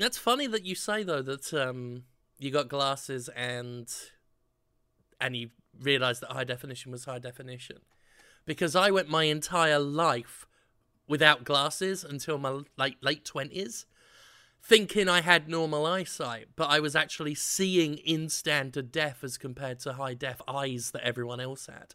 That's 0.00 0.16
funny 0.16 0.46
that 0.46 0.64
you 0.64 0.74
say 0.74 1.02
though 1.02 1.20
that 1.20 1.52
um, 1.52 2.04
you 2.38 2.50
got 2.50 2.68
glasses 2.68 3.28
and 3.36 3.86
and 5.20 5.36
you 5.36 5.50
realised 5.78 6.22
that 6.22 6.32
high 6.32 6.44
definition 6.44 6.90
was 6.90 7.04
high 7.04 7.18
definition, 7.18 7.80
because 8.46 8.74
I 8.74 8.90
went 8.90 9.10
my 9.10 9.24
entire 9.24 9.78
life 9.78 10.46
without 11.06 11.44
glasses 11.44 12.02
until 12.02 12.38
my 12.38 12.62
like 12.78 12.96
late 13.02 13.26
twenties, 13.26 13.84
thinking 14.62 15.06
I 15.06 15.20
had 15.20 15.50
normal 15.50 15.84
eyesight, 15.84 16.48
but 16.56 16.70
I 16.70 16.80
was 16.80 16.96
actually 16.96 17.34
seeing 17.34 17.98
in 17.98 18.30
standard 18.30 18.90
def 18.90 19.22
as 19.22 19.36
compared 19.36 19.80
to 19.80 19.92
high 19.92 20.14
def 20.14 20.40
eyes 20.48 20.92
that 20.92 21.04
everyone 21.04 21.40
else 21.40 21.66
had. 21.66 21.94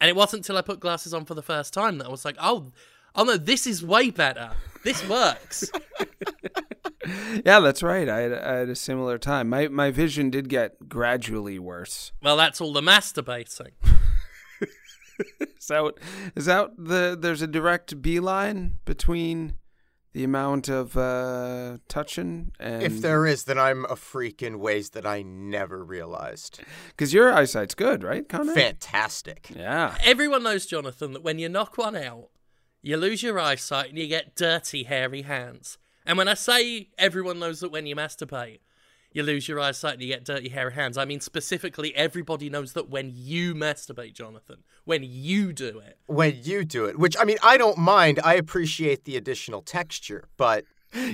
And 0.00 0.08
it 0.08 0.16
wasn't 0.16 0.40
until 0.40 0.56
I 0.56 0.62
put 0.62 0.80
glasses 0.80 1.12
on 1.12 1.26
for 1.26 1.34
the 1.34 1.42
first 1.42 1.74
time 1.74 1.98
that 1.98 2.06
I 2.06 2.10
was 2.10 2.24
like, 2.24 2.36
oh, 2.40 2.72
oh 3.14 3.24
no, 3.24 3.36
this 3.36 3.66
is 3.66 3.84
way 3.84 4.10
better. 4.10 4.52
This 4.82 5.06
works. 5.06 5.70
yeah, 7.44 7.60
that's 7.60 7.82
right. 7.82 8.08
I 8.08 8.20
had, 8.20 8.32
I 8.32 8.54
had 8.58 8.68
a 8.68 8.74
similar 8.76 9.18
time. 9.18 9.48
My 9.48 9.68
my 9.68 9.90
vision 9.90 10.30
did 10.30 10.48
get 10.48 10.88
gradually 10.88 11.58
worse. 11.58 12.12
well, 12.22 12.36
that's 12.36 12.60
all 12.60 12.72
the 12.72 12.80
masturbating. 12.80 13.72
Is 15.58 15.68
that 15.68 15.82
what- 15.82 15.98
is 16.36 16.44
that 16.44 16.70
the 16.76 17.16
there's 17.18 17.42
a 17.42 17.46
direct 17.46 18.00
beeline 18.02 18.76
between 18.84 19.54
the 20.12 20.22
amount 20.24 20.68
of 20.68 20.96
uh, 20.96 21.78
touching 21.88 22.52
and 22.60 22.82
If 22.82 23.00
there 23.02 23.26
is, 23.26 23.44
then 23.44 23.58
I'm 23.58 23.84
a 23.86 23.96
freak 23.96 24.42
in 24.42 24.58
ways 24.58 24.90
that 24.90 25.04
I 25.04 25.22
never 25.22 25.84
realized. 25.84 26.60
because 26.88 27.12
your 27.12 27.32
eyesight's 27.32 27.74
good, 27.74 28.02
right, 28.02 28.26
Conrad? 28.28 28.56
Fantastic. 28.56 29.50
Yeah. 29.54 29.94
Everyone 30.04 30.42
knows, 30.42 30.64
Jonathan, 30.66 31.12
that 31.12 31.22
when 31.22 31.38
you 31.38 31.48
knock 31.50 31.76
one 31.76 31.96
out, 31.96 32.28
you 32.80 32.96
lose 32.96 33.22
your 33.22 33.38
eyesight 33.38 33.90
and 33.90 33.98
you 33.98 34.06
get 34.06 34.36
dirty, 34.36 34.84
hairy 34.84 35.22
hands. 35.22 35.76
And 36.06 36.16
when 36.18 36.28
I 36.28 36.34
say 36.34 36.88
everyone 36.98 37.38
knows 37.38 37.60
that 37.60 37.70
when 37.72 37.86
you 37.86 37.96
masturbate, 37.96 38.60
you 39.12 39.22
lose 39.22 39.48
your 39.48 39.58
eyesight 39.60 39.94
and 39.94 40.02
you 40.02 40.08
get 40.08 40.24
dirty, 40.24 40.48
hairy 40.50 40.72
hands, 40.72 40.96
I 40.98 41.04
mean 41.04 41.20
specifically 41.20 41.94
everybody 41.96 42.48
knows 42.50 42.72
that 42.74 42.88
when 42.88 43.12
you 43.14 43.54
masturbate, 43.54 44.14
Jonathan, 44.14 44.58
when 44.84 45.02
you 45.02 45.52
do 45.52 45.78
it, 45.80 45.98
When 46.06 46.38
you 46.42 46.64
do 46.64 46.84
it, 46.84 46.98
which 46.98 47.16
I 47.18 47.24
mean, 47.24 47.38
I 47.42 47.56
don't 47.56 47.78
mind. 47.78 48.20
I 48.22 48.34
appreciate 48.34 49.04
the 49.04 49.16
additional 49.16 49.62
texture, 49.62 50.28
but 50.36 50.64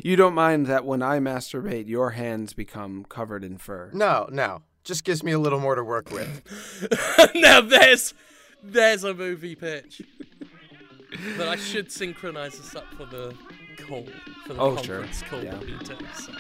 You 0.03 0.17
don't 0.17 0.35
mind 0.35 0.67
that 0.67 0.85
when 0.85 1.03
I 1.03 1.19
masturbate, 1.19 1.89
your 1.89 2.11
hands 2.11 2.53
become 2.53 3.05
covered 3.09 3.43
in 3.45 3.57
fur. 3.59 3.91
no, 3.95 4.29
no. 4.31 4.63
Just 4.85 5.05
gives 5.05 5.23
me 5.23 5.31
a 5.33 5.39
little 5.39 5.61
more 5.61 5.77
to 5.77 5.85
work 5.85 6.11
with. 6.11 6.29
now 7.37 7.61
there's 7.61 8.15
there's 8.63 9.05
a 9.05 9.15
movie 9.15 9.55
pitch. 9.55 10.03
But 11.37 11.47
I 11.49 11.57
should 11.57 11.93
synchronize 11.93 12.57
this 12.59 12.75
up 12.75 12.87
for 12.97 13.05
the 13.05 13.35
call, 13.77 14.07
for 14.47 14.55
the 14.55 14.61
Oh, 14.61 14.77
sure. 14.83 15.03
conference 15.03 15.23
call 15.29 15.43
Yeah. 15.43 15.55
that. 15.55 16.17
So. 16.17 16.33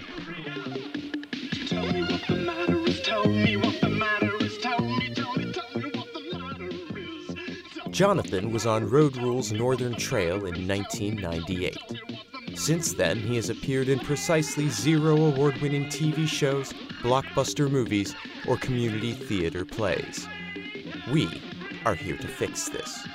Tell 1.66 1.92
me 1.92 2.02
what 2.02 2.22
the 2.28 2.36
matter 2.36 2.78
is. 2.86 3.00
Tell 3.02 3.26
me 3.26 3.56
what 3.56 3.80
the 3.80 3.88
matter 3.88 4.36
is. 4.44 4.58
Tell 4.58 4.80
me, 4.80 5.14
tell 5.14 5.34
me, 5.36 5.52
tell 5.52 5.80
me 5.80 5.90
what 5.94 6.12
the 6.12 6.38
matter 6.38 6.68
is. 6.98 7.96
Jonathan 7.96 8.52
was 8.52 8.66
on 8.66 8.88
Road 8.88 9.16
Rules 9.16 9.52
Northern 9.52 9.94
Trail 9.94 10.46
in 10.46 10.66
1998. 10.66 11.78
Since 12.54 12.92
then, 12.94 13.18
he 13.18 13.36
has 13.36 13.48
appeared 13.50 13.88
in 13.88 13.98
precisely 13.98 14.68
zero 14.68 15.16
award 15.16 15.56
winning 15.60 15.86
TV 15.86 16.26
shows, 16.28 16.72
blockbuster 17.02 17.70
movies, 17.70 18.14
or 18.46 18.56
community 18.56 19.12
theater 19.14 19.64
plays. 19.64 20.26
We 21.10 21.28
are 21.84 21.94
here 21.94 22.16
to 22.16 22.28
fix 22.28 22.68
this. 22.68 23.06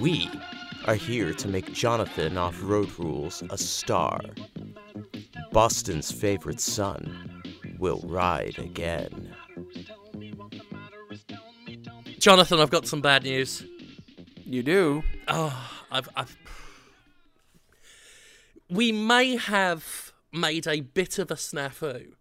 We 0.00 0.28
are 0.86 0.94
here 0.94 1.32
to 1.32 1.48
make 1.48 1.72
Jonathan 1.72 2.36
off 2.36 2.60
Road 2.62 2.90
Rules 2.98 3.42
a 3.50 3.56
star. 3.56 4.20
Boston's 5.52 6.10
favorite 6.10 6.60
son 6.60 7.42
will 7.78 8.00
ride 8.04 8.58
again. 8.58 9.34
Jonathan, 12.18 12.60
I've 12.60 12.70
got 12.70 12.86
some 12.86 13.00
bad 13.00 13.24
news. 13.24 13.64
You 14.44 14.62
do. 14.62 15.02
Oh, 15.28 15.70
I've, 15.90 16.08
I've. 16.16 16.36
We 18.68 18.92
may 18.92 19.36
have 19.36 20.12
made 20.32 20.66
a 20.66 20.80
bit 20.80 21.18
of 21.18 21.30
a 21.30 21.34
snafu 21.34 22.12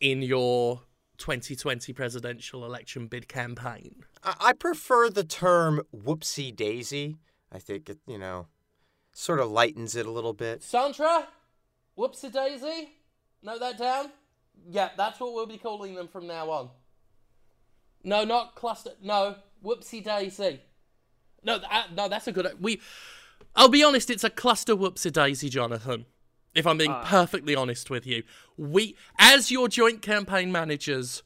in 0.00 0.22
your 0.22 0.82
2020 1.18 1.92
presidential 1.92 2.64
election 2.64 3.06
bid 3.06 3.28
campaign. 3.28 4.04
I, 4.22 4.34
I 4.40 4.52
prefer 4.52 5.10
the 5.10 5.24
term 5.24 5.82
whoopsie 5.94 6.54
daisy. 6.54 7.16
I 7.52 7.58
think 7.58 7.88
it, 7.88 7.98
you 8.06 8.18
know, 8.18 8.46
sort 9.12 9.40
of 9.40 9.50
lightens 9.50 9.96
it 9.96 10.06
a 10.06 10.10
little 10.10 10.32
bit. 10.32 10.62
Sandra, 10.62 11.28
whoopsie 11.96 12.32
daisy. 12.32 12.90
Note 13.42 13.60
that 13.60 13.78
down. 13.78 14.10
Yeah, 14.68 14.90
that's 14.96 15.20
what 15.20 15.34
we'll 15.34 15.46
be 15.46 15.58
calling 15.58 15.94
them 15.94 16.08
from 16.08 16.26
now 16.26 16.50
on. 16.50 16.70
No, 18.04 18.24
not 18.24 18.54
cluster. 18.54 18.90
No, 19.02 19.36
whoopsie 19.64 20.04
daisy. 20.04 20.60
No, 21.42 21.58
th- 21.58 21.70
uh, 21.70 21.84
no, 21.94 22.08
that's 22.08 22.26
a 22.26 22.32
good. 22.32 22.48
We. 22.60 22.80
I'll 23.54 23.68
be 23.68 23.82
honest. 23.82 24.10
It's 24.10 24.24
a 24.24 24.30
cluster 24.30 24.74
whoopsie 24.74 25.12
daisy, 25.12 25.48
Jonathan. 25.48 26.06
If 26.54 26.66
I'm 26.66 26.78
being 26.78 26.94
perfectly 27.04 27.54
honest 27.54 27.90
with 27.90 28.06
you, 28.06 28.24
we, 28.56 28.96
as 29.18 29.50
your 29.50 29.68
joint 29.68 30.02
campaign 30.02 30.50
managers, 30.50 31.22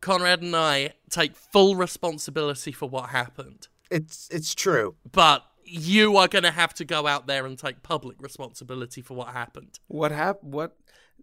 Conrad 0.00 0.42
and 0.42 0.54
I 0.54 0.92
take 1.08 1.34
full 1.34 1.74
responsibility 1.74 2.70
for 2.70 2.88
what 2.88 3.10
happened. 3.10 3.68
It's 3.90 4.28
it's 4.30 4.54
true. 4.54 4.94
But 5.10 5.44
you 5.70 6.16
are 6.16 6.28
going 6.28 6.42
to 6.44 6.50
have 6.50 6.74
to 6.74 6.84
go 6.84 7.06
out 7.06 7.26
there 7.26 7.46
and 7.46 7.58
take 7.58 7.82
public 7.82 8.20
responsibility 8.20 9.02
for 9.02 9.14
what 9.14 9.28
happened. 9.28 9.78
What 9.88 10.12
hap- 10.12 10.42
What? 10.42 10.76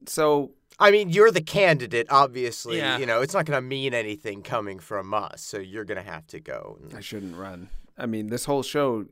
So 0.07 0.51
I 0.79 0.91
mean, 0.91 1.09
you're 1.09 1.31
the 1.31 1.41
candidate, 1.41 2.07
obviously. 2.09 2.77
Yeah. 2.77 2.97
You 2.99 3.05
know, 3.07 3.21
it's 3.21 3.33
not 3.33 3.45
going 3.45 3.57
to 3.57 3.67
mean 3.67 3.93
anything 3.93 4.43
coming 4.43 4.77
from 4.79 5.13
us, 5.13 5.41
so 5.41 5.57
you're 5.57 5.85
going 5.85 6.03
to 6.03 6.09
have 6.09 6.27
to 6.27 6.39
go. 6.39 6.77
I 6.95 6.99
shouldn't 7.01 7.35
run. 7.35 7.69
I 7.97 8.05
mean, 8.05 8.27
this 8.27 8.45
whole 8.45 8.61
show 8.61 9.05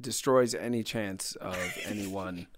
destroys 0.00 0.54
any 0.54 0.82
chance 0.82 1.36
of 1.36 1.56
anyone 1.86 2.48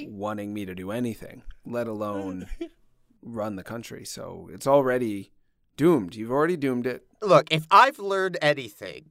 wanting 0.00 0.54
me 0.54 0.64
to 0.64 0.74
do 0.74 0.90
anything, 0.90 1.42
let 1.66 1.86
alone 1.86 2.46
run 3.22 3.56
the 3.56 3.62
country. 3.62 4.06
So 4.06 4.48
it's 4.50 4.66
already 4.66 5.32
doomed. 5.76 6.14
You've 6.14 6.30
already 6.32 6.56
doomed 6.56 6.86
it. 6.86 7.04
Look, 7.20 7.52
if 7.52 7.66
I've 7.70 7.98
learned 7.98 8.38
anything 8.40 9.10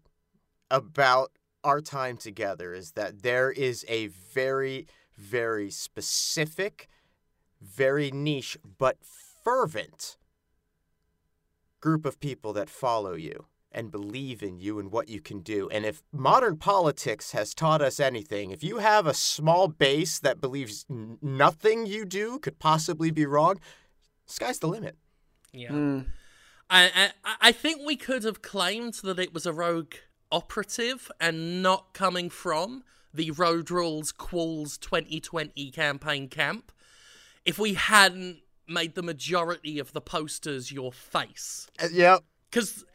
about 0.72 1.32
our 1.64 1.82
time 1.82 2.18
together, 2.18 2.74
is 2.74 2.92
that 2.94 3.24
there 3.24 3.52
is 3.52 3.86
a 3.88 4.08
very, 4.08 4.88
very 5.18 5.70
specific, 5.70 6.88
very 7.62 8.12
niche, 8.12 8.58
but 8.78 8.98
fervent 9.44 10.18
group 11.80 12.06
of 12.06 12.20
people 12.20 12.54
that 12.54 12.70
follow 12.70 13.14
you 13.14 13.46
and 13.72 13.92
believe 13.92 14.44
in 14.44 14.60
you 14.60 14.80
and 14.80 14.92
what 14.92 15.08
you 15.10 15.22
can 15.22 15.40
do. 15.40 15.70
And 15.70 15.86
if 15.86 16.04
modern 16.12 16.58
politics 16.58 17.32
has 17.32 17.54
taught 17.54 17.82
us 17.82 18.00
anything, 18.00 18.52
if 18.52 18.64
you 18.64 18.80
have 18.80 19.08
a 19.08 19.14
small 19.14 19.68
base 19.68 20.20
that 20.20 20.42
believes 20.42 20.86
n- 20.90 21.18
nothing 21.22 21.86
you 21.86 22.06
do 22.06 22.38
could 22.40 22.60
possibly 22.60 23.12
be 23.12 23.26
wrong, 23.26 23.60
sky's 24.26 24.60
the 24.60 24.68
limit. 24.68 24.98
Yeah. 25.54 25.70
Hmm. 25.70 26.00
I, 26.70 27.12
I 27.24 27.36
I 27.42 27.52
think 27.52 27.82
we 27.86 27.98
could 27.98 28.24
have 28.24 28.42
claimed 28.42 28.96
that 29.04 29.20
it 29.20 29.34
was 29.34 29.46
a 29.46 29.54
rogue 29.54 29.96
operative 30.32 31.12
and 31.20 31.62
not 31.62 31.94
coming 31.94 32.30
from 32.30 32.84
the 33.14 33.32
Road 33.32 33.70
Rules 33.70 34.12
Qualls 34.12 34.80
2020 34.80 35.72
campaign 35.72 36.28
camp 36.28 36.72
if 37.46 37.60
we 37.60 37.74
hadn't 37.74 38.40
made 38.68 38.96
the 38.96 39.04
majority 39.04 39.80
of 39.80 39.94
the 39.94 40.02
posters 40.02 40.72
your 40.72 40.92
face. 40.92 41.68
Uh, 41.82 41.88
yep. 41.92 42.24
Because 42.50 42.86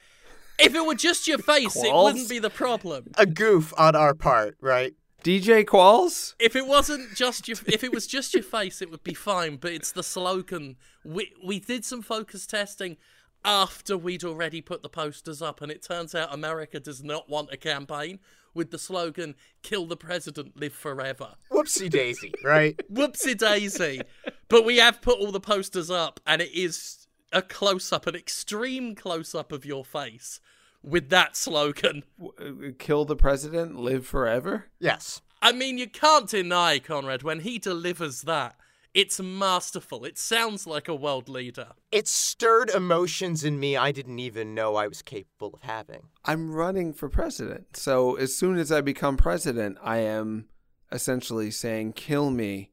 if 0.58 0.74
it 0.74 0.84
were 0.86 0.94
just 0.94 1.28
your 1.28 1.38
face, 1.38 1.76
it 1.76 1.92
wouldn't 1.92 2.28
be 2.28 2.38
the 2.38 2.50
problem. 2.50 3.12
A 3.18 3.26
goof 3.26 3.72
on 3.76 3.94
our 3.94 4.14
part, 4.14 4.56
right? 4.60 4.94
DJ 5.22 5.64
Qualls? 5.64 6.34
If 6.38 6.54
it 6.54 6.66
wasn't 6.66 7.14
just 7.14 7.48
your, 7.48 7.56
if 7.66 7.82
it 7.82 7.92
was 7.92 8.06
just 8.06 8.32
your 8.32 8.42
face, 8.42 8.80
it 8.80 8.90
would 8.90 9.02
be 9.02 9.14
fine. 9.14 9.56
But 9.56 9.72
it's 9.72 9.90
the 9.90 10.02
slogan. 10.02 10.76
We 11.04 11.32
we 11.44 11.58
did 11.58 11.84
some 11.84 12.02
focus 12.02 12.46
testing 12.46 12.96
after 13.46 13.96
we'd 13.96 14.24
already 14.24 14.60
put 14.60 14.82
the 14.82 14.88
posters 14.90 15.40
up, 15.40 15.62
and 15.62 15.72
it 15.72 15.82
turns 15.82 16.14
out 16.14 16.34
America 16.34 16.78
does 16.80 17.02
not 17.02 17.30
want 17.30 17.52
a 17.52 17.56
campaign 17.56 18.18
with 18.52 18.70
the 18.70 18.78
slogan 18.78 19.34
"Kill 19.62 19.86
the 19.86 19.96
President, 19.96 20.58
Live 20.60 20.74
Forever." 20.74 21.36
Whoopsie 21.50 21.88
daisy, 21.88 22.34
right? 22.44 22.76
Whoopsie 22.92 23.38
daisy! 23.38 24.02
but 24.48 24.64
we 24.64 24.76
have 24.78 25.00
put 25.00 25.18
all 25.18 25.32
the 25.32 25.40
posters 25.40 25.90
up, 25.90 26.20
and 26.26 26.42
it 26.42 26.52
is 26.52 27.06
a 27.32 27.40
close 27.42 27.92
up, 27.92 28.06
an 28.06 28.14
extreme 28.16 28.94
close 28.94 29.34
up 29.34 29.52
of 29.52 29.64
your 29.64 29.84
face 29.84 30.40
with 30.82 31.08
that 31.10 31.36
slogan. 31.36 32.02
Uh, 32.22 32.70
Kill 32.78 33.04
the 33.04 33.16
president, 33.16 33.76
live 33.76 34.06
forever? 34.06 34.66
yes. 34.80 35.22
I 35.42 35.52
mean, 35.52 35.76
you 35.76 35.88
can't 35.88 36.28
deny, 36.28 36.78
Conrad, 36.78 37.22
when 37.22 37.40
he 37.40 37.58
delivers 37.58 38.22
that, 38.22 38.56
it's 38.96 39.20
masterful. 39.20 40.04
It 40.04 40.18
sounds 40.18 40.66
like 40.66 40.88
a 40.88 40.94
world 40.94 41.28
leader. 41.28 41.68
It 41.92 42.08
stirred 42.08 42.70
emotions 42.70 43.44
in 43.44 43.60
me 43.60 43.76
I 43.76 43.92
didn't 43.92 44.18
even 44.18 44.54
know 44.54 44.74
I 44.76 44.88
was 44.88 45.02
capable 45.02 45.52
of 45.54 45.62
having. 45.62 46.08
I'm 46.24 46.52
running 46.52 46.92
for 46.94 47.08
president. 47.08 47.76
So 47.76 48.16
as 48.16 48.34
soon 48.34 48.56
as 48.56 48.72
I 48.72 48.80
become 48.80 49.16
president, 49.16 49.76
I 49.82 49.98
am 49.98 50.46
essentially 50.90 51.50
saying, 51.50 51.92
kill 51.92 52.30
me. 52.30 52.70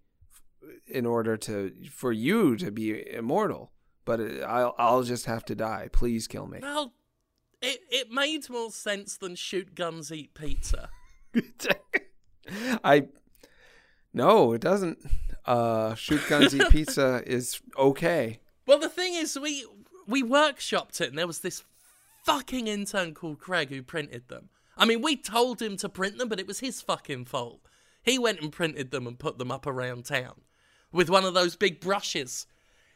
in 0.88 1.06
order 1.06 1.38
to 1.38 1.72
for 1.92 2.12
you 2.12 2.56
to 2.58 2.72
be 2.72 2.88
immortal. 3.14 3.72
But 4.06 4.20
I'll 4.44 4.76
I'll 4.78 5.04
just 5.04 5.26
have 5.26 5.46
to 5.46 5.56
die. 5.56 5.90
Please 5.92 6.28
kill 6.28 6.48
me. 6.48 6.60
Well, 6.62 6.94
it 7.62 7.80
it 7.90 8.12
made 8.12 8.50
more 8.50 8.72
sense 8.72 9.18
than 9.18 9.36
shoot 9.36 9.76
guns, 9.76 10.12
eat 10.12 10.34
pizza. 10.34 10.90
I 12.84 13.08
no, 14.14 14.54
it 14.54 14.62
doesn't. 14.62 15.00
Uh, 15.46 15.96
shoot 15.96 16.22
guns, 16.30 16.56
eat 16.56 16.70
pizza 16.70 17.22
is 17.26 17.62
okay. 17.78 18.40
Well, 18.66 18.80
the 18.80 18.90
thing 18.90 19.14
is, 19.14 19.38
we 19.38 19.66
we 20.08 20.24
workshopped 20.24 21.02
it, 21.02 21.10
and 21.10 21.18
there 21.18 21.28
was 21.28 21.40
this 21.40 21.64
fucking 22.26 22.68
intern 22.68 23.14
called 23.14 23.40
Craig 23.40 23.70
who 23.70 23.84
printed 23.84 24.30
them. 24.30 24.50
I 24.78 24.86
mean, 24.86 25.02
we 25.02 25.16
told 25.16 25.62
him 25.62 25.78
to 25.78 25.90
print 25.90 26.18
them, 26.18 26.30
but 26.30 26.40
it 26.40 26.48
was 26.48 26.60
his 26.60 26.82
fucking 26.82 27.26
fault. 27.26 27.60
He 28.02 28.18
went 28.18 28.42
and 28.42 28.52
printed 28.52 28.92
them 28.92 29.08
and 29.08 29.20
put 29.20 29.38
them 29.38 29.52
up 29.52 29.68
around 29.68 30.06
town 30.06 30.42
with 30.92 31.10
one 31.10 31.26
of 31.26 31.34
those 31.34 31.56
big 31.56 31.80
brushes. 31.80 32.48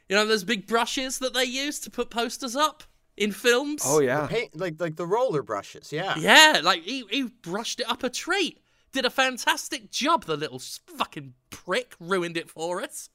You 0.09 0.15
know 0.15 0.25
those 0.25 0.43
big 0.43 0.67
brushes 0.67 1.19
that 1.19 1.33
they 1.33 1.43
use 1.43 1.79
to 1.81 1.89
put 1.89 2.09
posters 2.09 2.55
up 2.55 2.83
in 3.17 3.31
films. 3.31 3.83
Oh 3.85 3.99
yeah, 3.99 4.27
Paint 4.27 4.57
like 4.57 4.79
like 4.79 4.95
the 4.95 5.05
roller 5.05 5.43
brushes. 5.43 5.91
Yeah. 5.91 6.15
Yeah, 6.17 6.61
like 6.63 6.83
he, 6.83 7.03
he 7.09 7.23
brushed 7.23 7.81
it 7.81 7.89
up 7.89 8.03
a 8.03 8.09
treat. 8.09 8.59
Did 8.91 9.05
a 9.05 9.09
fantastic 9.09 9.91
job, 9.91 10.25
the 10.25 10.37
little 10.37 10.59
fucking 10.59 11.33
prick. 11.49 11.93
Ruined 11.99 12.37
it 12.37 12.49
for 12.49 12.81
us. 12.81 13.09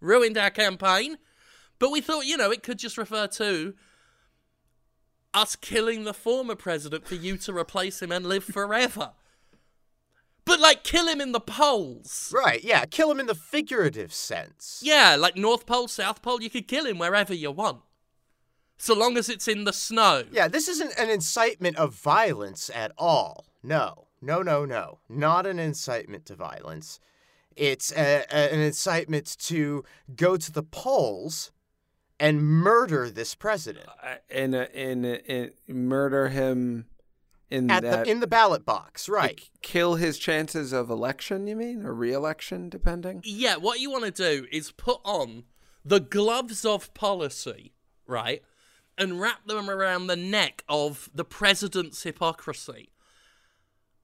Ruined 0.00 0.36
our 0.36 0.50
campaign. 0.50 1.18
But 1.78 1.90
we 1.90 2.00
thought, 2.00 2.26
you 2.26 2.36
know, 2.36 2.50
it 2.50 2.62
could 2.62 2.78
just 2.78 2.98
refer 2.98 3.26
to 3.28 3.74
us 5.34 5.56
killing 5.56 6.04
the 6.04 6.14
former 6.14 6.54
president 6.54 7.06
for 7.06 7.14
you 7.14 7.36
to 7.38 7.56
replace 7.56 8.02
him 8.02 8.12
and 8.12 8.26
live 8.26 8.44
forever. 8.44 9.12
But, 10.44 10.58
like, 10.58 10.82
kill 10.82 11.06
him 11.06 11.20
in 11.20 11.32
the 11.32 11.40
polls. 11.40 12.32
Right. 12.34 12.62
Yeah. 12.64 12.84
Kill 12.84 13.10
him 13.10 13.20
in 13.20 13.26
the 13.26 13.34
figurative 13.34 14.12
sense. 14.12 14.80
Yeah, 14.82 15.16
like 15.16 15.36
North 15.36 15.66
Pole, 15.66 15.86
South 15.86 16.20
Pole, 16.20 16.42
you 16.42 16.50
could 16.50 16.66
kill 16.66 16.84
him 16.84 16.98
wherever 16.98 17.32
you 17.32 17.52
want. 17.52 17.82
So 18.76 18.92
long 18.92 19.16
as 19.16 19.28
it's 19.28 19.46
in 19.46 19.64
the 19.64 19.72
snow. 19.72 20.24
Yeah. 20.32 20.48
This 20.48 20.66
isn't 20.66 20.98
an 20.98 21.10
incitement 21.10 21.76
of 21.76 21.94
violence 21.94 22.70
at 22.74 22.90
all. 22.98 23.46
No. 23.62 24.08
No. 24.22 24.40
No. 24.42 24.64
No. 24.64 25.00
Not 25.08 25.46
an 25.46 25.58
incitement 25.58 26.24
to 26.26 26.34
violence. 26.36 27.00
It's 27.56 27.92
a, 27.92 28.24
a- 28.30 28.52
an 28.54 28.60
incitement 28.60 29.36
to 29.40 29.84
go 30.16 30.36
to 30.38 30.50
the 30.50 30.62
polls 30.62 31.50
and 32.18 32.42
murder 32.42 33.10
this 33.10 33.34
president 33.34 33.86
Uh, 34.02 34.14
in 34.30 34.54
a, 34.54 34.68
in, 34.72 35.04
a, 35.04 35.14
in 35.26 35.50
murder 35.66 36.28
him 36.28 36.86
in 37.50 37.70
at 37.70 37.82
that 37.82 38.04
the 38.06 38.10
in 38.10 38.20
the 38.20 38.26
ballot 38.26 38.64
box. 38.64 39.08
Right. 39.08 39.22
like, 39.30 39.50
kill 39.60 39.96
his 39.96 40.18
chances 40.18 40.72
of 40.72 40.88
election. 40.88 41.46
You 41.46 41.56
mean 41.56 41.84
or 41.84 41.92
re-election, 41.92 42.70
depending. 42.70 43.20
Yeah, 43.24 43.56
what 43.56 43.80
you 43.80 43.90
want 43.90 44.04
to 44.04 44.10
do 44.10 44.46
is 44.50 44.70
put 44.72 45.00
on 45.04 45.44
the 45.84 46.00
gloves 46.00 46.64
of 46.64 46.94
policy, 46.94 47.72
right? 48.06 48.42
And 48.96 49.20
wrap 49.20 49.46
them 49.46 49.68
around 49.68 50.06
the 50.06 50.16
neck 50.16 50.62
of 50.68 51.10
the 51.14 51.24
president's 51.24 52.02
hypocrisy 52.04 52.90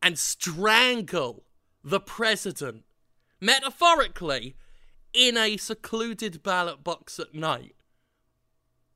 and 0.03 0.19
strangle 0.19 1.45
the 1.83 2.01
president, 2.01 2.85
metaphorically, 3.41 4.57
in 5.13 5.37
a 5.37 5.57
secluded 5.57 6.43
ballot 6.43 6.85
box 6.85 7.19
at 7.19 7.35
night. 7.35 7.75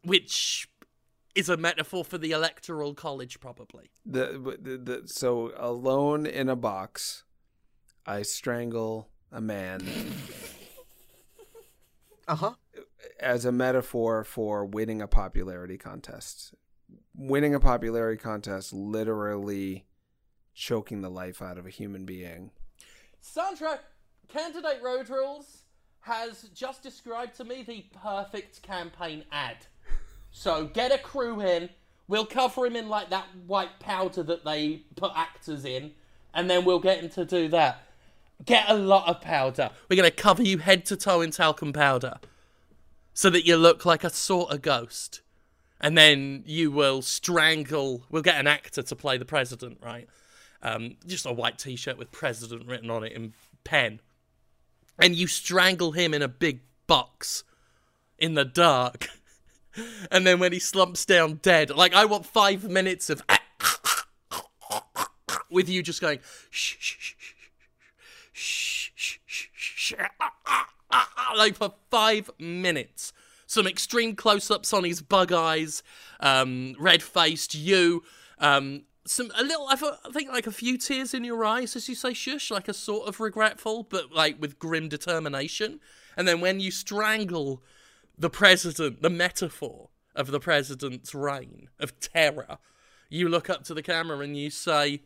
Which 0.05 0.69
is 1.35 1.49
a 1.49 1.57
metaphor 1.57 2.05
for 2.05 2.19
the 2.19 2.33
electoral 2.33 2.93
college, 2.95 3.41
probably. 3.41 3.91
The, 4.05 4.59
the, 4.61 4.77
the 4.77 5.03
so 5.07 5.53
alone 5.57 6.27
in 6.27 6.49
a 6.49 6.57
box, 6.57 7.25
I 8.05 8.23
strangle 8.23 9.09
a 9.31 9.41
man 9.41 9.81
Uh 12.29 12.35
huh. 12.37 12.53
as 13.19 13.45
a 13.45 13.53
metaphor 13.53 14.25
for 14.25 14.65
winning 14.65 15.01
a 15.01 15.07
popularity 15.09 15.79
contest. 15.79 16.55
Winning 17.15 17.55
a 17.55 17.61
popularity 17.61 18.21
contest, 18.21 18.73
literally 18.73 19.87
choking 20.55 21.01
the 21.01 21.11
life 21.11 21.41
out 21.43 21.59
of 21.59 21.67
a 21.67 21.71
human 21.71 22.05
being. 22.05 22.51
Sandra, 23.21 23.81
candidate 24.29 24.81
Road 24.83 25.09
Rules 25.09 25.63
has 26.01 26.49
just 26.55 26.83
described 26.83 27.37
to 27.37 27.45
me 27.45 27.63
the 27.63 27.85
perfect 28.03 28.63
campaign 28.63 29.25
ad. 29.31 29.59
So 30.33 30.67
get 30.67 30.93
a 30.93 30.99
crew 30.99 31.41
in. 31.41 31.69
We'll 32.09 32.27
cover 32.27 32.67
him 32.67 32.77
in 32.77 32.89
like 32.89 33.11
that 33.11 33.27
white 33.47 33.79
powder 33.79 34.23
that 34.25 34.45
they 34.45 34.83
put 34.97 35.13
actors 35.15 35.65
in, 35.65 35.93
and 36.35 36.51
then 36.51 36.65
we'll 36.65 36.81
get 36.81 37.01
him 37.03 37.11
to 37.11 37.25
do 37.25 37.49
that. 37.49 37.83
Get 38.45 38.69
a 38.69 38.75
lot 38.75 39.09
of 39.09 39.21
powder. 39.21 39.71
We're 39.89 39.97
gonna 39.97 40.11
cover 40.11 40.43
you 40.43 40.59
head 40.59 40.85
to 40.87 40.97
toe 40.97 41.21
in 41.21 41.31
talcum 41.31 41.73
powder, 41.73 42.19
so 43.15 43.31
that 43.31 43.47
you 43.47 43.57
look 43.57 43.87
like 43.87 44.03
a 44.03 44.11
sort 44.11 44.53
of 44.53 44.63
ghost. 44.63 45.21
And 45.81 45.97
then 45.97 46.43
you 46.47 46.71
will 46.71 47.03
strangle. 47.03 48.05
We'll 48.11 48.23
get 48.23 48.39
an 48.39 48.47
actor 48.47 48.83
to 48.83 48.97
play 48.97 49.17
the 49.19 49.25
president, 49.25 49.79
right? 49.83 50.09
Um, 50.63 50.97
just 51.07 51.27
a 51.27 51.33
white 51.33 51.59
t-shirt 51.59 51.99
with 51.99 52.11
president 52.13 52.67
written 52.67 52.91
on 52.91 53.05
it 53.05 53.13
in 53.13 53.33
pen 53.65 54.01
and 54.99 55.17
you 55.17 55.27
strangle 55.27 55.93
him 55.93 56.15
in 56.15 56.23
a 56.23 56.29
big 56.29 56.61
box 56.87 57.45
in 58.19 58.35
the 58.35 58.45
dark 58.45 59.09
and 60.11 60.27
then 60.27 60.39
when 60.39 60.53
he 60.53 60.59
slumps 60.59 61.05
down 61.05 61.35
dead 61.43 61.71
like 61.71 61.95
i 61.95 62.05
want 62.05 62.27
five 62.27 62.65
minutes 62.65 63.11
of 63.11 63.23
with 65.51 65.69
you 65.69 65.83
just 65.83 66.01
going 66.01 66.19
shh 66.51 66.77
shh 66.79 67.15
shh 67.17 67.25
shh 68.33 69.19
shh 69.27 69.49
shh 69.55 69.93
like 71.37 71.55
for 71.55 71.75
five 71.91 72.31
minutes 72.39 73.13
some 73.47 73.67
extreme 73.67 74.17
close-ups 74.17 74.73
on 74.73 74.85
his 74.85 75.03
bug 75.03 75.33
eyes 75.33 75.83
um, 76.21 76.75
red-faced 76.79 77.55
you 77.55 78.03
um, 78.39 78.83
some 79.05 79.31
a 79.37 79.43
little 79.43 79.67
I 79.69 79.77
thought- 79.77 80.01
I 80.05 80.11
think 80.11 80.31
like 80.31 80.47
a 80.47 80.53
few 80.53 80.79
tears 80.79 81.13
in 81.15 81.25
your 81.25 81.45
eyes 81.45 81.75
as 81.77 81.89
you 81.89 81.95
say 81.95 82.13
shush 82.15 82.51
like 82.51 82.69
a 82.69 82.75
sort 82.75 83.09
of 83.09 83.21
regretful 83.21 83.85
but 83.85 84.13
like 84.13 84.41
with 84.41 84.59
grim 84.59 84.89
determination 84.89 85.81
and 86.17 86.29
then 86.29 86.41
when 86.41 86.61
you 86.61 86.71
strangle 86.71 87.63
the 88.17 88.31
president 88.31 89.03
the 89.03 89.11
metaphor 89.11 89.89
of 90.15 90.31
the 90.31 90.41
president's 90.41 91.15
reign 91.15 91.69
of 91.81 91.99
terror 91.99 92.59
you 93.09 93.29
look 93.29 93.51
up 93.51 93.65
to 93.65 93.75
the 93.75 93.83
camera 93.83 94.19
and 94.21 94.37
you 94.37 94.51
say 94.51 95.03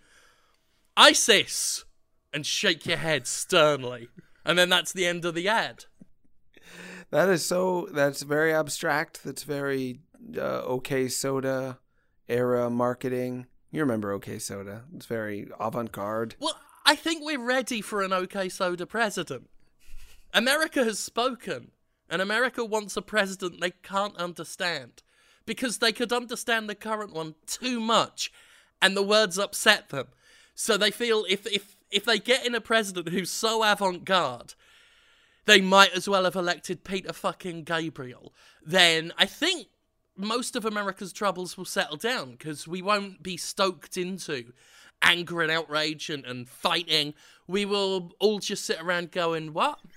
ISIS 0.96 1.84
and 2.32 2.44
shake 2.46 2.86
your 2.86 2.98
head 2.98 3.26
sternly 3.26 4.08
and 4.44 4.58
then 4.58 4.68
that's 4.68 4.92
the 4.92 5.06
end 5.06 5.24
of 5.24 5.34
the 5.34 5.48
ad 5.48 5.84
That 7.10 7.28
is 7.28 7.44
so. 7.46 7.88
That's 7.92 8.22
very 8.22 8.52
abstract. 8.52 9.22
That's 9.24 9.44
very 9.44 10.00
uh, 10.36 10.62
OK 10.62 11.06
Soda 11.08 11.78
era 12.28 12.68
marketing. 12.68 13.46
You 13.70 13.80
remember 13.80 14.12
OK 14.12 14.38
Soda? 14.38 14.84
It's 14.94 15.06
very 15.06 15.48
avant-garde. 15.58 16.36
Well, 16.40 16.58
I 16.84 16.94
think 16.94 17.24
we're 17.24 17.44
ready 17.44 17.80
for 17.80 18.02
an 18.02 18.12
OK 18.12 18.48
Soda 18.48 18.86
president. 18.86 19.50
America 20.32 20.84
has 20.84 20.98
spoken, 20.98 21.72
and 22.08 22.22
America 22.22 22.64
wants 22.64 22.96
a 22.96 23.02
president 23.02 23.60
they 23.60 23.72
can't 23.82 24.16
understand 24.16 25.02
because 25.46 25.78
they 25.78 25.92
could 25.92 26.12
understand 26.12 26.68
the 26.68 26.74
current 26.74 27.12
one 27.12 27.34
too 27.46 27.80
much, 27.80 28.32
and 28.82 28.96
the 28.96 29.02
words 29.02 29.38
upset 29.38 29.88
them. 29.88 30.08
So 30.54 30.76
they 30.76 30.90
feel 30.90 31.24
if 31.28 31.46
if 31.46 31.76
if 31.90 32.04
they 32.04 32.18
get 32.18 32.46
in 32.46 32.54
a 32.54 32.60
president 32.60 33.08
who's 33.08 33.30
so 33.30 33.62
avant-garde, 33.62 34.54
they 35.44 35.60
might 35.60 35.92
as 35.92 36.08
well 36.08 36.24
have 36.24 36.36
elected 36.36 36.84
Peter 36.84 37.12
fucking 37.12 37.64
Gabriel. 37.64 38.32
Then 38.64 39.12
I 39.16 39.26
think 39.26 39.68
most 40.16 40.56
of 40.56 40.64
America's 40.64 41.12
troubles 41.12 41.56
will 41.56 41.64
settle 41.64 41.96
down 41.96 42.32
because 42.32 42.66
we 42.66 42.82
won't 42.82 43.22
be 43.22 43.36
stoked 43.36 43.96
into 43.96 44.52
anger 45.02 45.42
and 45.42 45.50
outrage 45.50 46.10
and, 46.10 46.24
and 46.24 46.48
fighting. 46.48 47.14
We 47.46 47.64
will 47.64 48.12
all 48.18 48.38
just 48.38 48.64
sit 48.64 48.80
around 48.80 49.12
going, 49.12 49.52
What? 49.52 49.78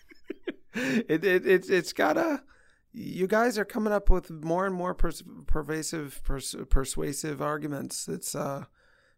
It 0.76 1.24
it 1.24 1.48
it's 1.48 1.70
it's 1.70 1.94
gotta. 1.94 2.44
You 2.92 3.28
guys 3.28 3.58
are 3.58 3.66
coming 3.66 3.92
up 3.92 4.10
with 4.10 4.30
more 4.30 4.66
and 4.66 4.74
more 4.74 4.94
pers- 4.94 5.24
pervasive, 5.48 6.22
pers- 6.24 6.56
persuasive 6.70 7.42
arguments. 7.42 8.08
It's 8.08 8.36
uh, 8.36 8.66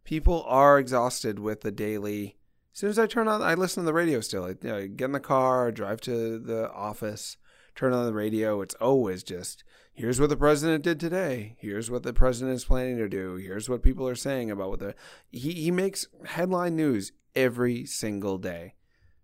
people 0.04 0.44
are 0.48 0.80
exhausted 0.80 1.40
with 1.40 1.62
the 1.62 1.72
daily. 1.72 2.38
As 2.74 2.80
soon 2.80 2.90
as 2.90 3.00
I 3.00 3.06
turn 3.06 3.28
on, 3.28 3.42
I 3.42 3.54
listen 3.54 3.84
to 3.84 3.86
the 3.86 3.94
radio 3.94 4.22
still. 4.22 4.46
I, 4.46 4.50
you 4.50 4.58
know, 4.64 4.88
get 4.88 5.06
in 5.06 5.12
the 5.12 5.20
car, 5.20 5.72
drive 5.72 6.00
to 6.02 6.40
the 6.40 6.72
office, 6.72 7.38
turn 7.76 7.92
on 7.94 8.06
the 8.06 8.14
radio. 8.14 8.62
It's 8.62 8.76
always 8.76 9.24
just 9.24 9.64
here's 9.94 10.20
what 10.20 10.30
the 10.30 10.38
president 10.38 10.84
did 10.84 11.00
today. 11.00 11.56
Here's 11.60 11.90
what 11.92 12.04
the 12.04 12.14
president 12.14 12.56
is 12.56 12.66
planning 12.66 12.98
to 12.98 13.10
do. 13.10 13.36
Here's 13.36 13.70
what 13.70 13.84
people 13.84 14.08
are 14.08 14.16
saying 14.16 14.50
about 14.52 14.70
what 14.70 14.80
the 14.80 14.96
he 15.32 15.52
he 15.54 15.72
makes 15.72 16.08
headline 16.26 16.76
news 16.76 17.12
every 17.36 17.86
single 17.86 18.38
day. 18.38 18.76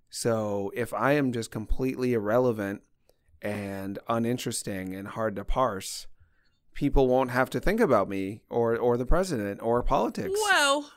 So 0.10 0.72
if 0.76 0.94
I 0.94 1.14
am 1.14 1.32
just 1.34 1.52
completely 1.52 2.14
irrelevant 2.14 2.82
and 3.42 4.00
uninteresting 4.08 4.96
and 4.96 5.10
hard 5.10 5.36
to 5.36 5.44
parse, 5.46 6.08
people 6.74 7.08
won't 7.08 7.32
have 7.32 7.50
to 7.52 7.60
think 7.60 7.80
about 7.80 8.10
me 8.10 8.42
or 8.50 8.76
or 8.78 8.98
the 8.98 9.06
president 9.06 9.62
or 9.62 9.84
politics. 9.84 10.32
Well, 10.44 10.92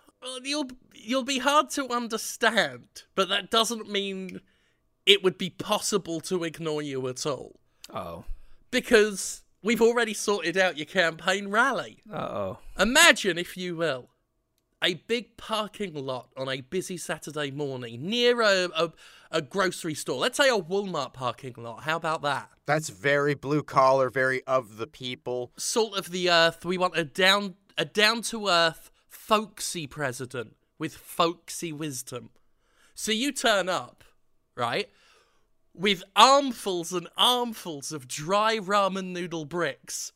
you'll 0.45 0.69
you'll 0.95 1.25
be 1.25 1.39
hard 1.39 1.71
to 1.71 1.89
understand, 1.89 3.03
but 3.15 3.29
that 3.29 3.51
doesn't 3.51 3.91
mean 3.91 4.41
it 5.07 5.25
would 5.25 5.39
be 5.39 5.51
possible 5.51 6.21
to 6.21 6.45
ignore 6.45 6.83
you 6.83 7.09
at 7.09 7.25
all 7.27 7.57
Oh. 7.93 8.25
because 8.71 9.43
we've 9.63 9.83
already 9.83 10.15
sorted 10.15 10.57
out 10.57 10.77
your 10.77 10.87
campaign 10.87 11.49
rally. 11.49 11.99
Uh 12.13 12.17
oh. 12.17 12.59
Imagine, 12.79 13.39
if 13.39 13.57
you 13.57 13.77
will, 13.77 14.11
a 14.83 14.95
big 14.95 15.37
parking 15.37 15.95
lot 15.95 16.31
on 16.37 16.49
a 16.49 16.63
busy 16.63 16.97
Saturday 16.97 17.51
morning 17.51 18.09
near 18.09 18.41
a, 18.41 18.69
a, 18.77 18.93
a 19.31 19.43
grocery 19.43 19.95
store. 19.95 20.19
Let's 20.19 20.39
say 20.39 20.49
a 20.49 20.59
Walmart 20.59 21.13
parking 21.13 21.55
lot. 21.59 21.83
How 21.83 21.97
about 21.97 22.23
that? 22.23 22.51
That's 22.67 22.89
very 22.89 23.35
blue 23.35 23.63
collar, 23.63 24.11
very 24.11 24.43
of 24.47 24.79
the 24.79 24.87
people. 24.87 25.53
Salt 25.57 25.97
of 25.97 26.11
the 26.11 26.31
earth. 26.31 26.65
We 26.65 26.79
want 26.79 26.97
a 26.97 27.05
down 27.05 27.57
a 27.77 27.85
down 27.85 28.23
to 28.23 28.49
earth, 28.49 28.91
folksy 29.09 29.87
president 29.87 30.57
with 30.79 30.95
folksy 30.95 31.73
wisdom. 31.73 32.31
So 32.95 33.13
you 33.13 33.33
turn 33.33 33.69
up, 33.69 34.05
right, 34.55 34.89
with 35.75 36.03
armfuls 36.17 36.93
and 36.93 37.09
armfuls 37.17 37.93
of 37.93 38.09
dry 38.09 38.59
ramen 38.59 39.13
noodle 39.13 39.45
bricks, 39.45 40.13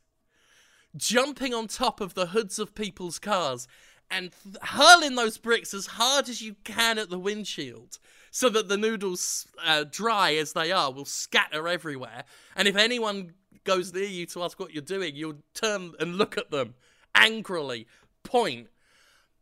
jumping 0.97 1.55
on 1.55 1.67
top 1.67 2.01
of 2.01 2.15
the 2.15 2.27
hoods 2.27 2.59
of 2.59 2.75
people's 2.75 3.19
cars 3.19 3.67
and 4.11 4.33
th- 4.43 4.57
hurling 4.63 5.15
those 5.15 5.39
bricks 5.39 5.73
as 5.73 5.87
hard 5.87 6.29
as 6.29 6.43
you 6.43 6.57
can 6.65 6.99
at 6.99 7.11
the 7.11 7.19
windshield 7.19 7.99
so 8.31 8.49
that 8.49 8.69
the 8.69 8.77
noodles, 8.77 9.47
uh, 9.65 9.85
dry 9.89 10.35
as 10.35 10.53
they 10.53 10.73
are, 10.73 10.93
will 10.93 11.05
scatter 11.05 11.69
everywhere. 11.69 12.25
And 12.57 12.67
if 12.67 12.77
anyone 12.77 13.35
goes 13.63 13.93
near 13.95 14.05
you 14.05 14.27
to 14.27 14.43
ask 14.43 14.59
what 14.59 14.75
you're 14.75 14.83
doing, 14.83 15.15
you'll 15.15 15.39
turn 15.55 15.93
and 16.01 16.17
look 16.17 16.37
at 16.37 16.51
them 16.51 16.75
angrily, 17.15 17.87
point, 18.25 18.69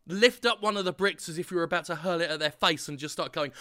lift 0.07 0.45
up 0.45 0.61
one 0.61 0.77
of 0.77 0.85
the 0.85 0.93
bricks 0.93 1.27
as 1.27 1.37
if 1.37 1.49
you 1.49 1.57
were 1.57 1.63
about 1.63 1.85
to 1.85 1.95
hurl 1.95 2.21
it 2.21 2.29
at 2.29 2.39
their 2.39 2.51
face 2.51 2.87
and 2.87 2.99
just 2.99 3.13
start 3.13 3.33
going. 3.33 3.51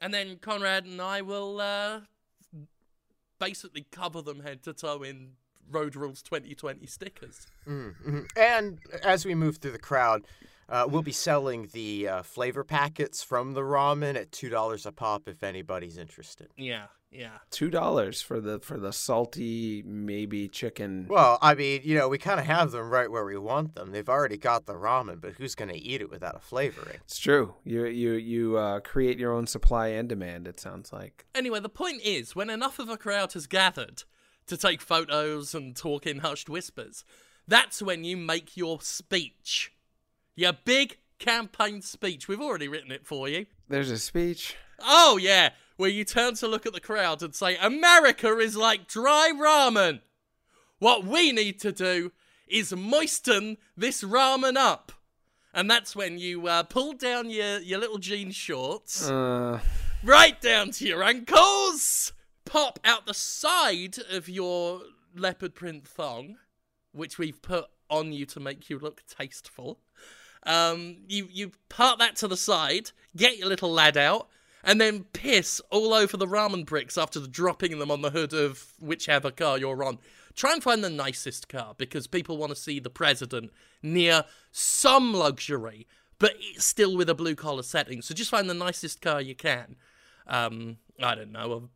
And 0.00 0.12
then 0.12 0.36
Conrad 0.36 0.84
and 0.84 1.00
I 1.00 1.22
will 1.22 1.60
uh, 1.60 2.00
basically 3.38 3.86
cover 3.90 4.20
them 4.20 4.40
head 4.40 4.62
to 4.64 4.74
toe 4.74 5.02
in 5.02 5.32
Road 5.70 5.96
Rules 5.96 6.22
2020 6.22 6.86
stickers. 6.86 7.46
Mhm. 7.66 8.26
And 8.36 8.80
as 9.02 9.24
we 9.24 9.34
move 9.34 9.56
through 9.58 9.70
the 9.70 9.78
crowd, 9.78 10.26
uh, 10.68 10.86
we'll 10.88 11.02
be 11.02 11.12
selling 11.12 11.68
the 11.72 12.06
uh, 12.08 12.22
flavor 12.22 12.64
packets 12.64 13.22
from 13.22 13.54
the 13.54 13.62
ramen 13.62 14.14
at 14.16 14.30
two 14.30 14.50
dollars 14.50 14.84
a 14.84 14.92
pop 14.92 15.26
if 15.26 15.42
anybody's 15.42 15.96
interested. 15.96 16.50
Yeah, 16.56 16.88
yeah. 17.14 17.38
Two 17.50 17.70
dollars 17.70 18.20
for 18.20 18.40
the 18.40 18.58
for 18.60 18.78
the 18.78 18.92
salty 18.92 19.82
maybe 19.86 20.48
chicken. 20.48 21.06
Well, 21.08 21.38
I 21.40 21.54
mean, 21.54 21.82
you 21.84 21.96
know, 21.96 22.08
we 22.08 22.18
kind 22.18 22.40
of 22.40 22.46
have 22.46 22.72
them 22.72 22.90
right 22.90 23.10
where 23.10 23.24
we 23.24 23.36
want 23.38 23.74
them. 23.74 23.92
They've 23.92 24.08
already 24.08 24.36
got 24.36 24.66
the 24.66 24.74
ramen, 24.74 25.20
but 25.20 25.34
who's 25.34 25.54
going 25.54 25.70
to 25.70 25.78
eat 25.78 26.00
it 26.00 26.10
without 26.10 26.36
a 26.36 26.40
flavoring? 26.40 26.98
It's 27.04 27.18
true. 27.18 27.54
You 27.64 27.86
you 27.86 28.12
you 28.12 28.56
uh, 28.56 28.80
create 28.80 29.18
your 29.18 29.32
own 29.32 29.46
supply 29.46 29.88
and 29.88 30.08
demand. 30.08 30.48
It 30.48 30.60
sounds 30.60 30.92
like. 30.92 31.24
Anyway, 31.34 31.60
the 31.60 31.68
point 31.68 32.02
is, 32.02 32.34
when 32.34 32.50
enough 32.50 32.78
of 32.78 32.88
a 32.88 32.96
crowd 32.96 33.32
has 33.34 33.46
gathered 33.46 34.04
to 34.46 34.56
take 34.56 34.80
photos 34.80 35.54
and 35.54 35.74
talk 35.76 36.06
in 36.06 36.18
hushed 36.18 36.48
whispers, 36.48 37.04
that's 37.46 37.80
when 37.80 38.04
you 38.04 38.16
make 38.16 38.56
your 38.56 38.80
speech. 38.80 39.72
Your 40.36 40.52
big 40.52 40.98
campaign 41.18 41.80
speech. 41.80 42.28
We've 42.28 42.40
already 42.40 42.68
written 42.68 42.90
it 42.90 43.06
for 43.06 43.28
you. 43.28 43.46
There's 43.68 43.90
a 43.90 43.98
speech. 43.98 44.56
Oh, 44.80 45.16
yeah, 45.16 45.50
where 45.76 45.90
you 45.90 46.04
turn 46.04 46.34
to 46.36 46.48
look 46.48 46.66
at 46.66 46.72
the 46.72 46.80
crowd 46.80 47.22
and 47.22 47.34
say, 47.34 47.56
America 47.56 48.38
is 48.38 48.56
like 48.56 48.86
dry 48.86 49.32
ramen. 49.34 50.00
What 50.78 51.04
we 51.04 51.32
need 51.32 51.60
to 51.60 51.72
do 51.72 52.12
is 52.46 52.74
moisten 52.74 53.56
this 53.76 54.02
ramen 54.02 54.56
up. 54.56 54.92
And 55.52 55.70
that's 55.70 55.94
when 55.94 56.18
you 56.18 56.48
uh, 56.48 56.64
pull 56.64 56.92
down 56.94 57.30
your, 57.30 57.58
your 57.60 57.78
little 57.78 57.98
jean 57.98 58.32
shorts 58.32 59.08
Uh, 59.08 59.60
right 60.02 60.40
down 60.40 60.70
to 60.72 60.86
your 60.86 61.02
ankles. 61.02 62.12
Pop 62.44 62.78
out 62.84 63.06
the 63.06 63.14
side 63.14 63.96
of 64.10 64.28
your 64.28 64.82
leopard 65.14 65.54
print 65.54 65.86
thong, 65.86 66.36
which 66.92 67.18
we've 67.18 67.40
put 67.40 67.66
on 67.88 68.12
you 68.12 68.26
to 68.26 68.40
make 68.40 68.68
you 68.68 68.78
look 68.78 69.02
tasteful. 69.06 69.78
Um, 70.46 70.98
you 71.08 71.28
you 71.32 71.52
part 71.68 71.98
that 72.00 72.16
to 72.16 72.28
the 72.28 72.36
side, 72.36 72.90
get 73.16 73.38
your 73.38 73.48
little 73.48 73.72
lad 73.72 73.96
out, 73.96 74.28
and 74.64 74.80
then 74.80 75.04
piss 75.12 75.60
all 75.70 75.94
over 75.94 76.16
the 76.16 76.26
ramen 76.26 76.64
bricks 76.64 76.98
after 76.98 77.20
dropping 77.26 77.78
them 77.78 77.90
on 77.90 78.02
the 78.02 78.10
hood 78.10 78.32
of 78.32 78.72
whichever 78.80 79.30
car 79.30 79.58
you're 79.58 79.84
on. 79.84 79.98
Try 80.34 80.54
and 80.54 80.62
find 80.62 80.82
the 80.82 80.90
nicest 80.90 81.48
car 81.48 81.74
because 81.78 82.06
people 82.06 82.36
want 82.36 82.50
to 82.50 82.56
see 82.56 82.80
the 82.80 82.90
president 82.90 83.52
near 83.82 84.24
some 84.50 85.14
luxury, 85.14 85.86
but 86.18 86.34
still 86.56 86.96
with 86.96 87.08
a 87.08 87.14
blue 87.14 87.36
collar 87.36 87.62
setting. 87.62 88.02
So 88.02 88.14
just 88.14 88.30
find 88.30 88.50
the 88.50 88.54
nicest 88.54 89.00
car 89.00 89.20
you 89.20 89.34
can. 89.34 89.76
Um, 90.26 90.78
I 91.00 91.14
don't 91.14 91.32
know, 91.32 91.70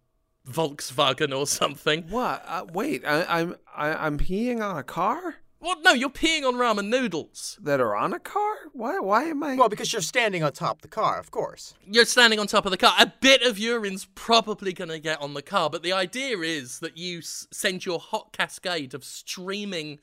a 0.46 0.50
Volkswagen 0.50 1.36
or 1.36 1.46
something. 1.46 2.04
what? 2.08 2.42
Uh, 2.46 2.66
wait, 2.72 3.04
I, 3.04 3.40
I'm 3.40 3.56
I, 3.74 4.06
I'm 4.06 4.18
peeing 4.18 4.60
on 4.60 4.78
a 4.78 4.82
car 4.82 5.36
What? 5.60 5.78
No, 5.82 5.92
you're 5.92 6.08
peeing 6.10 6.44
on 6.46 6.54
ramen 6.54 6.86
noodles. 6.88 7.58
that 7.62 7.80
are 7.80 7.96
on 7.96 8.12
a 8.12 8.20
car. 8.20 8.54
Why? 8.72 9.00
Why 9.00 9.24
am 9.24 9.42
I? 9.42 9.56
Well, 9.56 9.68
because 9.68 9.92
you're 9.92 10.02
standing 10.02 10.42
on 10.44 10.52
top 10.52 10.76
of 10.76 10.82
the 10.82 10.88
car, 10.88 11.18
of 11.18 11.30
course. 11.32 11.74
You're 11.84 12.04
standing 12.04 12.38
on 12.38 12.46
top 12.46 12.64
of 12.64 12.70
the 12.70 12.76
car. 12.76 12.94
A 12.98 13.12
bit 13.20 13.42
of 13.42 13.58
urine's 13.58 14.06
probably 14.14 14.72
going 14.72 14.90
to 14.90 15.00
get 15.00 15.20
on 15.20 15.34
the 15.34 15.42
car, 15.42 15.68
but 15.68 15.82
the 15.82 15.92
idea 15.92 16.38
is 16.38 16.78
that 16.78 16.96
you 16.96 17.18
s- 17.18 17.48
send 17.50 17.84
your 17.84 17.98
hot 17.98 18.32
cascade 18.32 18.94
of 18.94 19.02
streaming 19.04 19.98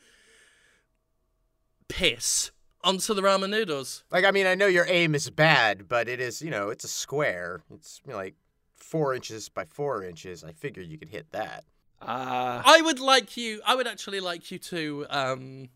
piss 1.87 2.51
onto 2.83 3.13
the 3.13 3.21
ramen 3.21 3.49
noodles. 3.49 4.03
Like, 4.11 4.25
I 4.25 4.31
mean, 4.31 4.45
I 4.45 4.55
know 4.55 4.67
your 4.67 4.85
aim 4.89 5.15
is 5.15 5.29
bad, 5.29 5.87
but 5.87 6.07
it 6.09 6.19
is, 6.19 6.41
you 6.41 6.51
know, 6.51 6.69
it's 6.69 6.83
a 6.83 6.89
square. 6.89 7.61
It's 7.73 8.01
you 8.05 8.11
know, 8.11 8.17
like 8.17 8.35
four 8.75 9.13
inches 9.15 9.49
by 9.49 9.65
four 9.65 10.03
inches. 10.03 10.43
I 10.43 10.51
figure 10.51 10.83
you 10.83 10.97
could 10.97 11.09
hit 11.09 11.31
that. 11.31 11.63
Uh, 12.05 12.61
I 12.65 12.81
would 12.81 12.99
like 12.99 13.35
you. 13.37 13.61
I 13.65 13.75
would 13.75 13.87
actually 13.87 14.19
like 14.19 14.51
you 14.51 14.59
to, 14.59 15.05
um, 15.09 15.69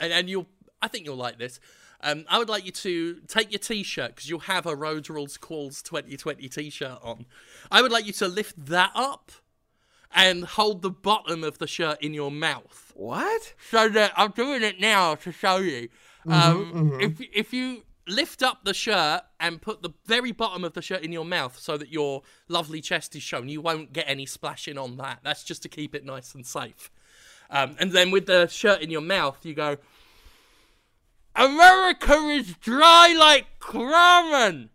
and, 0.00 0.12
and 0.12 0.28
you'll. 0.28 0.46
I 0.82 0.88
think 0.88 1.06
you'll 1.06 1.16
like 1.16 1.38
this. 1.38 1.58
Um, 2.02 2.24
I 2.28 2.38
would 2.38 2.48
like 2.50 2.66
you 2.66 2.72
to 2.72 3.20
take 3.26 3.50
your 3.50 3.58
T-shirt 3.58 4.14
because 4.14 4.28
you'll 4.28 4.40
have 4.40 4.66
a 4.66 4.76
Road 4.76 5.08
Rules 5.08 5.38
Calls 5.38 5.82
2020 5.82 6.46
T-shirt 6.48 6.98
on. 7.02 7.24
I 7.70 7.80
would 7.80 7.90
like 7.90 8.06
you 8.06 8.12
to 8.14 8.28
lift 8.28 8.66
that 8.66 8.92
up 8.94 9.32
and 10.14 10.44
hold 10.44 10.82
the 10.82 10.90
bottom 10.90 11.42
of 11.42 11.58
the 11.58 11.66
shirt 11.66 12.00
in 12.02 12.12
your 12.14 12.30
mouth. 12.30 12.92
what? 12.94 13.54
So 13.70 13.88
that 13.88 14.12
I'm 14.16 14.30
doing 14.32 14.62
it 14.62 14.78
now 14.80 15.14
to 15.16 15.32
show 15.32 15.56
you. 15.56 15.88
Um, 16.28 16.98
If 17.00 17.20
if 17.32 17.52
you 17.52 17.82
lift 18.08 18.42
up 18.42 18.64
the 18.64 18.74
shirt 18.74 19.22
and 19.40 19.60
put 19.60 19.82
the 19.82 19.90
very 20.04 20.32
bottom 20.32 20.64
of 20.64 20.74
the 20.74 20.82
shirt 20.82 21.02
in 21.02 21.12
your 21.12 21.24
mouth 21.24 21.58
so 21.58 21.76
that 21.76 21.90
your 21.90 22.22
lovely 22.48 22.80
chest 22.80 23.16
is 23.16 23.22
shown, 23.22 23.48
you 23.48 23.60
won't 23.60 23.92
get 23.92 24.04
any 24.08 24.26
splashing 24.26 24.78
on 24.78 24.96
that. 24.96 25.20
That's 25.22 25.44
just 25.44 25.62
to 25.62 25.68
keep 25.68 25.94
it 25.94 26.04
nice 26.04 26.34
and 26.34 26.46
safe. 26.46 26.90
Um, 27.50 27.76
and 27.78 27.92
then 27.92 28.10
with 28.10 28.26
the 28.26 28.46
shirt 28.46 28.80
in 28.80 28.90
your 28.90 29.00
mouth, 29.00 29.44
you 29.44 29.54
go. 29.54 29.76
America 31.34 32.14
is 32.28 32.54
dry 32.60 33.14
like 33.16 33.46
ramen. 33.60 34.70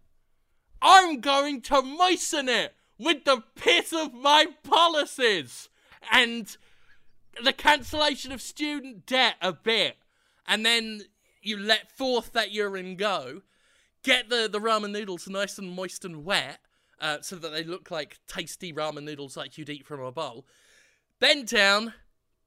I'm 0.81 1.19
going 1.19 1.61
to 1.61 1.81
moisten 1.81 2.49
it 2.49 2.73
with 2.97 3.23
the 3.25 3.43
piss 3.55 3.93
of 3.93 4.13
my 4.13 4.47
policies 4.63 5.69
and 6.11 6.55
the 7.43 7.53
cancellation 7.53 8.31
of 8.31 8.41
student 8.41 9.05
debt 9.05 9.35
a 9.41 9.53
bit, 9.53 9.97
and 10.47 10.65
then 10.65 11.01
you 11.41 11.57
let 11.57 11.91
forth 11.91 12.33
that 12.33 12.51
urine 12.51 12.95
go. 12.95 13.41
Get 14.03 14.29
the, 14.29 14.49
the 14.51 14.59
ramen 14.59 14.91
noodles 14.91 15.27
nice 15.27 15.57
and 15.57 15.71
moist 15.71 16.05
and 16.05 16.25
wet, 16.25 16.59
uh, 16.99 17.17
so 17.21 17.35
that 17.35 17.51
they 17.51 17.63
look 17.63 17.91
like 17.91 18.19
tasty 18.27 18.73
ramen 18.73 19.03
noodles 19.03 19.37
like 19.37 19.57
you'd 19.57 19.69
eat 19.69 19.85
from 19.85 20.01
a 20.01 20.11
bowl. 20.11 20.45
Bend 21.19 21.47
down, 21.47 21.93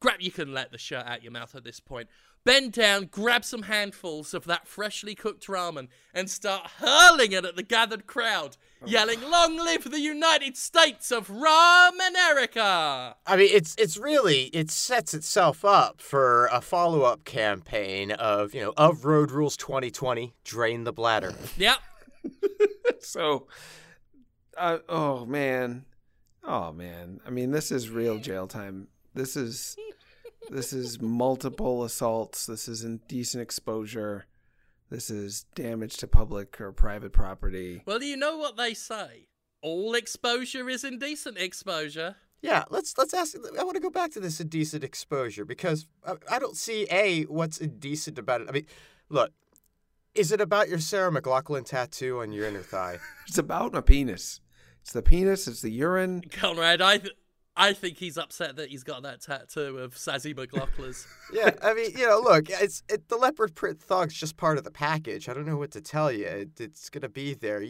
grab. 0.00 0.20
You 0.20 0.32
can 0.32 0.52
let 0.52 0.72
the 0.72 0.78
shirt 0.78 1.06
out 1.06 1.22
your 1.22 1.32
mouth 1.32 1.54
at 1.54 1.64
this 1.64 1.78
point. 1.78 2.08
Bend 2.44 2.72
down, 2.72 3.06
grab 3.06 3.42
some 3.42 3.62
handfuls 3.62 4.34
of 4.34 4.44
that 4.44 4.68
freshly 4.68 5.14
cooked 5.14 5.46
ramen, 5.46 5.88
and 6.12 6.28
start 6.28 6.68
hurling 6.78 7.32
it 7.32 7.46
at 7.46 7.56
the 7.56 7.62
gathered 7.62 8.06
crowd, 8.06 8.58
yelling, 8.84 9.22
"Long 9.22 9.56
live 9.56 9.90
the 9.90 10.00
United 10.00 10.56
States 10.58 11.10
of 11.10 11.28
Ramen-America!" 11.28 13.16
I 13.26 13.36
mean, 13.36 13.48
it's 13.50 13.74
it's 13.78 13.96
really 13.96 14.44
it 14.52 14.70
sets 14.70 15.14
itself 15.14 15.64
up 15.64 16.02
for 16.02 16.50
a 16.52 16.60
follow 16.60 17.02
up 17.02 17.24
campaign 17.24 18.12
of 18.12 18.54
you 18.54 18.60
know 18.60 18.74
of 18.76 19.06
Road 19.06 19.30
Rules 19.30 19.56
2020, 19.56 20.34
drain 20.44 20.84
the 20.84 20.92
bladder. 20.92 21.34
Yep. 21.56 21.78
So, 23.00 23.48
uh, 24.56 24.78
oh 24.88 25.26
man, 25.26 25.84
oh 26.42 26.72
man. 26.72 27.20
I 27.26 27.30
mean, 27.30 27.50
this 27.50 27.70
is 27.70 27.90
real 27.90 28.18
jail 28.18 28.46
time. 28.46 28.88
This 29.14 29.36
is 29.36 29.76
this 30.50 30.72
is 30.72 31.00
multiple 31.00 31.84
assaults. 31.84 32.46
This 32.46 32.68
is 32.68 32.84
indecent 32.84 33.42
exposure. 33.42 34.26
This 34.90 35.10
is 35.10 35.46
damage 35.54 35.96
to 35.98 36.06
public 36.06 36.60
or 36.60 36.72
private 36.72 37.12
property. 37.12 37.82
Well, 37.86 38.02
you 38.02 38.16
know 38.16 38.36
what 38.36 38.56
they 38.56 38.74
say. 38.74 39.28
All 39.62 39.94
exposure 39.94 40.68
is 40.68 40.84
indecent 40.84 41.38
exposure. 41.38 42.16
Yeah, 42.42 42.64
let's 42.68 42.96
let's 42.98 43.14
ask. 43.14 43.34
I 43.58 43.64
want 43.64 43.76
to 43.76 43.80
go 43.80 43.88
back 43.88 44.12
to 44.12 44.20
this 44.20 44.38
indecent 44.38 44.84
exposure 44.84 45.46
because 45.46 45.86
I, 46.06 46.14
I 46.30 46.38
don't 46.38 46.56
see 46.56 46.86
a 46.90 47.22
what's 47.22 47.58
indecent 47.58 48.18
about 48.18 48.42
it. 48.42 48.48
I 48.50 48.52
mean, 48.52 48.66
look, 49.08 49.32
is 50.14 50.30
it 50.30 50.42
about 50.42 50.68
your 50.68 50.78
Sarah 50.78 51.10
McLachlan 51.10 51.64
tattoo 51.64 52.20
on 52.20 52.32
your 52.32 52.46
inner 52.46 52.60
thigh? 52.60 52.98
It's 53.26 53.38
about 53.38 53.72
my 53.72 53.80
penis. 53.80 54.40
It's 54.82 54.92
the 54.92 55.00
penis. 55.02 55.48
It's 55.48 55.62
the 55.62 55.70
urine. 55.70 56.20
Conrad, 56.30 56.82
I 56.82 56.98
th- 56.98 57.14
I 57.56 57.72
think 57.72 57.98
he's 57.98 58.18
upset 58.18 58.56
that 58.56 58.70
he's 58.70 58.82
got 58.82 59.02
that 59.04 59.20
tattoo 59.20 59.78
of 59.78 59.94
Sazzy 59.94 60.34
McLachlan's. 60.34 61.06
yeah, 61.32 61.50
I 61.62 61.72
mean, 61.74 61.92
you 61.96 62.06
know, 62.06 62.20
look, 62.20 62.50
it's 62.50 62.82
it, 62.88 63.08
the 63.08 63.16
leopard 63.16 63.54
print 63.54 63.80
thong's 63.80 64.14
just 64.14 64.36
part 64.36 64.58
of 64.58 64.64
the 64.64 64.72
package. 64.72 65.28
I 65.28 65.34
don't 65.34 65.46
know 65.46 65.56
what 65.56 65.70
to 65.72 65.80
tell 65.80 66.10
you. 66.10 66.26
It, 66.26 66.60
it's 66.60 66.90
gonna 66.90 67.08
be 67.08 67.34
there. 67.34 67.62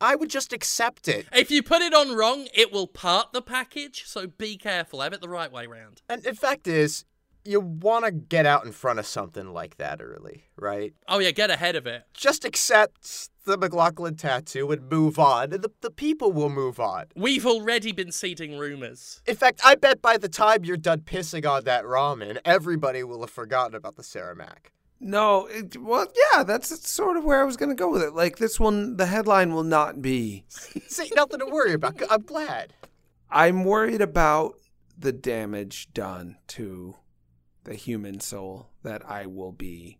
I 0.00 0.16
would 0.16 0.28
just 0.28 0.52
accept 0.52 1.08
it. 1.08 1.26
if 1.32 1.50
you 1.50 1.62
put 1.62 1.80
it 1.80 1.94
on 1.94 2.14
wrong, 2.14 2.48
it 2.54 2.72
will 2.72 2.86
part 2.86 3.32
the 3.32 3.42
package, 3.42 4.04
so 4.06 4.26
be 4.26 4.56
careful. 4.56 5.00
Have 5.00 5.12
it 5.12 5.20
the 5.20 5.28
right 5.28 5.50
way 5.50 5.66
round. 5.66 6.02
And 6.08 6.24
in 6.26 6.34
fact, 6.34 6.66
is 6.66 7.04
you 7.44 7.60
want 7.60 8.04
to 8.04 8.10
get 8.10 8.46
out 8.46 8.64
in 8.64 8.72
front 8.72 8.98
of 8.98 9.06
something 9.06 9.52
like 9.52 9.76
that 9.78 10.00
early, 10.00 10.44
right? 10.56 10.94
Oh 11.08 11.18
yeah, 11.18 11.30
get 11.30 11.50
ahead 11.50 11.76
of 11.76 11.86
it. 11.86 12.04
Just 12.14 12.44
accept 12.44 13.30
the 13.44 13.58
McLachlan 13.58 14.16
tattoo 14.16 14.70
and 14.70 14.90
move 14.90 15.18
on, 15.18 15.50
the, 15.50 15.70
the 15.80 15.90
people 15.90 16.32
will 16.32 16.48
move 16.48 16.78
on. 16.78 17.06
We've 17.16 17.46
already 17.46 17.92
been 17.92 18.12
seeding 18.12 18.56
rumors. 18.58 19.20
In 19.26 19.36
fact, 19.36 19.60
I 19.64 19.74
bet 19.74 20.00
by 20.00 20.16
the 20.16 20.28
time 20.28 20.64
you're 20.64 20.76
done 20.76 21.00
pissing 21.00 21.48
on 21.48 21.64
that 21.64 21.84
ramen, 21.84 22.38
everybody 22.44 23.02
will 23.02 23.20
have 23.20 23.30
forgotten 23.30 23.74
about 23.74 23.96
the 23.96 24.02
Ceramac. 24.02 24.70
No, 25.00 25.46
it, 25.46 25.76
well, 25.82 26.06
yeah, 26.32 26.44
that's 26.44 26.88
sort 26.88 27.16
of 27.16 27.24
where 27.24 27.40
I 27.40 27.44
was 27.44 27.56
going 27.56 27.70
to 27.70 27.74
go 27.74 27.90
with 27.90 28.02
it. 28.02 28.14
Like 28.14 28.38
this 28.38 28.60
one, 28.60 28.96
the 28.96 29.06
headline 29.06 29.52
will 29.52 29.64
not 29.64 30.00
be. 30.00 30.44
See, 30.48 31.10
nothing 31.16 31.40
to 31.40 31.46
worry 31.46 31.72
about. 31.72 32.00
I'm 32.08 32.22
glad. 32.22 32.74
I'm 33.28 33.64
worried 33.64 34.00
about 34.00 34.54
the 34.96 35.12
damage 35.12 35.92
done 35.92 36.36
to 36.46 36.94
the 37.64 37.74
human 37.74 38.20
soul 38.20 38.70
that 38.82 39.08
I 39.08 39.26
will 39.26 39.52
be 39.52 39.98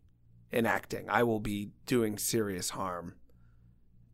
enacting. 0.53 1.09
I 1.09 1.23
will 1.23 1.41
be 1.41 1.71
doing 1.87 2.19
serious 2.19 2.71
harm 2.71 3.15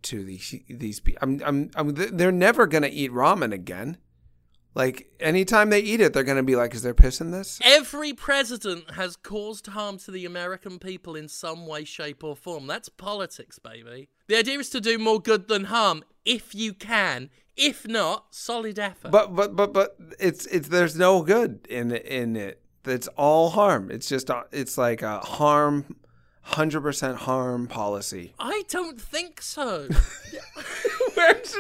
to 0.03 0.25
these 0.25 0.55
these 0.69 1.01
people. 1.01 1.19
I'm, 1.23 1.43
I'm, 1.45 1.71
I'm, 1.75 1.95
they're 1.95 2.33
never 2.33 2.67
going 2.67 2.83
to 2.83 2.91
eat 2.91 3.11
ramen 3.11 3.53
again. 3.53 3.99
Like 4.75 5.11
anytime 5.19 5.71
they 5.71 5.81
eat 5.81 6.01
it, 6.01 6.13
they're 6.13 6.23
going 6.23 6.37
to 6.37 6.43
be 6.43 6.55
like, 6.55 6.73
"Is 6.75 6.83
there 6.83 6.95
piss 6.95 7.21
in 7.21 7.33
this?" 7.33 7.59
Every 7.65 8.13
president 8.13 8.93
has 8.93 9.17
caused 9.17 9.67
harm 9.67 9.99
to 9.99 10.11
the 10.13 10.25
American 10.25 10.79
people 10.79 11.17
in 11.17 11.27
some 11.27 11.67
way, 11.67 11.85
shape, 11.85 12.23
or 12.23 12.37
form. 12.37 12.67
That's 12.67 12.89
politics, 12.89 13.59
baby. 13.59 14.09
The 14.29 14.37
idea 14.37 14.59
is 14.59 14.71
to 14.71 14.81
do 14.81 14.99
more 14.99 15.21
good 15.21 15.49
than 15.49 15.65
harm 15.65 16.05
if 16.25 16.55
you 16.55 16.75
can. 16.75 17.31
If 17.57 17.89
not, 17.89 18.27
solid 18.31 18.79
effort. 18.79 19.11
But 19.11 19.35
but 19.35 19.57
but 19.57 19.73
but 19.73 19.97
it's 20.21 20.47
it's 20.47 20.69
there's 20.69 20.97
no 20.97 21.23
good 21.23 21.67
in 21.69 21.91
in 21.91 22.37
it. 22.37 22.63
It's 22.89 23.09
all 23.09 23.51
harm. 23.51 23.91
It's 23.91 24.09
just 24.09 24.31
it's 24.53 24.79
like 24.79 25.03
a 25.03 25.19
harm, 25.21 25.97
hundred 26.43 26.81
percent 26.83 27.19
harm 27.19 27.67
policy. 27.67 28.35
I 28.39 28.63
don't 28.69 29.01
think 29.01 29.43
so. 29.43 29.89
Where's 31.15 31.57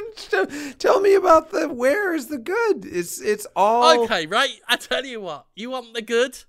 tell 0.79 1.01
me 1.01 1.15
about 1.15 1.51
the 1.51 1.69
where 1.69 2.15
is 2.15 2.27
the 2.29 2.39
good? 2.39 2.85
It's 2.85 3.21
it's 3.21 3.47
all 3.57 4.05
okay, 4.05 4.27
right? 4.27 4.61
I 4.69 4.77
tell 4.77 5.05
you 5.05 5.21
what. 5.21 5.47
You 5.55 5.71
want 5.71 5.95
the 5.95 6.03
good? 6.03 6.45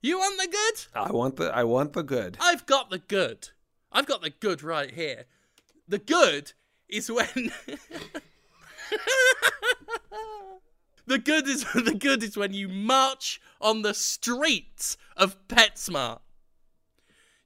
You 0.00 0.18
want 0.18 0.40
the 0.40 0.48
good? 0.48 0.86
I 0.94 1.12
want 1.12 1.36
the 1.36 1.54
I 1.54 1.64
want 1.64 1.92
the 1.92 2.02
good. 2.02 2.36
I've 2.40 2.66
got 2.66 2.90
the 2.90 2.98
good. 2.98 3.50
I've 3.90 4.06
got 4.06 4.22
the 4.22 4.30
good 4.30 4.62
right 4.62 4.90
here. 4.90 5.24
The 5.86 5.98
good 5.98 6.52
is 6.88 7.10
when 7.10 7.52
The 11.08 11.18
good 11.18 11.48
is 11.48 11.64
the 11.74 11.94
good 11.94 12.22
is 12.22 12.36
when 12.36 12.52
you 12.52 12.68
march 12.68 13.40
on 13.62 13.80
the 13.80 13.94
streets 13.94 14.98
of 15.16 15.38
PetSmart. 15.48 16.20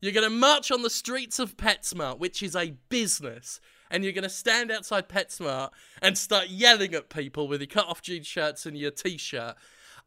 You're 0.01 0.13
going 0.13 0.29
to 0.29 0.31
march 0.31 0.73
on 0.73 0.83
the 0.83 0.91
streets 0.91 1.39
of 1.39 1.57
PetSmart, 1.57 2.19
which 2.19 2.43
is 2.43 2.57
a 2.57 2.75
business, 2.89 3.61
and 3.89 4.03
you're 4.03 4.13
going 4.13 4.25
to 4.25 4.29
stand 4.29 4.73
outside 4.73 5.09
PetSmart 5.09 5.71
and 6.03 6.19
start 6.19 6.49
yelling 6.49 6.93
at 6.93 7.09
people 7.09 7.47
with 7.47 7.61
your 7.61 7.69
cut 7.69 7.87
off 7.87 8.03
jean 8.03 8.25
shirts 8.25 8.67
and 8.67 8.77
your 8.77 8.91
t 8.91 9.17
shirt. 9.17 9.55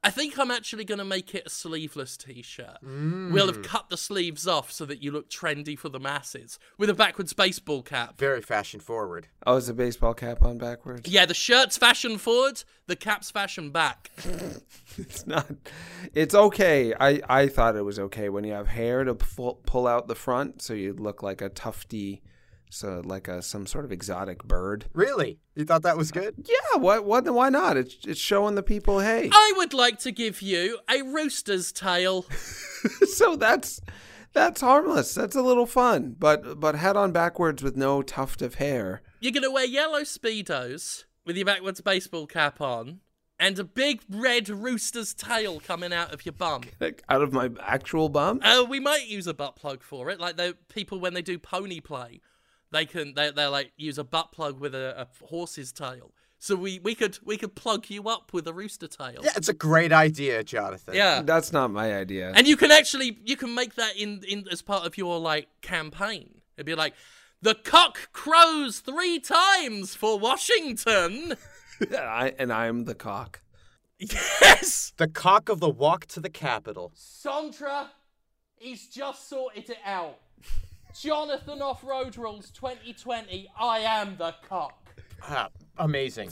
I 0.06 0.12
think 0.12 0.38
I'm 0.38 0.52
actually 0.52 0.86
going 0.86 1.00
to 1.00 1.06
make 1.06 1.34
it 1.34 1.48
a 1.48 1.50
sleeveless 1.50 2.16
t 2.16 2.44
shirt. 2.44 2.78
Mm. 2.86 3.32
We'll 3.32 3.48
have 3.48 3.64
cut 3.64 3.90
the 3.90 3.98
sleeves 3.98 4.48
off 4.48 4.72
so 4.72 4.86
that 4.86 5.02
you 5.02 5.10
look 5.10 5.32
trendy 5.32 5.78
for 5.78 5.90
the 5.90 6.00
masses 6.00 6.60
with 6.78 6.92
a 6.92 6.94
backwards 6.94 7.34
baseball 7.34 7.82
cap. 7.82 8.20
Very 8.20 8.42
fashion 8.42 8.80
forward. 8.80 9.30
Oh, 9.48 9.56
is 9.56 9.66
the 9.66 9.74
baseball 9.74 10.14
cap 10.14 10.44
on 10.44 10.60
backwards? 10.60 11.10
Yeah, 11.10 11.26
the 11.26 11.34
shirt's 11.34 11.76
fashion 11.76 12.20
forward, 12.20 12.64
the 12.86 12.96
cap's 12.96 13.32
fashion 13.32 13.72
back. 13.72 14.12
It's 14.98 15.28
not. 15.28 15.48
It's 16.14 16.34
okay. 16.34 16.94
I 16.98 17.22
I 17.28 17.48
thought 17.48 17.76
it 17.76 17.82
was 17.82 18.00
okay 18.00 18.30
when 18.30 18.46
you 18.46 18.54
have 18.54 18.68
hair 18.68 19.04
to 19.04 19.16
pull, 19.16 19.56
pull 19.66 19.88
out 19.88 20.08
the 20.08 20.16
front, 20.16 20.62
so 20.62 20.74
you 20.74 20.94
look 20.94 21.22
like 21.22 21.42
a 21.42 21.50
tufty, 21.50 22.22
so 22.70 23.02
like 23.04 23.28
a 23.28 23.42
some 23.42 23.66
sort 23.66 23.86
of 23.86 23.92
exotic 23.92 24.44
bird. 24.44 24.86
Really? 24.94 25.40
You 25.56 25.66
thought 25.66 25.84
that 25.84 25.98
was 25.98 26.12
good? 26.12 26.36
Yeah. 26.38 26.80
What 26.80 27.06
what? 27.06 27.32
Why 27.32 27.50
not? 27.50 27.78
It's 27.78 27.98
it's 28.06 28.20
showing 28.20 28.56
the 28.56 28.64
people. 28.64 29.00
Hey. 29.00 29.30
I 29.32 29.54
would 29.58 29.74
like 29.74 30.00
to 30.00 30.12
give 30.12 30.42
you 30.42 30.80
a 30.90 31.02
rooster's 31.02 31.72
tail. 31.72 32.26
so 33.08 33.36
that's 33.36 33.82
that's 34.34 34.62
harmless. 34.62 35.14
That's 35.14 35.36
a 35.36 35.42
little 35.42 35.66
fun. 35.66 36.16
But 36.18 36.60
but 36.60 36.76
head 36.76 36.98
on 36.98 37.12
backwards 37.12 37.64
with 37.64 37.76
no 37.76 38.02
tuft 38.02 38.42
of 38.42 38.56
hair. 38.56 39.02
You're 39.20 39.32
going 39.32 39.44
to 39.44 39.52
wear 39.52 39.66
yellow 39.66 40.02
Speedos 40.02 41.06
with 41.26 41.36
your 41.36 41.46
backwards 41.46 41.82
baseball 41.82 42.28
cap 42.28 42.62
on 42.62 43.00
and 43.40 43.58
a 43.60 43.64
big 43.64 44.02
red 44.10 44.50
rooster's 44.50 45.14
tail 45.14 45.60
coming 45.60 45.94
out 45.94 46.14
of 46.14 46.26
your 46.26 46.34
bum. 46.34 46.64
Like 46.80 47.04
out 47.10 47.22
of 47.22 47.34
my 47.34 47.50
actual 47.62 48.10
bum. 48.10 48.40
Uh, 48.44 48.66
we 48.68 48.80
might 48.80 49.08
use 49.08 49.28
a 49.28 49.34
butt 49.34 49.56
plug 49.56 49.84
for 49.84 50.10
it. 50.10 50.20
Like 50.20 50.38
the 50.38 50.58
people 50.70 51.00
when 51.00 51.14
they 51.14 51.22
do 51.22 51.40
pony 51.40 51.80
play, 51.80 52.22
they 52.76 52.86
can 52.86 53.14
they 53.14 53.32
they 53.32 53.46
like 53.48 53.72
use 53.78 53.98
a 53.98 54.04
butt 54.04 54.32
plug 54.32 54.60
with 54.60 54.76
a, 54.76 55.02
a 55.02 55.26
horse's 55.26 55.72
tail. 55.72 56.12
So 56.38 56.56
we, 56.56 56.80
we 56.80 56.94
could 56.94 57.18
we 57.24 57.38
could 57.38 57.56
plug 57.56 57.90
you 57.90 58.08
up 58.08 58.34
with 58.34 58.48
a 58.48 58.54
rooster 58.54 58.88
tail. 58.88 59.22
Yeah, 59.24 59.32
it's 59.36 59.50
a 59.50 59.54
great 59.54 59.92
idea, 59.92 60.44
Jonathan. 60.44 60.94
Yeah. 60.94 61.22
That's 61.24 61.52
not 61.52 61.72
my 61.72 61.96
idea. 61.96 62.34
And 62.36 62.46
you 62.46 62.58
can 62.58 62.72
actually 62.72 63.18
you 63.24 63.36
can 63.36 63.56
make 63.56 63.76
that 63.76 63.98
in, 63.98 64.22
in 64.28 64.46
as 64.52 64.62
part 64.62 64.86
of 64.86 64.98
your 64.98 65.20
like 65.20 65.48
campaign. 65.62 66.42
It'd 66.56 66.66
be 66.66 66.76
like 66.76 66.94
the 67.42 67.56
cock 67.56 68.12
crows 68.12 68.80
three 68.80 69.20
times 69.20 69.96
for 69.96 70.20
Washington. 70.20 71.36
I, 71.92 72.34
and 72.38 72.54
I'm 72.54 72.86
the 72.86 72.96
cock. 72.96 73.42
yes. 73.98 74.94
The 74.98 75.08
cock 75.08 75.50
of 75.50 75.60
the 75.60 75.70
walk 75.70 76.06
to 76.08 76.20
the 76.20 76.30
Capitol. 76.30 76.92
Sandra, 76.94 77.92
he's 78.58 78.88
just 78.88 79.30
sorted 79.30 79.70
it 79.70 79.78
out. 79.86 80.20
Jonathan 81.00 81.62
off 81.62 81.84
Road 81.84 82.18
Rules 82.18 82.50
2020. 82.52 83.50
I 83.60 83.80
am 83.80 84.16
the 84.18 84.34
cock. 84.48 84.90
Ah, 85.24 85.50
amazing. 85.78 86.32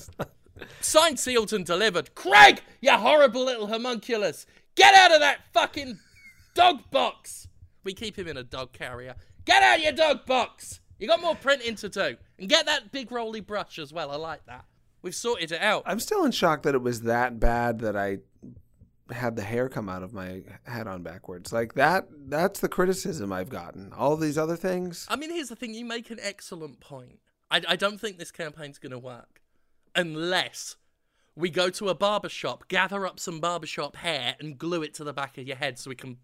Signed, 0.80 1.20
sealed, 1.20 1.52
and 1.52 1.66
delivered. 1.66 2.16
Craig, 2.16 2.62
you 2.82 2.92
horrible 2.92 3.44
little 3.44 3.68
homunculus. 3.68 4.46
Get 4.76 4.96
out 4.96 5.14
of 5.14 5.20
that 5.20 5.40
fucking 5.54 6.00
dog 6.56 6.90
box. 6.92 7.48
We 7.84 7.94
keep 7.94 8.18
him 8.18 8.28
in 8.28 8.38
a 8.38 8.44
dog 8.44 8.72
carrier. 8.72 9.16
Get 9.46 9.64
out 9.64 9.78
of 9.78 9.84
your 9.84 9.92
dog 9.92 10.26
box. 10.26 10.80
You 10.98 11.08
got 11.08 11.22
more 11.22 11.36
printing 11.36 11.76
to 11.76 11.90
do. 11.90 12.16
And 12.40 12.48
get 12.48 12.66
that 12.66 12.92
big 12.92 13.12
rolly 13.12 13.42
brush 13.42 13.80
as 13.80 13.92
well. 13.92 14.12
I 14.12 14.16
like 14.16 14.46
that. 14.46 14.66
We've 15.02 15.14
sorted 15.14 15.52
it 15.52 15.62
out. 15.62 15.84
I'm 15.86 16.00
still 16.00 16.24
in 16.24 16.32
shock 16.32 16.64
that 16.64 16.74
it 16.74 16.82
was 16.82 17.02
that 17.02 17.40
bad 17.40 17.80
that 17.80 17.98
I 17.98 18.20
had 19.12 19.36
the 19.36 19.44
hair 19.44 19.70
come 19.70 19.90
out 19.90 20.04
of 20.04 20.14
my 20.14 20.42
head 20.64 20.88
on 20.88 21.04
backwards. 21.04 21.52
Like 21.52 21.74
that 21.74 22.08
that's 22.28 22.60
the 22.60 22.70
criticism 22.70 23.32
I've 23.34 23.50
gotten. 23.50 23.92
All 23.94 24.16
these 24.16 24.38
other 24.38 24.56
things. 24.56 25.06
I 25.10 25.16
mean, 25.16 25.32
here's 25.32 25.50
the 25.50 25.56
thing. 25.56 25.74
You 25.74 25.86
make 25.86 26.10
an 26.10 26.20
excellent 26.22 26.80
point. 26.80 27.20
I, 27.52 27.62
I 27.68 27.76
don't 27.76 28.00
think 28.00 28.18
this 28.18 28.32
campaign's 28.32 28.80
going 28.80 28.92
to 28.92 29.00
work 29.00 29.42
unless 29.96 30.78
we 31.36 31.50
go 31.50 31.70
to 31.70 31.90
a 31.90 31.96
barber 31.96 32.30
shop, 32.30 32.68
gather 32.68 33.06
up 33.06 33.20
some 33.20 33.40
barbershop 33.40 33.98
hair, 33.98 34.36
and 34.40 34.58
glue 34.58 34.84
it 34.84 34.94
to 34.96 35.04
the 35.04 35.14
back 35.14 35.38
of 35.38 35.48
your 35.48 35.58
head 35.58 35.78
so 35.78 35.90
we 35.90 35.96
can 35.96 36.18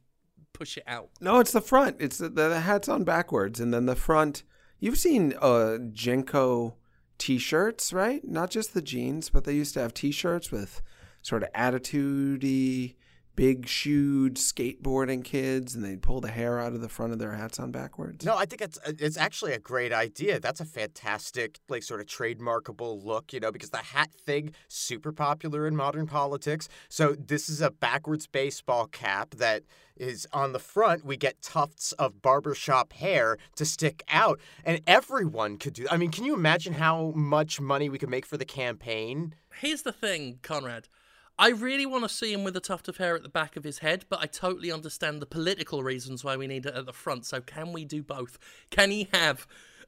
push 0.54 0.78
it 0.78 0.84
out. 0.88 1.10
No, 1.20 1.39
it's 1.39 1.52
the 1.52 1.62
front. 1.62 1.98
It's 2.00 2.18
the, 2.18 2.30
the 2.30 2.62
hat's 2.62 2.89
on 2.89 3.04
backwards 3.04 3.60
and 3.60 3.74
then 3.74 3.86
the 3.86 3.96
front. 3.96 4.44
You've 4.80 4.98
seen 4.98 5.34
uh 5.42 5.78
JNCO 5.92 6.74
t-shirts, 7.18 7.92
right? 7.92 8.26
Not 8.26 8.50
just 8.50 8.74
the 8.74 8.82
jeans, 8.82 9.30
but 9.30 9.44
they 9.44 9.54
used 9.54 9.74
to 9.74 9.82
have 9.82 9.94
t-shirts 9.94 10.52
with 10.52 10.82
sort 11.21 11.43
of 11.43 11.51
attitudey, 11.53 12.95
big 13.39 13.65
shoed 13.69 14.36
skateboarding 14.36 15.23
kids 15.23 15.73
and 15.73 15.82
they'd 15.82 16.01
pull 16.01 16.19
the 16.19 16.29
hair 16.29 16.60
out 16.60 16.73
of 16.73 16.82
the 16.82 16.89
front 16.89 17.13
of 17.13 17.19
their 17.19 17.32
hats 17.32 17.58
on 17.58 17.71
backwards. 17.71 18.25
No, 18.25 18.36
I 18.36 18.45
think 18.45 18.62
it's 18.62 18.77
uh, 18.86 18.91
it's 18.99 19.15
actually 19.15 19.53
a 19.53 19.60
great 19.60 19.93
idea. 19.93 20.41
That's 20.41 20.60
a 20.60 20.65
fantastic, 20.65 21.58
like, 21.69 21.84
sort 21.84 22.01
of 22.01 22.08
trademarkable 22.08 23.01
look, 23.01 23.32
you 23.32 23.39
know, 23.39 23.49
because 23.49 23.69
the 23.69 23.77
hat 23.77 24.10
thing 24.25 24.51
super 24.67 25.13
popular 25.13 25.65
in 25.65 25.73
modern 25.73 26.05
politics. 26.05 26.67
So 26.89 27.15
this 27.17 27.47
is 27.47 27.62
a 27.62 27.71
backwards 27.71 28.27
baseball 28.27 28.88
cap 28.88 29.36
that 29.36 29.63
is 29.95 30.27
on 30.34 30.51
the 30.51 30.60
front. 30.60 31.05
We 31.05 31.15
get 31.15 31.41
tufts 31.41 31.93
of 31.93 32.21
barbershop 32.21 32.91
hair 32.91 33.38
to 33.55 33.63
stick 33.63 34.03
out, 34.10 34.41
and 34.65 34.82
everyone 34.86 35.55
could 35.55 35.75
do. 35.75 35.88
I 35.89 35.95
mean, 35.95 36.12
can 36.12 36.25
you 36.25 36.34
imagine 36.34 36.73
how 36.73 37.13
much 37.15 37.62
money 37.62 37.88
we 37.88 37.99
could 37.99 38.10
make 38.10 38.25
for 38.25 38.36
the 38.36 38.43
campaign? 38.43 39.34
Here's 39.62 39.84
the 39.84 39.93
thing, 39.93 40.39
Conrad. 40.41 40.89
I 41.39 41.52
really 41.52 41.86
want 41.86 42.04
to 42.04 42.10
see 42.10 42.34
him 42.34 42.43
with 42.43 42.58
a 42.58 42.60
tuft 42.60 42.89
of 42.89 42.97
hair 42.97 43.15
at 43.15 43.23
the 43.23 43.30
back 43.30 43.56
of 43.56 43.63
his 43.63 43.80
head, 43.80 44.04
but 44.10 44.19
I 44.21 44.25
totally 44.25 44.73
understand 44.73 45.21
the 45.21 45.25
political 45.25 45.84
reasons 45.84 46.21
why 46.21 46.36
we 46.36 46.47
need 46.47 46.65
it 46.65 46.75
at 46.75 46.86
the 46.86 46.91
front. 46.91 47.25
So 47.25 47.39
can 47.39 47.71
we 47.71 47.86
do 47.86 48.04
both? 48.04 48.38
Can 48.69 48.91
he 48.91 49.08
have 49.13 49.47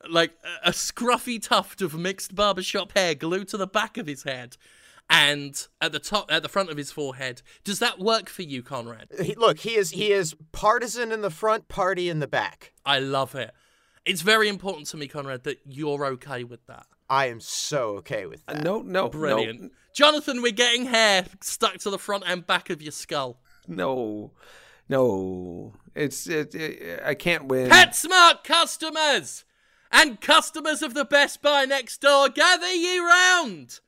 like 0.09 0.31
a- 0.63 0.71
scruffy 0.71 1.41
tuft 1.41 1.81
of 1.81 1.93
mixed 1.93 2.35
barbershop 2.35 2.93
hair 2.97 3.15
glued 3.15 3.49
to 3.49 3.57
the 3.57 3.67
back 3.67 3.97
of 3.97 4.07
his 4.07 4.23
head 4.23 4.55
and 5.09 5.67
at 5.81 5.91
the 5.91 5.99
top 5.99 6.31
at 6.31 6.41
the 6.41 6.47
front 6.47 6.69
of 6.69 6.77
his 6.77 6.89
forehead? 6.89 7.41
Does 7.65 7.79
that 7.79 7.99
work 7.99 8.29
for 8.29 8.43
you, 8.43 8.63
Conrad? 8.63 9.09
He, 9.21 9.35
look, 9.35 9.59
he 9.59 9.75
is 9.75 9.91
he 9.91 10.13
is 10.13 10.35
partisan 10.53 11.11
in 11.11 11.19
the 11.21 11.29
front, 11.29 11.67
party 11.67 12.07
in 12.07 12.19
the 12.19 12.27
back. 12.27 12.71
I 12.85 12.99
love 12.99 13.35
it. 13.35 13.51
It's 14.05 14.21
very 14.21 14.47
important 14.49 14.87
to 14.87 14.97
me, 14.97 15.07
Conrad, 15.07 15.43
that 15.43 15.59
you're 15.65 16.05
okay 16.07 16.43
with 16.43 16.65
that. 16.67 16.85
I 17.09 17.27
am 17.27 17.39
so 17.39 17.97
okay 17.97 18.25
with 18.25 18.43
Uh, 18.47 18.53
that. 18.53 18.63
no, 18.63 18.81
no, 18.81 19.09
Brilliant. 19.09 19.73
Jonathan, 19.93 20.41
we're 20.41 20.51
getting 20.53 20.85
hair 20.85 21.25
stuck 21.41 21.77
to 21.79 21.89
the 21.89 21.99
front 21.99 22.23
and 22.25 22.45
back 22.47 22.69
of 22.69 22.81
your 22.81 22.91
skull. 22.93 23.39
no, 23.67 24.31
no, 24.87 24.97
no. 24.97 25.73
It's 25.93 26.25
it, 26.27 26.55
it. 26.55 27.01
I 27.05 27.13
can't 27.15 27.45
win. 27.47 27.69
PetSmart 27.69 28.43
customers 28.45 29.43
and 29.91 30.21
customers 30.21 30.81
of 30.81 30.93
the 30.93 31.03
Best 31.05 31.41
Buy 31.41 31.65
next 31.65 31.99
door, 32.01 32.29
gather 32.29 32.71
ye 32.71 32.97
round. 32.99 33.81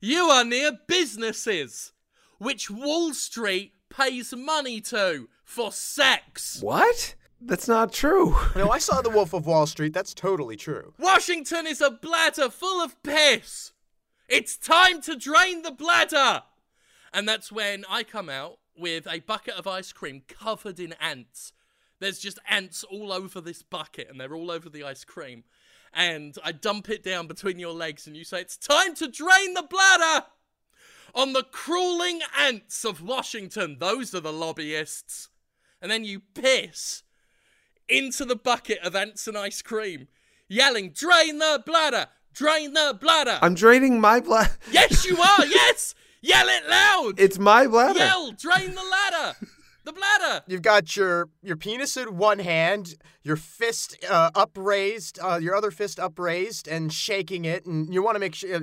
You 0.00 0.24
are 0.30 0.44
near 0.44 0.72
businesses 0.88 1.92
which 2.38 2.70
Wall 2.70 3.12
Street 3.14 3.72
pays 3.90 4.34
money 4.34 4.80
to 4.82 5.28
for 5.44 5.70
sex. 5.70 6.60
What? 6.62 7.14
That's 7.46 7.68
not 7.68 7.92
true. 7.92 8.34
No, 8.56 8.70
I 8.70 8.78
saw 8.78 9.02
The 9.02 9.10
Wolf 9.10 9.32
of 9.34 9.46
Wall 9.46 9.66
Street. 9.66 9.92
That's 9.92 10.14
totally 10.14 10.56
true. 10.56 10.94
Washington 10.98 11.66
is 11.66 11.80
a 11.80 11.90
bladder 11.90 12.48
full 12.48 12.82
of 12.82 13.02
piss. 13.02 13.72
It's 14.28 14.56
time 14.56 15.00
to 15.02 15.16
drain 15.16 15.62
the 15.62 15.70
bladder. 15.70 16.42
And 17.12 17.28
that's 17.28 17.52
when 17.52 17.84
I 17.88 18.02
come 18.02 18.28
out 18.28 18.58
with 18.76 19.06
a 19.06 19.20
bucket 19.20 19.54
of 19.54 19.66
ice 19.66 19.92
cream 19.92 20.22
covered 20.28 20.80
in 20.80 20.94
ants. 21.00 21.52
There's 22.00 22.18
just 22.18 22.38
ants 22.48 22.84
all 22.84 23.12
over 23.12 23.40
this 23.40 23.62
bucket 23.62 24.08
and 24.10 24.20
they're 24.20 24.34
all 24.34 24.50
over 24.50 24.68
the 24.68 24.84
ice 24.84 25.04
cream. 25.04 25.44
And 25.92 26.36
I 26.42 26.52
dump 26.52 26.90
it 26.90 27.02
down 27.02 27.26
between 27.26 27.58
your 27.58 27.72
legs 27.72 28.06
and 28.06 28.16
you 28.16 28.24
say, 28.24 28.40
It's 28.40 28.56
time 28.56 28.94
to 28.96 29.08
drain 29.08 29.54
the 29.54 29.62
bladder 29.62 30.26
on 31.14 31.32
the 31.32 31.44
crawling 31.44 32.20
ants 32.38 32.84
of 32.84 33.02
Washington. 33.02 33.76
Those 33.78 34.14
are 34.14 34.20
the 34.20 34.32
lobbyists. 34.32 35.28
And 35.80 35.90
then 35.90 36.04
you 36.04 36.20
piss 36.34 37.03
into 37.88 38.24
the 38.24 38.36
bucket 38.36 38.78
of 38.78 38.94
ants 38.94 39.26
and 39.26 39.36
ice 39.36 39.62
cream, 39.62 40.08
yelling, 40.48 40.90
Drain 40.90 41.38
the 41.38 41.62
bladder! 41.64 42.08
Drain 42.32 42.72
the 42.72 42.96
bladder! 43.00 43.38
I'm 43.42 43.54
draining 43.54 44.00
my 44.00 44.20
bladder. 44.20 44.56
Yes, 44.70 45.04
you 45.04 45.16
are! 45.16 45.46
yes! 45.46 45.94
Yell 46.20 46.48
it 46.48 46.68
loud! 46.68 47.20
It's 47.20 47.38
my 47.38 47.66
bladder. 47.66 47.98
Yell! 47.98 48.32
Drain 48.32 48.74
the 48.74 48.82
ladder! 48.82 49.36
The 49.84 49.92
bladder! 49.92 50.42
You've 50.46 50.62
got 50.62 50.96
your 50.96 51.28
your 51.42 51.56
penis 51.56 51.96
in 51.98 52.16
one 52.16 52.38
hand, 52.38 52.94
your 53.22 53.36
fist 53.36 54.02
uh, 54.08 54.30
upraised, 54.34 55.18
uh, 55.22 55.38
your 55.40 55.54
other 55.54 55.70
fist 55.70 56.00
upraised, 56.00 56.66
and 56.66 56.90
shaking 56.90 57.44
it, 57.44 57.66
and 57.66 57.92
you 57.92 58.02
want 58.02 58.14
to 58.16 58.20
make 58.20 58.34
sure. 58.34 58.62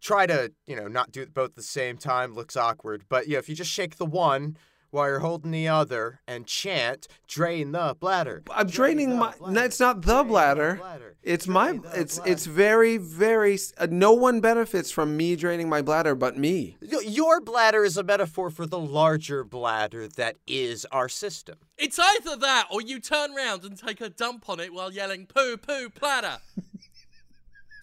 Try 0.00 0.26
to 0.26 0.52
you 0.66 0.76
know 0.76 0.88
not 0.88 1.12
do 1.12 1.22
it 1.22 1.32
both 1.32 1.50
at 1.50 1.56
the 1.56 1.62
same 1.62 1.98
time. 1.98 2.34
Looks 2.34 2.56
awkward, 2.56 3.04
but 3.08 3.28
yeah, 3.28 3.38
if 3.38 3.48
you 3.48 3.54
just 3.54 3.70
shake 3.70 3.96
the 3.96 4.06
one 4.06 4.56
while 4.94 5.08
you're 5.08 5.18
holding 5.18 5.50
the 5.50 5.68
other 5.68 6.20
and 6.26 6.46
chant, 6.46 7.06
"Drain 7.28 7.72
the 7.72 7.96
bladder." 7.98 8.42
I'm 8.50 8.68
Drain 8.68 8.96
draining 8.96 9.18
my. 9.18 9.34
bladder. 9.36 9.52
No, 9.52 9.62
it's 9.64 9.80
not 9.80 10.02
the 10.02 10.06
Drain 10.14 10.18
the 10.18 10.24
bladder. 10.32 10.74
bladder. 10.80 11.16
It's 11.22 11.46
my. 11.46 11.70
Drain 11.72 11.82
the 11.82 12.00
It's 12.00 12.16
bladder. 12.18 12.32
it's 12.32 12.46
very 12.46 12.96
very. 12.96 13.58
Uh, 13.76 13.86
no 13.90 14.12
one 14.12 14.40
benefits 14.40 14.90
from 14.90 15.16
me 15.16 15.36
draining 15.36 15.68
my 15.68 15.82
bladder 15.82 16.14
but 16.14 16.38
me. 16.38 16.76
Your 16.80 17.40
bladder 17.40 17.84
is 17.84 17.96
a 17.96 18.02
metaphor 18.02 18.50
for 18.50 18.66
the 18.66 18.78
larger 18.78 19.44
bladder 19.44 20.06
that 20.08 20.36
is 20.46 20.86
our 20.92 21.08
system. 21.08 21.56
It's 21.76 21.98
either 21.98 22.36
that 22.36 22.68
or 22.70 22.80
you 22.80 23.00
turn 23.00 23.34
round 23.34 23.64
and 23.64 23.76
take 23.76 24.00
a 24.00 24.08
dump 24.08 24.48
on 24.48 24.60
it 24.60 24.72
while 24.72 24.92
yelling 24.92 25.26
poo 25.26 25.56
poo 25.56 25.90
platter. 25.90 26.38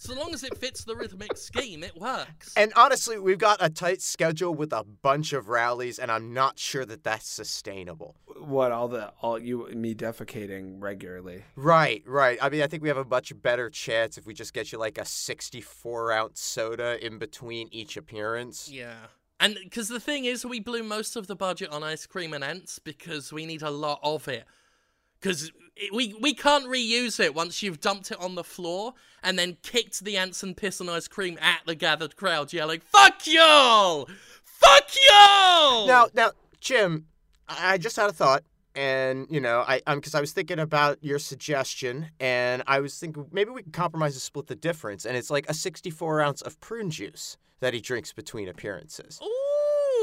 so 0.02 0.16
long 0.16 0.34
as 0.34 0.44
it 0.44 0.58
fits 0.58 0.84
the 0.84 0.96
rhythmic 0.96 1.38
scheme, 1.38 1.84
it 1.84 1.96
works. 1.96 2.54
And 2.58 2.74
honestly, 2.76 3.20
we've 3.20 3.38
got 3.38 3.60
a 3.62 3.70
tight 3.70 4.02
schedule 4.02 4.52
with 4.52 4.74
a 4.74 4.84
bunch 4.84 5.32
of 5.32 5.48
rallies, 5.48 6.00
and 6.00 6.12
I'm 6.12 6.34
not 6.34 6.58
sure 6.58 6.86
that 6.86 7.04
that's 7.04 7.28
sustainable. 7.28 8.16
What 8.40 8.72
all 8.72 8.88
the 8.88 9.14
all 9.22 9.38
you 9.38 9.68
me 9.68 9.94
defecating 9.94 10.78
regularly. 10.80 11.44
Right, 11.56 12.02
right. 12.08 12.40
I 12.42 12.50
mean, 12.50 12.64
I 12.64 12.68
think 12.68 12.82
we 12.82 12.90
have 12.90 12.98
a 12.98 13.06
much 13.06 13.32
better 13.44 13.70
chance 13.70 14.18
if 14.18 14.26
we 14.26 14.34
just 14.34 14.56
get 14.56 14.72
you 14.72 14.80
like 14.80 14.98
a 14.98 15.06
64 15.06 16.12
ounce 16.12 16.42
soda 16.42 17.06
in 17.06 17.20
between 17.20 17.70
each 17.72 17.96
appearance. 17.96 18.72
Yeah. 18.72 18.96
And 19.40 19.56
because 19.64 19.88
the 19.88 20.00
thing 20.00 20.26
is, 20.26 20.46
we 20.48 20.60
blew 20.60 20.82
most 20.82 21.16
of 21.16 21.28
the 21.28 21.36
budget 21.36 21.70
on 21.70 21.84
ice 21.84 22.08
cream 22.08 22.34
and 22.34 22.44
ants 22.44 22.80
because 22.80 23.32
we 23.32 23.46
need 23.46 23.62
a 23.62 23.70
lot 23.70 24.00
of 24.02 24.28
it. 24.28 24.46
Because 25.22 25.52
we, 25.94 26.16
we 26.20 26.34
can't 26.34 26.66
reuse 26.66 27.20
it 27.20 27.34
once 27.36 27.64
you've 27.64 27.80
dumped 27.80 28.12
it 28.12 28.20
on 28.20 28.36
the 28.36 28.44
floor 28.44 28.94
and 29.24 29.38
then 29.38 29.58
kicked 29.62 30.04
the 30.04 30.18
ants 30.18 30.44
and 30.44 30.58
piss 30.58 30.80
and 30.80 30.90
ice 30.90 31.08
cream 31.08 31.38
at 31.42 31.62
the 31.66 31.76
gathered 31.76 32.16
crowd, 32.16 32.52
yelling, 32.52 32.82
Fuck 32.82 33.28
y'all! 33.28 34.10
Fuck 34.44 34.90
y'all! 35.10 35.88
Now, 35.88 36.08
now, 36.14 36.32
Jim, 36.60 37.08
I 37.48 37.78
just 37.78 37.96
had 37.96 38.10
a 38.10 38.14
thought, 38.14 38.44
and 38.76 39.28
you 39.30 39.42
know, 39.42 39.64
I 39.68 39.82
um, 39.88 40.00
because 40.00 40.16
I 40.16 40.22
was 40.22 40.32
thinking 40.32 40.60
about 40.60 41.00
your 41.02 41.20
suggestion, 41.20 42.08
and 42.20 42.64
I 42.68 42.80
was 42.80 42.98
thinking 42.98 43.28
maybe 43.32 43.52
we 43.52 43.64
can 43.64 43.72
compromise 43.72 44.14
and 44.14 44.22
split 44.22 44.48
the 44.48 44.56
difference, 44.56 45.06
and 45.06 45.18
it's 45.18 45.30
like 45.30 45.50
a 45.50 45.54
64 45.54 46.22
ounce 46.22 46.42
of 46.42 46.60
prune 46.60 46.90
juice 46.90 47.38
that 47.60 47.74
he 47.74 47.80
drinks 47.80 48.14
between 48.14 48.48
appearances, 48.48 49.20
Ooh. 49.24 49.41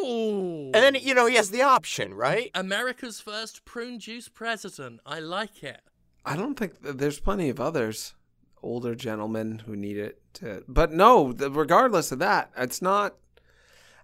And 0.08 0.74
then 0.74 0.94
you 0.94 1.14
know 1.14 1.26
he 1.26 1.36
has 1.36 1.50
the 1.50 1.62
option, 1.62 2.14
right? 2.14 2.50
America's 2.54 3.20
first 3.20 3.64
prune 3.64 3.98
juice 3.98 4.28
president. 4.28 5.00
I 5.04 5.20
like 5.20 5.62
it. 5.62 5.80
I 6.24 6.36
don't 6.36 6.58
think 6.58 6.82
th- 6.82 6.96
there's 6.96 7.20
plenty 7.20 7.48
of 7.48 7.60
others, 7.60 8.14
older 8.62 8.94
gentlemen 8.94 9.62
who 9.66 9.76
need 9.76 9.96
it. 9.98 10.20
To, 10.34 10.62
but 10.68 10.92
no, 10.92 11.32
the, 11.32 11.50
regardless 11.50 12.12
of 12.12 12.18
that, 12.20 12.50
it's 12.56 12.82
not. 12.82 13.16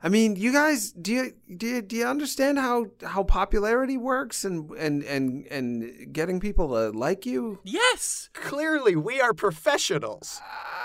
I 0.03 0.11
mean, 0.11 0.37
you 0.37 0.53
guys, 0.53 0.93
do 0.93 1.13
you 1.13 1.33
do 1.57 1.67
you, 1.67 1.83
do 1.83 1.97
you 1.97 2.07
understand 2.07 2.59
how 2.59 2.87
how 3.03 3.23
popularity 3.23 3.97
works 3.97 4.45
and 4.45 4.71
and 4.73 5.03
and 5.05 5.47
and 5.47 6.13
getting 6.13 6.41
people 6.41 6.69
to 6.69 6.97
like 6.97 7.25
you? 7.25 7.61
Yes! 7.65 8.29
Clearly, 8.35 8.97
we 8.97 9.21
are 9.21 9.33
professionals. 9.33 10.43
Uh, 10.43 10.84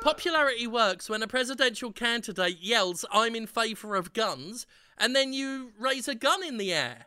Popularity 0.00 0.66
works 0.66 1.08
when 1.08 1.22
a 1.22 1.26
presidential 1.26 1.92
candidate 1.92 2.58
yells, 2.60 3.04
I'm 3.10 3.34
in 3.34 3.46
favour 3.46 3.96
of 3.96 4.12
guns, 4.12 4.66
and 4.96 5.16
then 5.16 5.32
you 5.32 5.72
raise 5.78 6.06
a 6.06 6.14
gun 6.14 6.44
in 6.44 6.58
the 6.58 6.72
air 6.72 7.06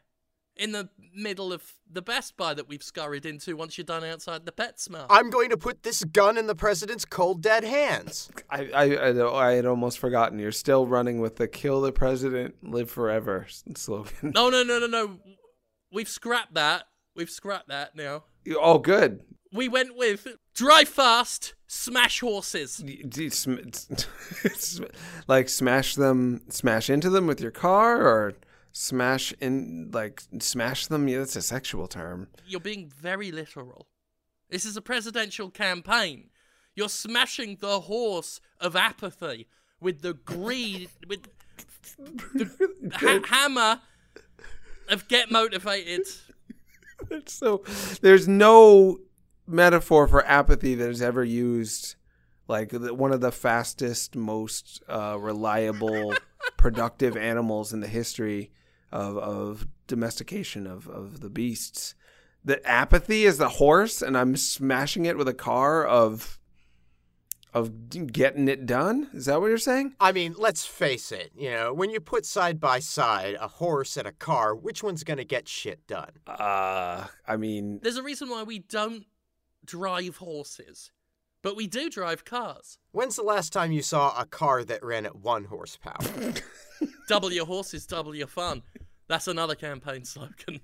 in 0.59 0.73
the 0.73 0.89
middle 1.15 1.53
of 1.53 1.63
the 1.89 2.01
Best 2.01 2.35
Buy 2.35 2.53
that 2.53 2.67
we've 2.67 2.83
scurried 2.83 3.25
into 3.25 3.55
once 3.55 3.77
you're 3.77 3.85
done 3.85 4.03
outside 4.03 4.45
the 4.45 4.51
PetSmart. 4.51 5.07
I'm 5.09 5.29
going 5.29 5.49
to 5.49 5.57
put 5.57 5.83
this 5.83 6.03
gun 6.03 6.37
in 6.37 6.47
the 6.47 6.55
president's 6.55 7.05
cold 7.05 7.41
dead 7.41 7.63
hands. 7.63 8.29
I, 8.49 8.69
I 8.73 8.95
I 8.95 9.49
I 9.49 9.53
had 9.53 9.65
almost 9.65 9.97
forgotten. 9.97 10.37
You're 10.37 10.51
still 10.51 10.85
running 10.85 11.19
with 11.19 11.37
the 11.37 11.47
"kill 11.47 11.81
the 11.81 11.93
president, 11.93 12.55
live 12.61 12.91
forever" 12.91 13.47
slogan. 13.75 14.33
no, 14.35 14.49
no, 14.49 14.63
no, 14.63 14.79
no, 14.79 14.87
no. 14.87 15.17
We've 15.91 16.09
scrapped 16.09 16.53
that. 16.55 16.83
We've 17.15 17.29
scrapped 17.29 17.69
that 17.69 17.95
now. 17.95 18.25
Oh, 18.59 18.77
good. 18.77 19.21
We 19.51 19.67
went 19.67 19.97
with 19.97 20.27
drive 20.59 20.89
fast, 20.89 21.53
smash 21.67 22.19
horses. 22.19 22.77
D- 22.77 23.03
d- 23.07 23.29
sm- 23.29 23.69
sm- 24.55 24.83
like 25.27 25.47
smash 25.49 25.95
them, 25.95 26.41
smash 26.49 26.89
into 26.89 27.09
them 27.09 27.27
with 27.27 27.39
your 27.39 27.51
car, 27.51 28.01
or 28.01 28.33
smash 28.73 29.33
in 29.39 29.89
like 29.93 30.21
smash 30.39 30.87
them. 30.87 31.07
Yeah, 31.07 31.19
that's 31.19 31.37
a 31.37 31.41
sexual 31.41 31.87
term. 31.87 32.27
You're 32.45 32.59
being 32.59 32.89
very 32.89 33.31
literal. 33.31 33.87
This 34.49 34.65
is 34.65 34.75
a 34.75 34.81
presidential 34.81 35.49
campaign. 35.49 36.29
You're 36.75 36.89
smashing 36.89 37.57
the 37.61 37.79
horse 37.81 38.41
of 38.59 38.75
apathy 38.75 39.47
with 39.79 40.01
the 40.01 40.13
greed, 40.13 40.89
with 41.07 41.23
the 41.97 42.89
ha- 42.93 43.21
hammer 43.25 43.81
of 44.89 45.07
get 45.07 45.31
motivated. 45.31 46.01
so 47.27 47.63
there's 48.01 48.27
no 48.27 48.99
metaphor 49.49 50.07
for 50.07 50.25
apathy 50.25 50.75
that 50.75 50.89
is 50.89 51.01
ever 51.01 51.23
used 51.23 51.95
like 52.47 52.69
the, 52.69 52.93
one 52.93 53.11
of 53.11 53.21
the 53.21 53.31
fastest 53.31 54.15
most 54.15 54.81
uh, 54.89 55.17
reliable 55.19 56.13
productive 56.57 57.15
animals 57.15 57.73
in 57.73 57.79
the 57.79 57.87
history 57.87 58.51
of, 58.91 59.17
of 59.17 59.67
domestication 59.87 60.65
of, 60.65 60.87
of 60.87 61.19
the 61.19 61.29
beasts. 61.29 61.95
The 62.43 62.65
apathy 62.67 63.25
is 63.25 63.37
the 63.37 63.49
horse 63.49 64.01
and 64.01 64.17
i'm 64.17 64.35
smashing 64.35 65.05
it 65.05 65.17
with 65.17 65.27
a 65.27 65.33
car 65.33 65.85
of 65.85 66.39
of 67.51 67.89
getting 68.13 68.47
it 68.47 68.67
done? 68.67 69.09
Is 69.11 69.25
that 69.25 69.41
what 69.41 69.47
you're 69.47 69.57
saying? 69.57 69.95
I 69.99 70.11
mean, 70.11 70.35
let's 70.37 70.67
face 70.67 71.11
it, 71.11 71.31
you 71.35 71.49
know, 71.49 71.73
when 71.73 71.89
you 71.89 71.99
put 71.99 72.23
side 72.23 72.59
by 72.59 72.77
side 72.79 73.35
a 73.41 73.47
horse 73.47 73.97
and 73.97 74.07
a 74.07 74.11
car, 74.11 74.53
which 74.55 74.83
one's 74.83 75.03
going 75.03 75.17
to 75.17 75.25
get 75.25 75.47
shit 75.47 75.85
done? 75.87 76.11
uh 76.27 77.07
i 77.27 77.37
mean 77.37 77.79
There's 77.81 77.97
a 77.97 78.03
reason 78.03 78.29
why 78.29 78.43
we 78.43 78.59
don't 78.59 79.05
drive 79.69 80.17
horses. 80.17 80.91
but 81.41 81.55
we 81.55 81.67
do 81.67 81.89
drive 81.89 82.25
cars. 82.25 82.77
When's 82.91 83.15
the 83.15 83.23
last 83.23 83.53
time 83.53 83.71
you 83.71 83.81
saw 83.81 84.19
a 84.19 84.25
car 84.25 84.63
that 84.65 84.83
ran 84.83 85.05
at 85.05 85.15
one 85.15 85.45
horsepower? 85.45 86.33
Double 87.07 87.31
your 87.31 87.45
horses, 87.45 87.85
double 87.85 88.13
your 88.15 88.27
fun. 88.27 88.61
That's 89.07 89.27
another 89.27 89.55
campaign 89.55 90.05
slogan. 90.05 90.59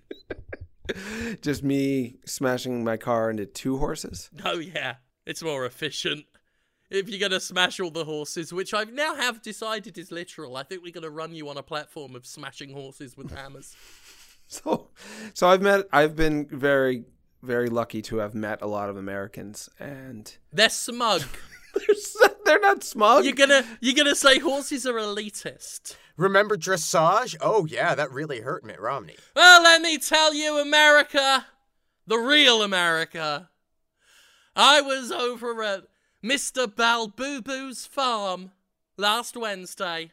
Just 1.42 1.64
me 1.64 2.18
smashing 2.26 2.84
my 2.84 2.98
car 2.98 3.30
into 3.32 3.46
two 3.46 3.78
horses. 3.78 4.30
Oh 4.44 4.60
yeah, 4.60 4.96
it's 5.26 5.42
more 5.42 5.66
efficient. 5.66 6.26
If 6.92 7.10
you're 7.10 7.20
gonna 7.20 7.40
smash 7.40 7.80
all 7.80 7.90
the 7.90 8.06
horses, 8.06 8.54
which 8.54 8.74
I 8.74 8.84
now 8.84 9.16
have 9.16 9.42
decided 9.42 9.98
is 9.98 10.12
literal, 10.12 10.56
I 10.58 10.64
think 10.64 10.84
we're 10.84 10.92
gonna 10.94 11.10
run 11.10 11.34
you 11.34 11.50
on 11.50 11.58
a 11.58 11.64
platform 11.64 12.16
of 12.16 12.26
smashing 12.26 12.74
horses 12.74 13.16
with 13.18 13.32
hammers. 13.32 13.76
So, 14.48 14.90
so 15.34 15.48
I've 15.48 15.64
met. 15.64 15.86
I've 15.92 16.16
been 16.16 16.46
very, 16.46 17.04
very 17.46 17.70
lucky 17.70 18.02
to 18.04 18.18
have 18.18 18.34
met 18.36 18.62
a 18.62 18.68
lot 18.68 18.90
of 18.90 18.98
Americans, 18.98 19.70
and 19.80 20.36
They're 20.52 20.70
smug. 20.70 21.22
they're, 21.76 21.92
s- 21.96 22.18
they're 22.46 22.60
not 22.60 22.84
smug. 22.84 23.26
You're 23.26 23.34
gonna 23.36 23.64
you're 23.82 23.96
gonna 23.96 24.16
say 24.16 24.40
horses 24.40 24.86
are 24.86 24.94
elitist. 24.94 25.96
Remember 26.18 26.56
dressage? 26.56 27.36
Oh, 27.42 27.66
yeah, 27.66 27.94
that 27.96 28.12
really 28.12 28.40
hurt 28.42 28.64
Mitt 28.64 28.80
Romney. 28.80 29.18
Well, 29.36 29.62
let 29.64 29.82
me 29.82 29.98
tell 29.98 30.34
you, 30.34 30.58
America, 30.60 31.46
the 32.08 32.18
real 32.18 32.62
America. 32.62 33.50
I 34.56 34.80
was 34.80 35.12
over 35.12 35.62
at 35.62 35.84
Mr. 36.24 36.68
Balbooboo's 36.68 37.86
farm 37.86 38.52
last 38.98 39.36
Wednesday 39.36 40.12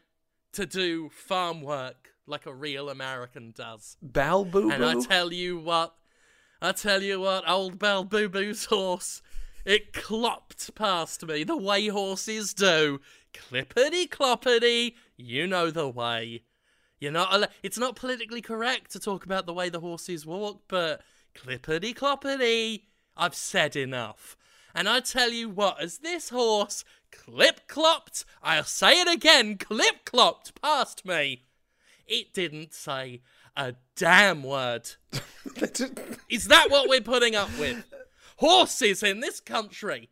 to 0.54 0.66
do 0.66 1.08
farm 1.10 1.62
work 1.62 2.08
like 2.26 2.46
a 2.46 2.52
real 2.54 2.88
American 2.88 3.52
does. 3.56 3.96
Balboo. 4.02 4.70
And 4.72 4.84
I 4.84 5.00
tell 5.00 5.32
you 5.32 5.58
what, 5.58 5.94
I 6.64 6.70
tell 6.70 7.02
you 7.02 7.18
what, 7.18 7.48
old 7.50 7.80
Balbooboo's 7.80 8.66
horse, 8.66 9.20
it 9.64 9.92
clopped 9.92 10.72
past 10.76 11.26
me 11.26 11.42
the 11.42 11.56
way 11.56 11.88
horses 11.88 12.54
do. 12.54 13.00
Clippity 13.34 14.08
cloppity, 14.08 14.94
you 15.16 15.48
know 15.48 15.72
the 15.72 15.88
way. 15.88 16.44
You're 17.00 17.10
not. 17.10 17.50
It's 17.64 17.78
not 17.78 17.96
politically 17.96 18.40
correct 18.40 18.92
to 18.92 19.00
talk 19.00 19.24
about 19.24 19.44
the 19.44 19.52
way 19.52 19.70
the 19.70 19.80
horses 19.80 20.24
walk, 20.24 20.62
but 20.68 21.00
clippity 21.34 21.96
cloppity, 21.96 22.82
I've 23.16 23.34
said 23.34 23.74
enough. 23.74 24.36
And 24.72 24.88
I 24.88 25.00
tell 25.00 25.32
you 25.32 25.48
what, 25.48 25.82
as 25.82 25.98
this 25.98 26.28
horse 26.28 26.84
clip 27.10 27.66
clopped, 27.66 28.24
I'll 28.40 28.62
say 28.62 29.00
it 29.00 29.08
again, 29.08 29.58
clip 29.58 30.04
clopped 30.04 30.52
past 30.62 31.04
me, 31.04 31.42
it 32.06 32.32
didn't 32.32 32.72
say 32.72 33.20
a 33.56 33.74
damn 33.96 34.42
word. 34.42 34.90
Is 36.28 36.48
that 36.48 36.70
what 36.70 36.88
we're 36.88 37.00
putting 37.00 37.34
up 37.34 37.50
with? 37.58 37.84
Horses 38.36 39.02
in 39.02 39.20
this 39.20 39.40
country. 39.40 40.10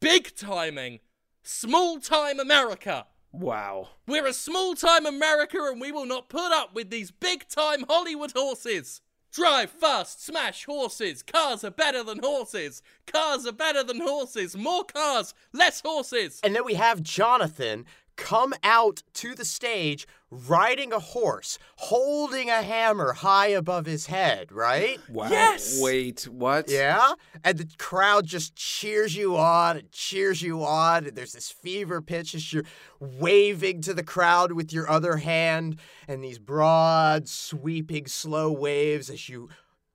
Big 0.00 0.34
timing. 0.36 1.00
Small 1.42 1.98
time 1.98 2.38
America. 2.38 3.06
wow. 3.32 3.88
We're 4.06 4.26
a 4.26 4.32
small 4.32 4.74
time 4.74 5.06
America 5.06 5.58
and 5.70 5.80
we 5.80 5.92
will 5.92 6.06
not 6.06 6.28
put 6.28 6.52
up 6.52 6.74
with 6.74 6.90
these 6.90 7.10
big 7.10 7.48
time 7.48 7.84
Hollywood 7.88 8.32
horses. 8.32 9.00
Drive 9.32 9.70
fast, 9.70 10.22
smash 10.24 10.66
horses. 10.66 11.22
Cars 11.22 11.64
are 11.64 11.70
better 11.70 12.02
than 12.04 12.18
horses. 12.18 12.82
Cars 13.06 13.46
are 13.46 13.52
better 13.52 13.82
than 13.82 14.00
horses. 14.00 14.54
More 14.54 14.84
cars, 14.84 15.32
less 15.54 15.80
horses. 15.80 16.38
And 16.44 16.54
then 16.54 16.66
we 16.66 16.74
have 16.74 17.02
Jonathan 17.02 17.86
come 18.16 18.52
out 18.62 19.02
to 19.14 19.34
the 19.34 19.46
stage 19.46 20.06
riding 20.32 20.94
a 20.94 20.98
horse, 20.98 21.58
holding 21.76 22.48
a 22.48 22.62
hammer 22.62 23.12
high 23.12 23.48
above 23.48 23.84
his 23.84 24.06
head, 24.06 24.50
right? 24.50 24.98
Wow. 25.10 25.28
Yes! 25.28 25.78
Wait. 25.80 26.26
What? 26.26 26.70
Yeah? 26.70 27.12
And 27.44 27.58
the 27.58 27.68
crowd 27.76 28.24
just 28.26 28.56
cheers 28.56 29.14
you 29.14 29.36
on 29.36 29.76
and 29.76 29.92
cheers 29.92 30.40
you 30.40 30.64
on. 30.64 31.06
And 31.06 31.14
there's 31.16 31.32
this 31.32 31.50
fever 31.50 32.00
pitch 32.00 32.34
as 32.34 32.52
you're 32.52 32.64
waving 32.98 33.82
to 33.82 33.92
the 33.92 34.02
crowd 34.02 34.52
with 34.52 34.72
your 34.72 34.88
other 34.90 35.18
hand, 35.18 35.78
and 36.08 36.24
these 36.24 36.38
broad, 36.38 37.28
sweeping, 37.28 38.06
slow 38.06 38.50
waves 38.50 39.10
as 39.10 39.28
you 39.28 39.50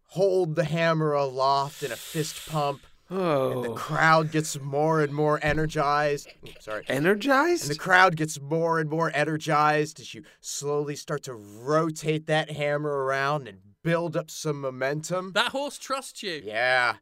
hold 0.09 0.55
the 0.55 0.63
hammer 0.63 1.13
aloft 1.13 1.83
in 1.83 1.91
a 1.91 1.95
fist 1.95 2.47
pump. 2.49 2.86
The 3.09 3.15
Oh. 3.15 3.73
crowd 3.75 4.31
gets 4.31 4.59
more 4.59 5.01
and 5.01 5.13
more 5.13 5.39
energized. 5.41 6.27
Ooh, 6.45 6.51
Sorry. 6.59 6.83
Energized? 6.87 7.63
And 7.63 7.71
the 7.71 7.79
crowd 7.79 8.15
gets 8.17 8.39
more 8.39 8.79
and 8.79 8.89
more 8.89 9.11
energized 9.13 9.99
as 9.99 10.13
you 10.13 10.23
slowly 10.41 10.95
start 10.95 11.23
to 11.23 11.33
rotate 11.33 12.25
that 12.27 12.51
hammer 12.51 13.05
around 13.05 13.47
and 13.47 13.59
build 13.81 14.17
up 14.17 14.29
some 14.29 14.59
momentum. 14.59 15.31
That 15.33 15.51
horse 15.53 15.77
trusts 15.77 16.21
you. 16.21 16.41
Yeah. 16.43 16.97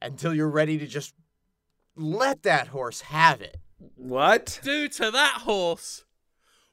Until 0.00 0.34
you're 0.34 0.48
ready 0.48 0.78
to 0.78 0.86
just 0.86 1.14
let 1.94 2.42
that 2.44 2.68
horse 2.68 3.02
have 3.02 3.40
it. 3.42 3.58
what? 3.94 4.58
do 4.62 4.88
to 4.88 5.10
that 5.10 5.42
horse 5.42 6.04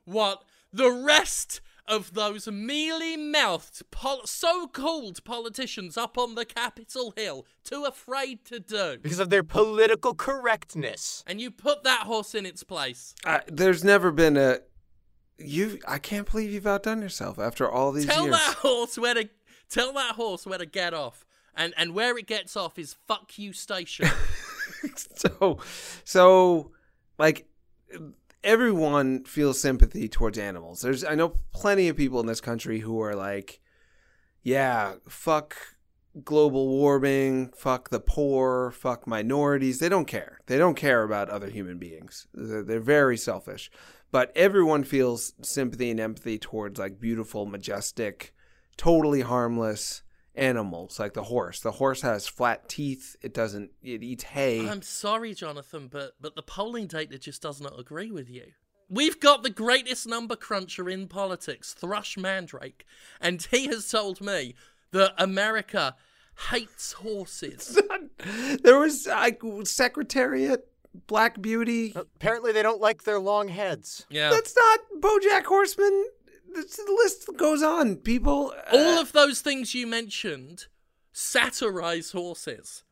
what 0.06 0.44
the 0.72 0.90
rest 0.90 1.60
of 1.88 2.14
those 2.14 2.48
mealy 2.48 3.18
mouthed, 3.18 3.82
pol- 3.92 4.26
so 4.26 4.68
called 4.68 5.24
politicians 5.24 5.98
up 5.98 6.18
on 6.18 6.36
the 6.36 6.46
Capitol 6.46 7.14
Hill 7.16 7.46
too 7.64 7.84
afraid 7.86 8.46
to 8.46 8.60
do. 8.60 8.98
Because 9.02 9.20
of 9.20 9.30
their 9.30 9.44
political 9.44 10.14
correctness. 10.14 11.24
And 11.28 11.42
you 11.42 11.52
put 11.52 11.84
that 11.84 12.02
horse 12.02 12.36
in 12.36 12.46
its 12.46 12.64
place. 12.64 13.16
I, 13.26 13.42
there's 13.48 13.84
never 13.84 14.12
been 14.12 14.38
a. 14.38 14.60
You. 15.38 15.80
I 15.88 15.98
can't 15.98 16.30
believe 16.30 16.52
you've 16.52 16.68
outdone 16.68 17.02
yourself 17.02 17.40
after 17.40 17.70
all 17.70 17.92
these 17.92 18.06
Tell 18.06 18.26
years. 18.26 18.36
that 18.36 18.56
horse 18.58 18.98
where 18.98 19.16
to 19.16 19.30
tell 19.70 19.92
that 19.94 20.16
horse 20.16 20.46
where 20.46 20.60
to 20.60 20.66
get 20.66 20.94
off. 20.94 21.26
And 21.56 21.74
and 21.78 21.94
where 21.94 22.18
it 22.18 22.28
gets 22.28 22.56
off 22.56 22.80
is 22.80 22.96
fuck 23.08 23.38
you 23.38 23.54
station. 23.54 24.08
so, 24.96 25.60
so, 26.04 26.72
like, 27.18 27.48
everyone 28.44 29.24
feels 29.24 29.62
sympathy 29.62 30.08
towards 30.08 30.38
animals. 30.38 30.82
There's, 30.82 31.04
I 31.04 31.16
know 31.16 31.40
plenty 31.54 31.88
of 31.88 31.98
people 31.98 32.20
in 32.20 32.26
this 32.26 32.42
country 32.42 32.80
who 32.80 33.02
are 33.02 33.16
like, 33.16 33.62
yeah, 34.42 34.96
fuck 35.08 35.56
global 36.24 36.68
warming, 36.68 37.52
fuck 37.56 37.90
the 37.90 38.00
poor, 38.00 38.72
fuck 38.72 39.08
minorities. 39.08 39.80
They 39.80 39.90
don't 39.90 40.06
care. 40.06 40.40
They 40.46 40.58
don't 40.58 40.76
care 40.76 41.04
about 41.04 41.30
other 41.30 41.50
human 41.50 41.80
beings. 41.80 42.28
They're, 42.34 42.64
they're 42.64 42.80
very 42.80 43.18
selfish. 43.18 43.72
But 44.12 44.32
everyone 44.36 44.84
feels 44.84 45.34
sympathy 45.42 45.90
and 45.90 46.00
empathy 46.00 46.38
towards 46.38 46.80
like 46.80 47.00
beautiful, 47.00 47.46
majestic, 47.46 48.36
totally 48.78 49.22
harmless 49.22 50.04
animals 50.36 51.00
like 51.00 51.14
the 51.14 51.24
horse. 51.24 51.60
The 51.60 51.72
horse 51.72 52.02
has 52.02 52.28
flat 52.28 52.68
teeth. 52.70 53.16
It 53.22 53.34
doesn't. 53.34 53.72
It 53.82 54.04
eats 54.04 54.24
hay. 54.24 54.68
I'm 54.68 54.82
sorry, 54.82 55.34
Jonathan, 55.34 55.88
but 55.88 56.14
but 56.20 56.36
the 56.36 56.44
polling 56.44 56.88
data 56.88 57.18
just 57.18 57.42
does 57.42 57.62
not 57.62 57.80
agree 57.80 58.12
with 58.12 58.30
you. 58.30 58.52
We've 58.90 59.20
got 59.20 59.44
the 59.44 59.50
greatest 59.50 60.08
number 60.08 60.36
cruncher 60.36 60.90
in 60.90 61.08
politics, 61.08 61.74
Thrush 61.74 62.18
Mandrake, 62.18 62.86
and 63.20 63.42
he 63.50 63.68
has 63.68 63.90
told 63.90 64.22
me 64.22 64.56
that 64.92 65.14
America 65.18 65.96
hates 66.52 66.94
horses. 66.94 67.80
there 68.62 68.78
was 68.78 69.08
like 69.08 69.42
Secretariat, 69.64 70.68
Black 71.08 71.42
Beauty. 71.42 71.94
Apparently, 71.96 72.52
they 72.52 72.62
don't 72.62 72.82
like 72.82 73.04
their 73.04 73.20
long 73.20 73.48
heads. 73.48 74.06
Yeah. 74.10 74.30
That's 74.30 74.56
not 74.56 74.80
BoJack 75.00 75.46
Horseman. 75.46 76.06
It's- 76.56 76.78
The 76.78 76.92
list 77.04 77.28
goes 77.38 77.62
on. 77.64 77.98
People. 77.98 78.54
uh, 78.68 78.78
All 78.78 79.00
of 79.00 79.12
those 79.12 79.42
things 79.42 79.74
you 79.74 79.88
mentioned 79.88 80.68
satirize 81.12 82.12
horses. 82.12 82.84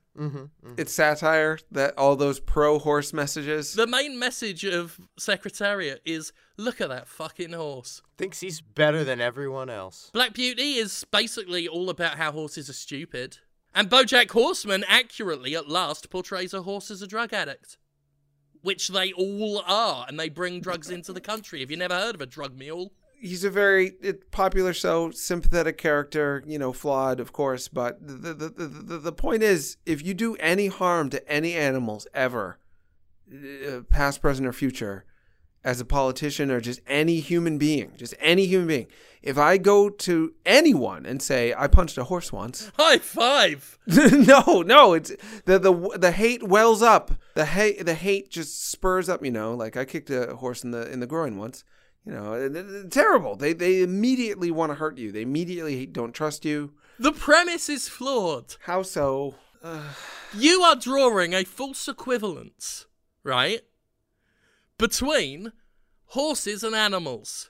it's 0.77 0.93
satire 0.93 1.57
that 1.71 1.97
all 1.97 2.15
those 2.17 2.39
pro 2.39 2.77
horse 2.79 3.13
messages. 3.13 3.73
The 3.73 3.87
main 3.87 4.19
message 4.19 4.65
of 4.65 4.99
Secretariat 5.17 6.01
is 6.05 6.33
look 6.57 6.81
at 6.81 6.89
that 6.89 7.07
fucking 7.07 7.53
horse. 7.53 8.01
Thinks 8.17 8.41
he's 8.41 8.59
better 8.61 9.03
than 9.05 9.21
everyone 9.21 9.69
else. 9.69 10.09
Black 10.13 10.33
Beauty 10.33 10.73
is 10.75 11.05
basically 11.11 11.67
all 11.67 11.89
about 11.89 12.17
how 12.17 12.31
horses 12.33 12.69
are 12.69 12.73
stupid. 12.73 13.37
And 13.73 13.89
BoJack 13.89 14.29
Horseman 14.31 14.83
accurately 14.85 15.55
at 15.55 15.69
last 15.69 16.09
portrays 16.09 16.53
a 16.53 16.63
horse 16.63 16.91
as 16.91 17.01
a 17.01 17.07
drug 17.07 17.31
addict. 17.33 17.77
Which 18.63 18.89
they 18.89 19.11
all 19.13 19.63
are, 19.65 20.05
and 20.07 20.19
they 20.19 20.29
bring 20.29 20.59
drugs 20.59 20.89
into 20.91 21.13
the 21.13 21.21
country. 21.21 21.61
Have 21.61 21.71
you 21.71 21.77
never 21.77 21.95
heard 21.95 22.15
of 22.15 22.21
a 22.21 22.25
drug 22.27 22.55
mule? 22.59 22.91
He's 23.21 23.43
a 23.43 23.51
very 23.51 23.91
popular 24.31 24.73
show, 24.73 25.11
sympathetic 25.11 25.77
character. 25.77 26.43
You 26.47 26.57
know, 26.57 26.73
flawed, 26.73 27.19
of 27.19 27.31
course. 27.31 27.67
But 27.67 28.05
the 28.05 28.33
the, 28.33 28.49
the 28.49 28.65
the 28.65 28.97
the 28.97 29.11
point 29.11 29.43
is, 29.43 29.77
if 29.85 30.03
you 30.03 30.13
do 30.13 30.35
any 30.37 30.67
harm 30.67 31.09
to 31.11 31.31
any 31.31 31.53
animals 31.53 32.07
ever, 32.13 32.57
uh, 33.31 33.81
past, 33.89 34.21
present, 34.21 34.47
or 34.47 34.53
future, 34.53 35.05
as 35.63 35.79
a 35.79 35.85
politician 35.85 36.49
or 36.49 36.59
just 36.59 36.81
any 36.87 37.19
human 37.19 37.57
being, 37.57 37.93
just 37.95 38.15
any 38.19 38.45
human 38.45 38.67
being, 38.67 38.87
if 39.21 39.37
I 39.37 39.57
go 39.57 39.89
to 39.89 40.33
anyone 40.45 41.05
and 41.05 41.21
say 41.21 41.53
I 41.55 41.67
punched 41.67 41.97
a 41.97 42.05
horse 42.05 42.31
once, 42.31 42.71
High 42.77 42.97
five! 42.97 43.77
no, 43.87 44.63
no, 44.65 44.93
it's 44.93 45.11
the 45.45 45.59
the 45.59 45.97
the 45.97 46.11
hate 46.11 46.43
wells 46.43 46.81
up. 46.81 47.11
The 47.35 47.45
hate 47.45 47.85
the 47.85 47.93
hate 47.93 48.31
just 48.31 48.69
spurs 48.71 49.09
up. 49.09 49.23
You 49.23 49.31
know, 49.31 49.53
like 49.53 49.77
I 49.77 49.85
kicked 49.85 50.09
a 50.09 50.35
horse 50.37 50.63
in 50.63 50.71
the 50.71 50.91
in 50.91 50.99
the 50.99 51.07
groin 51.07 51.37
once. 51.37 51.63
You 52.05 52.13
know, 52.13 52.33
it- 52.33 52.55
it- 52.55 52.65
it's 52.69 52.93
terrible. 52.95 53.35
They 53.35 53.53
they 53.53 53.81
immediately 53.81 54.49
want 54.51 54.71
to 54.71 54.75
hurt 54.75 54.97
you. 54.97 55.11
They 55.11 55.21
immediately 55.21 55.85
don't 55.85 56.13
trust 56.13 56.43
you. 56.45 56.73
The 56.99 57.11
premise 57.11 57.69
is 57.69 57.87
flawed. 57.89 58.55
How 58.63 58.81
so? 58.83 59.35
you 60.37 60.61
are 60.63 60.75
drawing 60.75 61.33
a 61.33 61.43
false 61.43 61.87
equivalence, 61.87 62.85
right? 63.23 63.61
Between 64.77 65.53
horses 66.07 66.63
and 66.63 66.75
animals. 66.75 67.49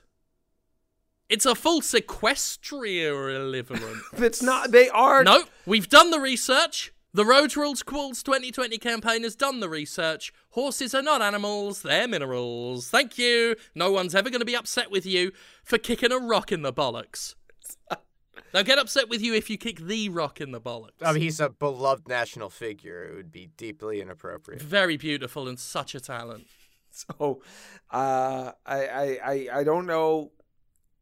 It's 1.28 1.46
a 1.46 1.54
false 1.54 1.94
equestrian 1.94 3.54
equivalent. 3.54 4.02
It's 4.18 4.42
not. 4.42 4.70
They 4.70 4.90
are. 4.90 5.24
No, 5.24 5.44
we've 5.64 5.88
done 5.88 6.10
the 6.10 6.20
research. 6.20 6.92
The 7.14 7.24
Road 7.24 7.56
Rules 7.56 7.82
Quills 7.82 8.22
2020 8.22 8.76
campaign 8.78 9.22
has 9.22 9.34
done 9.34 9.60
the 9.60 9.68
research. 9.68 10.32
Horses 10.52 10.94
are 10.94 11.02
not 11.02 11.22
animals, 11.22 11.82
they're 11.82 12.06
minerals. 12.08 12.88
Thank 12.88 13.18
you. 13.18 13.56
No 13.74 13.90
one's 13.90 14.14
ever 14.14 14.28
going 14.30 14.40
to 14.40 14.46
be 14.46 14.54
upset 14.56 14.90
with 14.90 15.06
you 15.06 15.32
for 15.64 15.78
kicking 15.78 16.12
a 16.12 16.18
rock 16.18 16.52
in 16.52 16.62
the 16.62 16.72
bollocks. 16.72 17.34
They'll 18.52 18.62
get 18.62 18.78
upset 18.78 19.08
with 19.08 19.22
you 19.22 19.34
if 19.34 19.48
you 19.48 19.56
kick 19.56 19.78
the 19.78 20.10
rock 20.10 20.40
in 20.42 20.52
the 20.52 20.60
bollocks. 20.60 20.90
I 21.02 21.12
mean, 21.12 21.22
he's 21.22 21.40
a 21.40 21.48
beloved 21.48 22.06
national 22.06 22.50
figure. 22.50 23.02
It 23.04 23.16
would 23.16 23.32
be 23.32 23.48
deeply 23.56 24.02
inappropriate. 24.02 24.60
Very 24.60 24.98
beautiful 24.98 25.48
and 25.48 25.58
such 25.58 25.94
a 25.94 26.00
talent. 26.00 26.46
So, 26.94 27.40
uh, 27.90 28.52
I, 28.66 28.86
I, 28.86 29.18
I, 29.24 29.48
I 29.60 29.64
don't 29.64 29.86
know. 29.86 30.30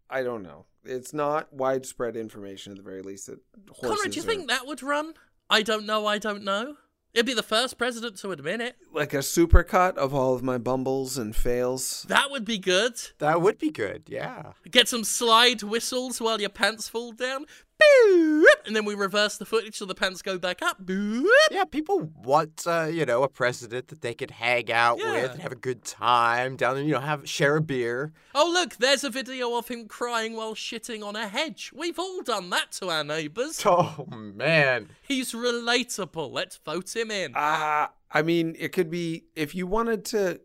I 0.08 0.22
don't 0.22 0.44
know. 0.44 0.66
It's 0.84 1.12
not 1.12 1.52
widespread 1.52 2.16
information 2.16 2.70
at 2.70 2.76
the 2.76 2.84
very 2.84 3.02
least 3.02 3.26
that 3.26 3.40
horses. 3.68 3.96
Conrad, 3.98 4.12
do 4.12 4.16
you 4.18 4.22
are- 4.22 4.26
think 4.26 4.48
that 4.48 4.68
would 4.68 4.84
run? 4.84 5.14
I 5.50 5.62
don't 5.62 5.86
know, 5.86 6.06
I 6.06 6.18
don't 6.18 6.44
know. 6.44 6.76
It'd 7.12 7.26
be 7.26 7.34
the 7.34 7.42
first 7.42 7.76
president 7.76 8.16
to 8.18 8.30
admit 8.30 8.60
it. 8.60 8.76
like 8.92 9.12
a 9.14 9.18
supercut 9.18 9.96
of 9.96 10.14
all 10.14 10.34
of 10.34 10.42
my 10.44 10.58
bumbles 10.58 11.18
and 11.18 11.34
fails? 11.34 12.04
That 12.08 12.30
would 12.30 12.44
be 12.44 12.58
good. 12.58 12.94
That 13.18 13.42
would 13.42 13.58
be 13.58 13.70
good, 13.70 14.04
yeah. 14.06 14.52
Get 14.70 14.88
some 14.88 15.02
slide 15.02 15.62
whistles 15.62 16.20
while 16.20 16.40
your 16.40 16.50
pants 16.50 16.88
fall 16.88 17.10
down. 17.12 17.46
Boop! 17.80 18.44
And 18.66 18.76
then 18.76 18.84
we 18.84 18.94
reverse 18.94 19.36
the 19.36 19.44
footage 19.44 19.76
so 19.76 19.84
the 19.84 19.94
pants 19.94 20.22
go 20.22 20.38
back 20.38 20.62
up. 20.62 20.84
Boop! 20.84 21.24
Yeah, 21.50 21.64
people 21.64 22.10
want, 22.22 22.64
uh, 22.66 22.84
you 22.90 23.04
know, 23.06 23.22
a 23.22 23.28
president 23.28 23.88
that 23.88 24.00
they 24.02 24.14
could 24.14 24.30
hang 24.32 24.70
out 24.70 24.98
Yeah. 24.98 25.12
with 25.12 25.32
and 25.32 25.40
have 25.42 25.52
a 25.52 25.56
good 25.56 25.84
time 25.84 26.56
down 26.56 26.74
there, 26.76 26.84
you 26.84 26.92
know, 26.92 27.00
have 27.00 27.28
share 27.28 27.56
a 27.56 27.60
beer. 27.60 28.12
Oh, 28.34 28.50
look, 28.52 28.76
there's 28.76 29.04
a 29.04 29.10
video 29.10 29.56
of 29.56 29.68
him 29.68 29.88
crying 29.88 30.36
while 30.36 30.54
shitting 30.54 31.04
on 31.04 31.16
a 31.16 31.26
hedge. 31.28 31.72
We've 31.74 31.98
all 31.98 32.22
done 32.22 32.50
that 32.50 32.72
to 32.72 32.88
our 32.88 33.04
neighbours. 33.04 33.64
Oh, 33.70 34.04
man. 34.10 34.88
He's 35.02 35.32
relatable. 35.32 36.30
Let's 36.32 36.56
vote 36.58 36.94
him 36.94 37.10
in. 37.10 37.34
Uh, 37.34 37.86
I 38.12 38.22
mean, 38.22 38.56
it 38.58 38.72
could 38.72 38.90
be 38.90 39.24
if 39.36 39.54
you 39.54 39.66
wanted 39.66 40.04
to 40.06 40.40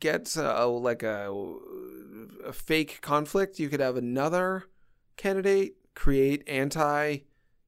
get 0.00 0.34
a, 0.36 0.66
like 0.66 1.02
a, 1.02 1.30
a 2.46 2.52
fake 2.52 3.00
conflict, 3.02 3.58
you 3.58 3.68
could 3.68 3.80
have 3.80 3.96
another 3.96 4.64
candidate 5.16 5.74
create 5.94 6.42
anti 6.46 7.18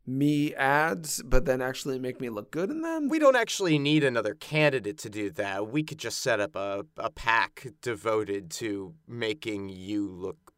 me 0.09 0.55
ads, 0.55 1.21
but 1.25 1.47
then 1.47 1.61
actually 1.61 1.99
make 1.99 2.21
me 2.21 2.29
look 2.29 2.53
good 2.53 2.71
in 2.71 2.83
them. 2.83 3.09
We 3.09 3.19
don't 3.19 3.35
actually 3.35 3.77
need 3.79 4.05
another 4.05 4.35
candidate 4.35 4.99
to 4.99 5.11
do 5.11 5.31
that. 5.31 5.69
We 5.69 5.83
could 5.83 5.99
just 5.99 6.21
set 6.21 6.39
up 6.39 6.55
a, 6.55 6.87
a 6.97 7.11
PAC 7.11 7.67
devoted 7.83 8.51
to 8.53 8.95
making 9.09 9.69
you 9.71 10.09
look 10.09 10.53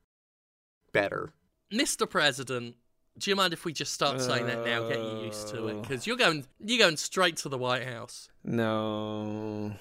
better. 0.93 1.33
Mr. 1.73 2.09
President, 2.09 2.77
do 3.19 3.31
you 3.31 3.37
mind 3.37 3.55
if 3.55 3.65
we 3.65 3.73
just 3.73 3.95
start 3.95 4.21
saying 4.21 4.47
that 4.47 4.65
now? 4.67 4.87
Get 4.89 4.99
you 4.99 5.25
used 5.25 5.49
to 5.49 5.69
it, 5.69 5.77
Uh. 5.77 5.81
because 5.81 6.07
you're 6.07 6.17
going 6.17 6.45
you're 6.63 6.79
going 6.79 6.97
straight 6.99 7.37
to 7.39 7.49
the 7.49 7.59
White 7.59 7.85
House. 7.87 8.29
No, 8.45 9.73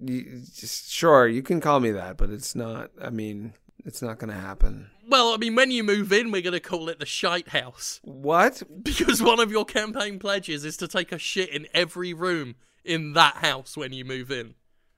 you, 0.00 0.42
just, 0.54 0.90
sure 0.92 1.26
you 1.26 1.42
can 1.42 1.60
call 1.60 1.80
me 1.80 1.90
that, 1.92 2.16
but 2.18 2.30
it's 2.30 2.54
not. 2.54 2.90
I 3.00 3.10
mean, 3.10 3.54
it's 3.84 4.02
not 4.02 4.18
going 4.18 4.30
to 4.32 4.38
happen. 4.38 4.90
Well, 5.08 5.32
I 5.32 5.36
mean, 5.38 5.54
when 5.54 5.70
you 5.70 5.82
move 5.82 6.12
in, 6.12 6.30
we're 6.30 6.42
going 6.42 6.52
to 6.52 6.60
call 6.60 6.88
it 6.88 6.98
the 6.98 7.06
Shite 7.06 7.48
House 7.48 8.00
What? 8.02 8.62
because 8.82 9.22
one 9.22 9.40
of 9.40 9.50
your 9.50 9.64
campaign 9.64 10.18
pledges 10.18 10.64
is 10.64 10.76
to 10.78 10.88
take 10.88 11.12
a 11.12 11.18
shit 11.18 11.48
in 11.50 11.66
every 11.72 12.12
room 12.12 12.56
in 12.84 13.12
that 13.14 13.36
house 13.36 13.76
when 13.76 13.92
you 13.92 14.04
move 14.04 14.30
in 14.30 14.54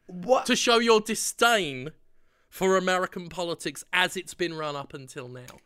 What? 0.06 0.46
to 0.46 0.56
show 0.56 0.78
your 0.78 1.00
disdain 1.00 1.90
for 2.48 2.76
American 2.76 3.28
politics 3.28 3.84
as 3.92 4.16
it's 4.16 4.34
been 4.34 4.54
run 4.54 4.74
up 4.76 4.92
until 4.94 5.28
now. 5.28 5.58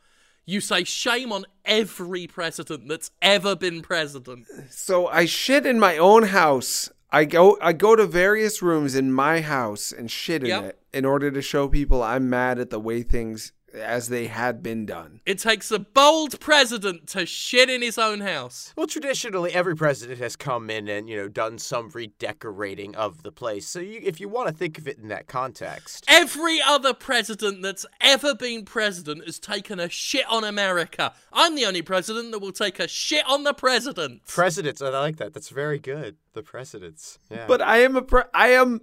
You 0.47 0.61
say 0.61 0.85
shame 0.85 1.33
on 1.33 1.47
every 1.65 2.27
president 2.27 2.87
that's 2.87 3.11
ever 3.23 3.57
been 3.57 3.81
president. 3.81 4.47
So 4.69 5.07
I 5.07 5.25
shit 5.25 5.65
in 5.65 5.81
my 5.81 5.97
own 5.97 6.25
house. 6.25 6.91
I 7.15 7.25
go 7.27 7.57
I 7.61 7.73
go 7.73 7.95
to 7.95 8.07
various 8.07 8.61
rooms 8.61 8.97
in 8.97 9.13
my 9.13 9.41
house 9.41 9.93
and 9.93 10.11
shit 10.11 10.43
in 10.43 10.49
Yep. 10.49 10.65
it 10.65 10.79
in 10.93 11.05
order 11.05 11.31
to 11.31 11.41
show 11.41 11.69
people 11.69 12.03
I'm 12.03 12.29
mad 12.29 12.59
at 12.59 12.71
the 12.71 12.81
way 12.81 13.05
things 13.05 13.53
as 13.75 14.09
they 14.09 14.27
had 14.27 14.63
been 14.63 14.87
done. 14.87 15.21
It 15.27 15.39
takes 15.39 15.71
a 15.71 15.79
bold 15.79 16.41
president 16.41 17.09
to 17.09 17.27
shit 17.27 17.69
in 17.69 17.83
his 17.83 17.99
own 17.99 18.21
house. 18.21 18.73
Well, 18.77 18.87
traditionally, 18.87 19.53
every 19.53 19.77
president 19.77 20.21
has 20.21 20.37
come 20.37 20.71
in 20.71 20.89
and, 20.89 21.09
you 21.09 21.17
know, 21.17 21.29
done 21.29 21.59
some 21.59 21.91
redecorating 21.91 22.95
of 22.95 23.23
the 23.23 23.33
place. 23.33 23.67
So 23.67 23.81
you, 23.81 24.01
if 24.03 24.21
you 24.21 24.29
want 24.29 24.49
to 24.49 24.55
think 24.55 24.79
of 24.79 24.87
it 24.89 24.99
in 24.99 25.09
that 25.09 25.27
context. 25.27 26.05
Every 26.09 26.61
other 26.63 26.95
president 26.95 27.63
that's 27.63 27.87
ever 28.01 28.35
been 28.35 28.65
president 28.65 29.25
has 29.25 29.39
taken 29.39 29.81
a 29.81 29.89
shit 29.89 30.25
on 30.31 30.45
America. 30.45 31.13
I'm 31.33 31.55
the 31.55 31.67
only 31.67 31.83
president 31.83 32.33
that 32.33 32.39
will 32.39 32.53
take 32.53 32.79
a 32.79 32.89
shit 32.89 33.25
on 33.29 33.45
the 33.45 33.55
president. 33.55 34.27
Presidents, 34.27 34.81
I 34.81 34.89
like 34.91 35.17
that. 35.17 35.35
That's 35.35 35.49
very 35.49 35.79
good. 35.79 36.17
The 36.35 36.43
presidents. 36.43 37.19
Yeah. 37.31 37.47
But 37.47 37.63
I 37.63 37.79
am 37.79 37.97
a 37.97 38.03
pre- 38.03 38.23
I 38.33 38.49
am 38.49 38.81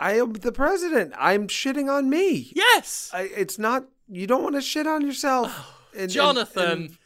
I 0.00 0.14
am 0.14 0.32
the 0.32 0.50
president. 0.50 1.12
I'm 1.18 1.46
shitting 1.46 1.88
on 1.88 2.08
me. 2.10 2.52
yes, 2.56 3.10
I, 3.12 3.22
it's 3.36 3.58
not 3.58 3.84
you 4.08 4.26
don't 4.26 4.42
want 4.42 4.56
to 4.56 4.62
shit 4.62 4.86
on 4.86 5.06
yourself. 5.06 5.52
Oh, 5.54 5.74
and- 5.92 6.02
and- 6.02 6.10
Jonathan, 6.10 6.70
and- 6.82 6.98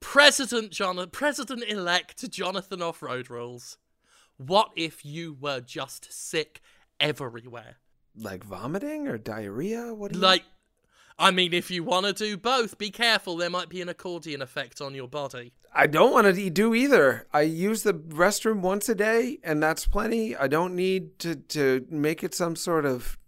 President 0.00 0.70
Jonathan, 0.70 1.10
President-elect 1.10 2.30
Jonathan 2.30 2.82
off 2.82 3.02
road 3.02 3.30
rules. 3.30 3.78
What 4.36 4.70
if 4.76 5.04
you 5.04 5.36
were 5.40 5.60
just 5.60 6.12
sick 6.12 6.60
everywhere? 7.00 7.76
like 8.16 8.44
vomiting 8.44 9.08
or 9.08 9.18
diarrhea? 9.18 9.92
What 9.94 10.12
do 10.12 10.18
you 10.18 10.22
Like, 10.24 10.44
I 11.18 11.30
mean, 11.32 11.52
if 11.52 11.68
you 11.70 11.82
want 11.82 12.06
to 12.06 12.12
do 12.12 12.36
both, 12.36 12.78
be 12.78 12.90
careful. 12.90 13.36
There 13.36 13.50
might 13.50 13.68
be 13.68 13.80
an 13.80 13.88
accordion 13.88 14.40
effect 14.42 14.80
on 14.80 14.94
your 14.94 15.08
body. 15.08 15.52
I 15.76 15.86
don't 15.88 16.12
want 16.12 16.32
to 16.32 16.50
do 16.50 16.74
either. 16.74 17.26
I 17.32 17.42
use 17.42 17.82
the 17.82 17.94
restroom 17.94 18.60
once 18.60 18.88
a 18.88 18.94
day, 18.94 19.38
and 19.42 19.62
that's 19.62 19.86
plenty. 19.86 20.36
I 20.36 20.46
don't 20.46 20.74
need 20.76 21.18
to 21.20 21.34
to 21.34 21.84
make 21.90 22.22
it 22.22 22.34
some 22.34 22.54
sort 22.54 22.86
of 22.86 23.18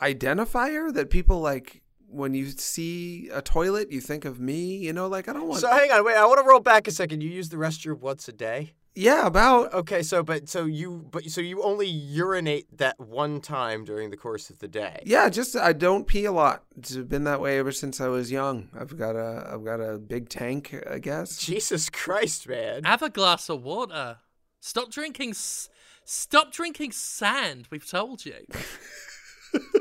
identifier 0.00 0.92
that 0.92 1.10
people 1.10 1.40
like. 1.40 1.82
When 2.10 2.32
you 2.32 2.46
see 2.46 3.28
a 3.30 3.42
toilet, 3.42 3.92
you 3.92 4.00
think 4.00 4.24
of 4.24 4.40
me. 4.40 4.76
You 4.78 4.94
know, 4.94 5.08
like 5.08 5.28
I 5.28 5.34
don't 5.34 5.46
want. 5.46 5.60
so 5.60 5.68
hang 5.68 5.90
on, 5.92 6.04
wait. 6.06 6.16
I 6.16 6.24
want 6.24 6.40
to 6.40 6.48
roll 6.48 6.60
back 6.60 6.88
a 6.88 6.90
second. 6.90 7.20
You 7.20 7.28
use 7.28 7.50
the 7.50 7.58
restroom 7.58 8.00
once 8.00 8.26
a 8.28 8.32
day. 8.32 8.72
Yeah, 8.98 9.26
about 9.26 9.72
Okay, 9.72 10.02
so 10.02 10.22
but 10.22 10.48
so 10.48 10.64
you 10.64 11.06
but 11.10 11.30
so 11.30 11.40
you 11.40 11.62
only 11.62 11.86
urinate 11.86 12.76
that 12.78 12.98
one 12.98 13.40
time 13.40 13.84
during 13.84 14.10
the 14.10 14.16
course 14.16 14.50
of 14.50 14.58
the 14.58 14.68
day. 14.68 15.02
yeah. 15.06 15.28
Just 15.28 15.54
I 15.56 15.72
don't 15.72 16.06
pee 16.06 16.24
a 16.24 16.32
lot. 16.32 16.64
It's 16.76 16.96
been 16.96 17.24
that 17.24 17.40
way 17.40 17.58
ever 17.58 17.70
since 17.72 18.00
I 18.00 18.08
was 18.08 18.32
young. 18.32 18.68
I've 18.78 18.96
got 18.98 19.14
a 19.14 19.48
I've 19.52 19.64
got 19.64 19.80
a 19.80 19.98
big 19.98 20.28
tank, 20.28 20.74
I 20.90 20.98
guess. 20.98 21.38
Jesus 21.38 21.88
Christ, 21.88 22.48
man. 22.48 22.84
Have 22.84 23.02
a 23.02 23.10
glass 23.10 23.48
of 23.48 23.62
water. 23.62 24.18
Stop 24.60 24.90
drinking. 24.90 25.30
S- 25.30 25.68
stop 26.04 26.52
drinking 26.52 26.92
sand. 26.92 27.68
We've 27.70 27.88
told 27.88 28.26
you. 28.26 28.34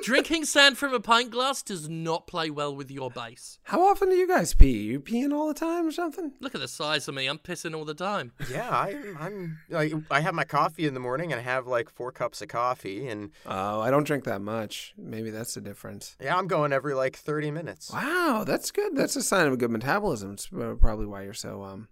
drinking 0.03 0.45
sand 0.45 0.77
from 0.77 0.93
a 0.93 0.99
pint 0.99 1.31
glass 1.31 1.61
does 1.61 1.89
not 1.89 2.27
play 2.27 2.49
well 2.49 2.75
with 2.75 2.89
your 2.91 3.09
base. 3.11 3.59
How 3.63 3.85
often 3.87 4.09
do 4.09 4.15
you 4.15 4.27
guys 4.27 4.53
pee? 4.53 4.83
You 4.83 4.99
peeing 4.99 5.33
all 5.33 5.47
the 5.47 5.53
time 5.53 5.85
or 5.87 5.91
something? 5.91 6.31
Look 6.39 6.55
at 6.55 6.61
the 6.61 6.67
size 6.67 7.07
of 7.07 7.15
me. 7.15 7.27
I'm 7.27 7.37
pissing 7.39 7.75
all 7.75 7.85
the 7.85 7.93
time. 7.93 8.31
Yeah, 8.49 8.69
I'm, 8.69 9.17
I'm 9.19 9.57
like 9.69 9.93
I 10.09 10.21
have 10.21 10.33
my 10.33 10.45
coffee 10.45 10.85
in 10.87 10.93
the 10.93 10.99
morning 10.99 11.31
and 11.33 11.39
I 11.41 11.43
have 11.43 11.67
like 11.67 11.89
four 11.89 12.11
cups 12.11 12.41
of 12.41 12.47
coffee 12.47 13.07
and 13.07 13.31
Oh, 13.45 13.81
I 13.81 13.91
don't 13.91 14.05
drink 14.05 14.23
that 14.23 14.41
much. 14.41 14.93
Maybe 14.97 15.29
that's 15.31 15.53
the 15.53 15.61
difference. 15.61 16.15
yeah, 16.21 16.35
I'm 16.37 16.47
going 16.47 16.71
every 16.71 16.93
like 16.93 17.15
30 17.17 17.51
minutes. 17.51 17.91
Wow, 17.91 18.43
that's 18.47 18.71
good. 18.71 18.95
That's 18.95 19.15
a 19.17 19.21
sign 19.21 19.47
of 19.47 19.53
a 19.53 19.57
good 19.57 19.71
metabolism. 19.71 20.31
It's 20.33 20.49
uh, 20.53 20.75
probably 20.79 21.05
why 21.07 21.23
you're 21.23 21.33
so 21.33 21.63
um 21.63 21.89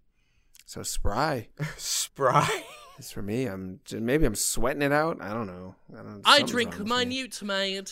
so 0.65 0.81
spry. 0.81 1.49
Spry. 1.77 2.63
It's 2.97 3.11
for 3.11 3.21
me. 3.21 3.45
I'm 3.45 3.79
maybe 3.91 4.25
I'm 4.25 4.35
sweating 4.35 4.81
it 4.81 4.91
out. 4.91 5.21
I 5.21 5.33
don't 5.33 5.47
know. 5.47 5.75
I 5.93 5.97
don't. 5.97 6.21
I 6.25 6.41
drink 6.41 6.71
wrong 6.71 6.79
with 6.79 6.89
me. 6.89 7.05
minute 7.05 7.41
maid. 7.43 7.91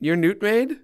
Your 0.00 0.16
Newt 0.16 0.40
Maid? 0.42 0.78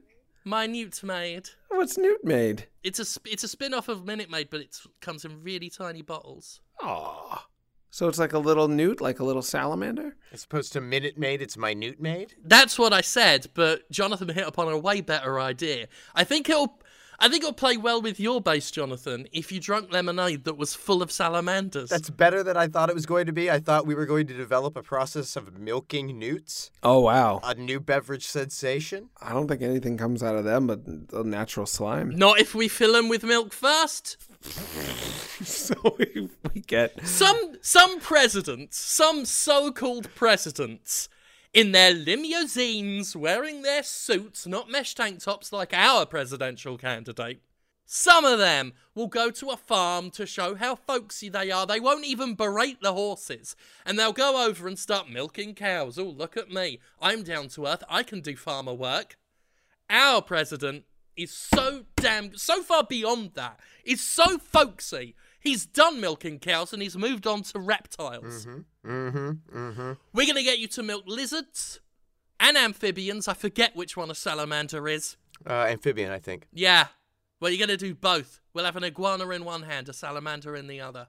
Minute 0.44 1.02
maid. 1.02 1.50
What's 1.68 1.96
Newt 1.96 2.24
Maid? 2.24 2.66
It's 2.82 2.98
a 2.98 3.04
sp- 3.06 3.30
it's 3.30 3.44
a 3.44 3.48
spin 3.48 3.72
off 3.72 3.88
of 3.88 4.04
Minute 4.04 4.30
Maid, 4.30 4.48
but 4.50 4.60
it 4.60 4.76
comes 5.00 5.24
in 5.24 5.42
really 5.42 5.70
tiny 5.70 6.02
bottles. 6.02 6.60
Aw. 6.82 7.46
So 7.90 8.08
it's 8.08 8.18
like 8.18 8.32
a 8.32 8.38
little 8.40 8.66
newt, 8.66 9.00
like 9.00 9.20
a 9.20 9.24
little 9.24 9.40
salamander. 9.40 10.16
As 10.32 10.42
opposed 10.44 10.72
to 10.72 10.80
Minute 10.80 11.16
Maid, 11.16 11.40
it's 11.40 11.56
Minute 11.56 12.00
Maid. 12.00 12.34
That's 12.44 12.76
what 12.76 12.92
I 12.92 13.00
said, 13.00 13.46
but 13.54 13.88
Jonathan 13.90 14.28
hit 14.28 14.46
upon 14.48 14.66
a 14.72 14.76
way 14.76 15.00
better 15.00 15.38
idea. 15.38 15.86
I 16.14 16.24
think 16.24 16.50
it'll. 16.50 16.80
I 17.18 17.28
think 17.28 17.42
it'll 17.42 17.52
play 17.52 17.76
well 17.76 18.02
with 18.02 18.18
your 18.18 18.40
base, 18.40 18.70
Jonathan, 18.70 19.26
if 19.32 19.50
you 19.52 19.60
drank 19.60 19.92
lemonade 19.92 20.44
that 20.44 20.56
was 20.56 20.74
full 20.74 21.02
of 21.02 21.10
salamanders. 21.12 21.90
That's 21.90 22.10
better 22.10 22.42
than 22.42 22.56
I 22.56 22.66
thought 22.68 22.88
it 22.88 22.94
was 22.94 23.06
going 23.06 23.26
to 23.26 23.32
be. 23.32 23.50
I 23.50 23.58
thought 23.60 23.86
we 23.86 23.94
were 23.94 24.06
going 24.06 24.26
to 24.26 24.34
develop 24.34 24.76
a 24.76 24.82
process 24.82 25.36
of 25.36 25.58
milking 25.58 26.18
newts, 26.18 26.70
Oh 26.82 27.00
wow! 27.00 27.40
a 27.42 27.54
new 27.54 27.80
beverage 27.80 28.26
sensation. 28.26 29.10
I 29.20 29.32
don't 29.32 29.48
think 29.48 29.62
anything 29.62 29.96
comes 29.96 30.22
out 30.22 30.36
of 30.36 30.44
them 30.44 30.66
but 30.66 31.08
the 31.10 31.24
natural 31.24 31.66
slime. 31.66 32.10
Not 32.16 32.40
if 32.40 32.54
we 32.54 32.68
fill 32.68 32.92
them 32.94 33.08
with 33.08 33.24
milk 33.24 33.52
first. 33.52 34.16
so 35.44 35.74
we, 35.98 36.28
we 36.54 36.60
get 36.60 37.06
Some 37.06 37.56
some 37.62 38.00
presidents, 38.00 38.76
some 38.78 39.24
so-called 39.24 40.14
presidents, 40.14 41.08
in 41.54 41.70
their 41.70 41.94
limousines, 41.94 43.14
wearing 43.14 43.62
their 43.62 43.84
suits, 43.84 44.44
not 44.46 44.68
mesh 44.68 44.94
tank 44.94 45.20
tops 45.20 45.52
like 45.52 45.72
our 45.72 46.04
presidential 46.04 46.76
candidate. 46.76 47.40
Some 47.86 48.24
of 48.24 48.38
them 48.38 48.72
will 48.94 49.06
go 49.06 49.30
to 49.30 49.50
a 49.50 49.56
farm 49.56 50.10
to 50.12 50.26
show 50.26 50.56
how 50.56 50.74
folksy 50.74 51.28
they 51.28 51.50
are. 51.50 51.66
They 51.66 51.78
won't 51.78 52.06
even 52.06 52.34
berate 52.34 52.80
the 52.80 52.94
horses. 52.94 53.54
And 53.86 53.98
they'll 53.98 54.12
go 54.12 54.44
over 54.46 54.66
and 54.66 54.78
start 54.78 55.10
milking 55.10 55.54
cows. 55.54 55.98
Oh, 55.98 56.04
look 56.04 56.36
at 56.36 56.50
me. 56.50 56.80
I'm 57.00 57.22
down 57.22 57.48
to 57.48 57.66
earth. 57.66 57.84
I 57.88 58.02
can 58.02 58.20
do 58.20 58.36
farmer 58.36 58.72
work. 58.72 59.16
Our 59.88 60.22
president 60.22 60.84
is 61.14 61.30
so 61.30 61.84
damn, 61.96 62.36
so 62.36 62.62
far 62.62 62.84
beyond 62.84 63.32
that. 63.34 63.60
Is 63.84 64.00
so 64.00 64.38
folksy. 64.38 65.14
He's 65.44 65.66
done 65.66 66.00
milking 66.00 66.38
cows 66.38 66.72
and 66.72 66.80
he's 66.80 66.96
moved 66.96 67.26
on 67.26 67.42
to 67.42 67.60
reptiles. 67.60 68.46
Mm-hmm. 68.46 69.30
Mm-hmm. 69.54 69.92
We're 70.14 70.24
going 70.24 70.36
to 70.36 70.42
get 70.42 70.58
you 70.58 70.68
to 70.68 70.82
milk 70.82 71.04
lizards 71.06 71.80
and 72.40 72.56
amphibians. 72.56 73.28
I 73.28 73.34
forget 73.34 73.76
which 73.76 73.94
one 73.94 74.10
a 74.10 74.14
salamander 74.14 74.88
is. 74.88 75.18
Uh, 75.46 75.66
amphibian, 75.68 76.10
I 76.10 76.18
think. 76.18 76.48
Yeah. 76.50 76.86
Well, 77.40 77.50
you're 77.50 77.64
going 77.64 77.76
to 77.78 77.84
do 77.84 77.94
both. 77.94 78.40
We'll 78.54 78.64
have 78.64 78.76
an 78.76 78.84
iguana 78.84 79.28
in 79.30 79.44
one 79.44 79.64
hand, 79.64 79.90
a 79.90 79.92
salamander 79.92 80.56
in 80.56 80.66
the 80.66 80.80
other. 80.80 81.08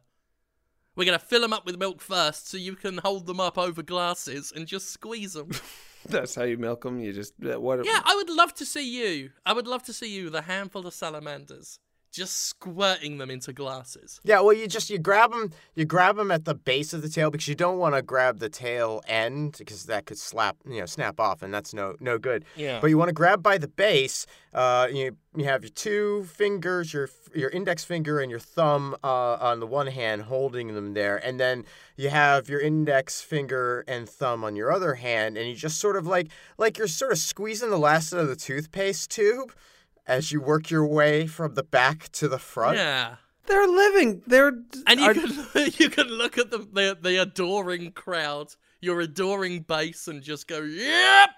We're 0.97 1.05
going 1.05 1.17
to 1.17 1.25
fill 1.25 1.41
them 1.41 1.53
up 1.53 1.65
with 1.65 1.79
milk 1.79 2.01
first 2.01 2.49
so 2.49 2.57
you 2.57 2.75
can 2.75 2.97
hold 2.97 3.27
them 3.27 3.39
up 3.39 3.57
over 3.57 3.83
glasses 3.83 4.51
and 4.53 4.67
just 4.67 4.89
squeeze 4.89 5.31
them. 5.31 5.51
that's 6.09 6.35
how 6.35 6.43
you 6.43 6.57
milk 6.57 6.83
them. 6.83 6.99
You 6.99 7.13
just 7.13 7.35
uh, 7.41 7.57
what? 7.57 7.85
yeah, 7.85 8.01
I 8.03 8.15
would 8.15 8.29
love 8.29 8.53
to 8.55 8.65
see 8.65 9.01
you. 9.01 9.31
I 9.45 9.53
would 9.53 9.67
love 9.67 9.83
to 9.83 9.93
see 9.93 10.13
you 10.13 10.25
with 10.25 10.35
a 10.35 10.41
handful 10.41 10.85
of 10.85 10.93
salamanders 10.93 11.79
just 12.15 12.47
squirting 12.47 13.17
them 13.17 13.29
into 13.29 13.51
glasses. 13.51 14.21
Yeah, 14.23 14.39
well, 14.39 14.53
you 14.53 14.67
just 14.67 14.89
you 14.89 14.97
grab 14.97 15.31
them, 15.31 15.51
you 15.75 15.83
grab 15.83 16.15
them 16.15 16.31
at 16.31 16.45
the 16.45 16.55
base 16.55 16.93
of 16.93 17.01
the 17.01 17.09
tail 17.09 17.29
because 17.29 17.47
you 17.47 17.55
don't 17.55 17.77
want 17.77 17.93
to 17.93 18.01
grab 18.01 18.39
the 18.39 18.49
tail 18.49 19.01
end 19.05 19.55
because 19.57 19.85
that 19.85 20.05
could 20.05 20.17
slap, 20.17 20.55
you 20.65 20.79
know, 20.79 20.85
snap 20.85 21.19
off, 21.19 21.43
and 21.43 21.53
that's 21.53 21.73
no 21.73 21.95
no 21.99 22.17
good. 22.17 22.45
Yeah. 22.55 22.79
But 22.79 22.87
you 22.87 22.97
want 22.97 23.09
to 23.09 23.13
grab 23.13 23.43
by 23.43 23.57
the 23.57 23.67
base. 23.67 24.25
Uh, 24.53 24.87
you 24.91 25.17
you 25.35 25.43
have 25.43 25.63
your 25.63 25.71
two 25.71 26.23
fingers, 26.23 26.93
your 26.93 27.09
your 27.33 27.49
index 27.49 27.83
finger 27.83 28.21
and 28.21 28.31
your 28.31 28.39
thumb 28.39 28.95
uh, 29.03 29.37
on 29.41 29.59
the 29.59 29.67
one 29.67 29.87
hand, 29.87 30.23
holding 30.23 30.73
them 30.73 30.93
there, 30.93 31.17
and 31.17 31.37
then 31.37 31.65
you 31.97 32.09
have 32.09 32.47
your 32.47 32.61
index 32.61 33.21
finger 33.21 33.83
and 33.89 34.07
thumb 34.07 34.45
on 34.45 34.55
your 34.55 34.71
other 34.71 34.95
hand, 34.95 35.37
and 35.37 35.49
you 35.49 35.55
just 35.55 35.79
sort 35.79 35.97
of 35.97 36.07
like 36.07 36.29
like 36.57 36.77
you're 36.77 36.87
sort 36.87 37.11
of 37.11 37.17
squeezing 37.17 37.69
the 37.69 37.77
last 37.77 38.13
of 38.13 38.29
the 38.29 38.37
toothpaste 38.37 39.11
tube 39.11 39.51
as 40.07 40.31
you 40.31 40.41
work 40.41 40.69
your 40.69 40.85
way 40.85 41.27
from 41.27 41.53
the 41.55 41.63
back 41.63 42.11
to 42.13 42.27
the 42.27 42.39
front. 42.39 42.77
Yeah. 42.77 43.15
They're 43.47 43.67
living. 43.67 44.23
They're 44.25 44.53
And 44.87 44.99
you 44.99 45.05
are- 45.05 45.13
can 45.13 45.29
you 45.77 45.89
can 45.89 46.07
look 46.07 46.37
at 46.37 46.49
the, 46.51 46.59
the 46.59 46.97
the 46.99 47.21
adoring 47.21 47.91
crowd, 47.91 48.47
your 48.81 49.01
adoring 49.01 49.59
base, 49.61 50.07
and 50.07 50.23
just 50.23 50.47
go, 50.47 50.61
"Yep, 50.61 51.29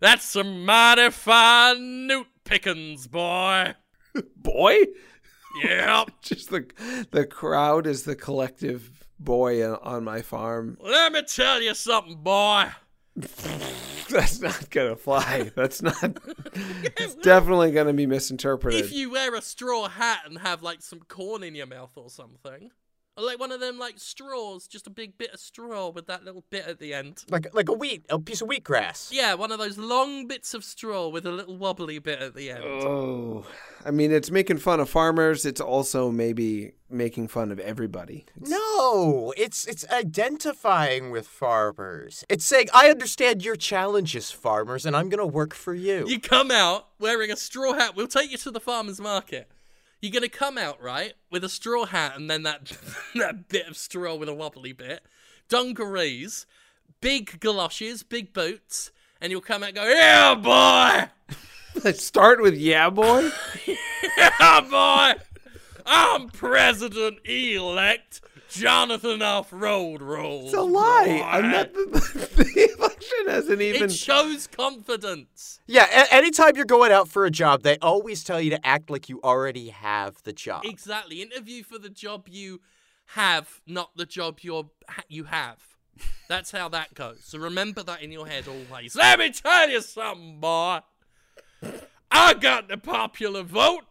that's 0.00 0.24
some 0.24 0.64
mighty 0.64 1.10
fine 1.10 2.06
newt 2.06 2.28
pickings, 2.44 3.06
boy. 3.08 3.74
boy. 4.36 4.76
Yep. 5.64 6.10
Just 6.22 6.50
the 6.50 6.66
the 7.10 7.26
crowd 7.26 7.86
is 7.88 8.04
the 8.04 8.14
collective 8.16 8.90
boy 9.18 9.64
on- 9.68 9.78
on 9.82 10.04
my 10.04 10.22
farm. 10.22 10.78
Let 10.80 11.12
me 11.12 11.22
tell 11.22 11.60
you 11.60 11.74
something, 11.74 12.16
boy. 12.16 12.66
That's 14.10 14.40
not 14.40 14.70
gonna 14.70 14.96
fly. 14.96 15.50
That's 15.54 15.82
not. 15.82 15.96
it's 16.54 17.14
definitely 17.16 17.70
gonna 17.70 17.92
be 17.92 18.06
misinterpreted. 18.06 18.80
If 18.84 18.92
you 18.92 19.10
wear 19.10 19.34
a 19.34 19.42
straw 19.42 19.88
hat 19.88 20.22
and 20.26 20.38
have 20.38 20.62
like 20.62 20.82
some 20.82 21.00
corn 21.00 21.42
in 21.42 21.54
your 21.54 21.66
mouth 21.66 21.92
or 21.96 22.10
something, 22.10 22.70
or 23.16 23.24
like 23.24 23.38
one 23.38 23.52
of 23.52 23.60
them 23.60 23.78
like 23.78 23.94
straws, 23.98 24.66
just 24.66 24.86
a 24.86 24.90
big 24.90 25.16
bit 25.18 25.30
of 25.32 25.40
straw 25.40 25.88
with 25.88 26.06
that 26.06 26.24
little 26.24 26.44
bit 26.50 26.66
at 26.66 26.78
the 26.78 26.92
end. 26.94 27.24
Like 27.30 27.46
like 27.54 27.68
a 27.68 27.72
wheat, 27.72 28.04
a 28.10 28.18
piece 28.18 28.40
of 28.42 28.48
wheatgrass. 28.48 29.10
Yeah, 29.12 29.34
one 29.34 29.52
of 29.52 29.58
those 29.58 29.78
long 29.78 30.26
bits 30.26 30.54
of 30.54 30.64
straw 30.64 31.08
with 31.08 31.24
a 31.26 31.30
little 31.32 31.56
wobbly 31.56 31.98
bit 31.98 32.20
at 32.20 32.34
the 32.34 32.50
end. 32.50 32.64
oh, 32.64 33.46
I 33.84 33.90
mean, 33.90 34.10
it's 34.12 34.30
making 34.30 34.58
fun 34.58 34.80
of 34.80 34.88
farmers. 34.88 35.44
It's 35.46 35.60
also 35.60 36.10
maybe 36.10 36.72
making 36.90 37.28
fun 37.28 37.50
of 37.52 37.58
everybody. 37.58 38.24
It's- 38.36 38.48
No, 38.50 39.32
it's 39.36 39.66
it's 39.66 39.84
identifying 39.90 41.10
with 41.10 41.26
farmers. 41.26 42.24
It's 42.28 42.44
saying, 42.44 42.68
I 42.74 42.88
understand 42.90 43.44
your 43.44 43.56
challenges, 43.56 44.30
farmers, 44.30 44.84
and 44.86 44.96
I'm 44.96 45.08
gonna 45.08 45.26
work 45.26 45.54
for 45.54 45.74
you. 45.74 46.04
You 46.08 46.18
come 46.20 46.50
out 46.50 46.88
wearing 46.98 47.30
a 47.30 47.36
straw 47.36 47.74
hat. 47.74 47.94
We'll 47.96 48.08
take 48.08 48.30
you 48.30 48.38
to 48.38 48.50
the 48.50 48.60
farmer's 48.60 49.00
market. 49.00 49.48
You're 50.00 50.12
gonna 50.12 50.28
come 50.28 50.58
out 50.58 50.82
right 50.82 51.14
with 51.30 51.44
a 51.44 51.48
straw 51.48 51.86
hat 51.86 52.16
and 52.16 52.28
then 52.30 52.42
that 52.42 52.72
that 53.14 53.48
bit 53.48 53.68
of 53.68 53.76
straw 53.76 54.14
with 54.14 54.28
a 54.28 54.34
wobbly 54.34 54.72
bit, 54.72 55.02
dungarees, 55.48 56.46
big 57.00 57.40
galoshes, 57.40 58.02
big 58.02 58.32
boots, 58.32 58.90
and 59.20 59.30
you'll 59.30 59.40
come 59.40 59.62
out 59.62 59.70
and 59.70 59.76
go, 59.76 59.84
yeah, 59.88 60.34
boy, 60.34 61.08
Let's 61.82 62.04
start 62.04 62.40
with 62.40 62.54
yeah, 62.54 62.90
boy. 62.90 63.30
yeah, 64.18 64.60
boy, 64.60 65.20
I'm 65.86 66.28
president 66.28 67.18
elect 67.26 68.20
Jonathan 68.48 69.22
off 69.22 69.52
road 69.52 70.00
rules. 70.00 70.46
It's 70.46 70.54
a 70.54 70.62
lie. 70.62 71.06
boy." 71.06 71.22
I'm 71.22 71.50
not. 71.50 71.72
The, 71.72 72.93
the 73.18 73.30
election 73.30 73.34
hasn't 73.34 73.62
even. 73.62 73.82
It 73.90 73.92
shows 73.92 74.46
confidence. 74.46 75.60
yeah, 75.66 75.86
a- 75.90 76.14
anytime 76.14 76.56
you're 76.56 76.64
going 76.64 76.92
out 76.92 77.08
for 77.08 77.24
a 77.24 77.30
job, 77.30 77.62
they 77.62 77.78
always 77.78 78.24
tell 78.24 78.40
you 78.40 78.50
to 78.50 78.66
act 78.66 78.90
like 78.90 79.08
you 79.08 79.20
already 79.22 79.68
have 79.68 80.22
the 80.24 80.32
job. 80.32 80.64
Exactly. 80.64 81.22
Interview 81.22 81.62
for 81.62 81.78
the 81.78 81.90
job 81.90 82.28
you 82.28 82.60
have, 83.06 83.60
not 83.66 83.90
the 83.96 84.06
job 84.06 84.38
you're 84.42 84.70
ha- 84.88 85.02
you 85.08 85.24
have. 85.24 85.58
That's 86.28 86.50
how 86.50 86.68
that 86.70 86.94
goes. 86.94 87.20
So 87.24 87.38
remember 87.38 87.82
that 87.84 88.02
in 88.02 88.10
your 88.10 88.26
head 88.26 88.46
always. 88.48 88.96
Let 88.96 89.18
me 89.18 89.30
tell 89.30 89.68
you 89.68 89.80
something, 89.80 90.40
boy. 90.40 90.80
I 92.10 92.34
got 92.34 92.68
the 92.68 92.76
popular 92.76 93.42
vote 93.42 93.84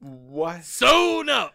what? 0.00 0.64
sewn 0.64 1.28
up. 1.28 1.54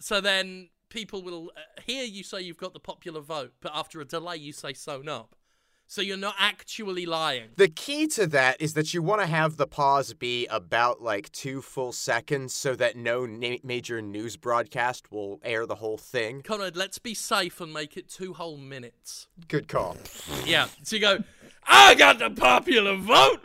So 0.00 0.20
then 0.20 0.70
people 0.90 1.22
will 1.22 1.50
uh, 1.56 1.80
hear 1.86 2.04
you 2.04 2.22
say 2.22 2.42
you've 2.42 2.58
got 2.58 2.74
the 2.74 2.80
popular 2.80 3.20
vote, 3.20 3.54
but 3.60 3.72
after 3.74 4.00
a 4.00 4.04
delay 4.04 4.36
you 4.36 4.52
say 4.52 4.74
sewn 4.74 5.08
up. 5.08 5.34
So 5.86 6.02
you're 6.02 6.16
not 6.16 6.36
actually 6.38 7.04
lying. 7.04 7.48
The 7.56 7.66
key 7.66 8.06
to 8.08 8.28
that 8.28 8.60
is 8.60 8.74
that 8.74 8.94
you 8.94 9.02
want 9.02 9.22
to 9.22 9.26
have 9.26 9.56
the 9.56 9.66
pause 9.66 10.14
be 10.14 10.46
about 10.46 11.02
like 11.02 11.32
two 11.32 11.60
full 11.62 11.90
seconds 11.90 12.54
so 12.54 12.76
that 12.76 12.94
no 12.96 13.26
na- 13.26 13.56
major 13.64 14.00
news 14.00 14.36
broadcast 14.36 15.10
will 15.10 15.40
air 15.42 15.66
the 15.66 15.74
whole 15.74 15.98
thing. 15.98 16.42
Conrad, 16.42 16.76
let's 16.76 17.00
be 17.00 17.12
safe 17.12 17.60
and 17.60 17.72
make 17.72 17.96
it 17.96 18.08
two 18.08 18.34
whole 18.34 18.56
minutes. 18.56 19.26
Good 19.48 19.66
call. 19.66 19.96
Yeah. 20.46 20.68
So 20.84 20.94
you 20.94 21.02
go, 21.02 21.24
I 21.66 21.96
got 21.96 22.20
the 22.20 22.30
popular 22.30 22.94
vote! 22.94 23.40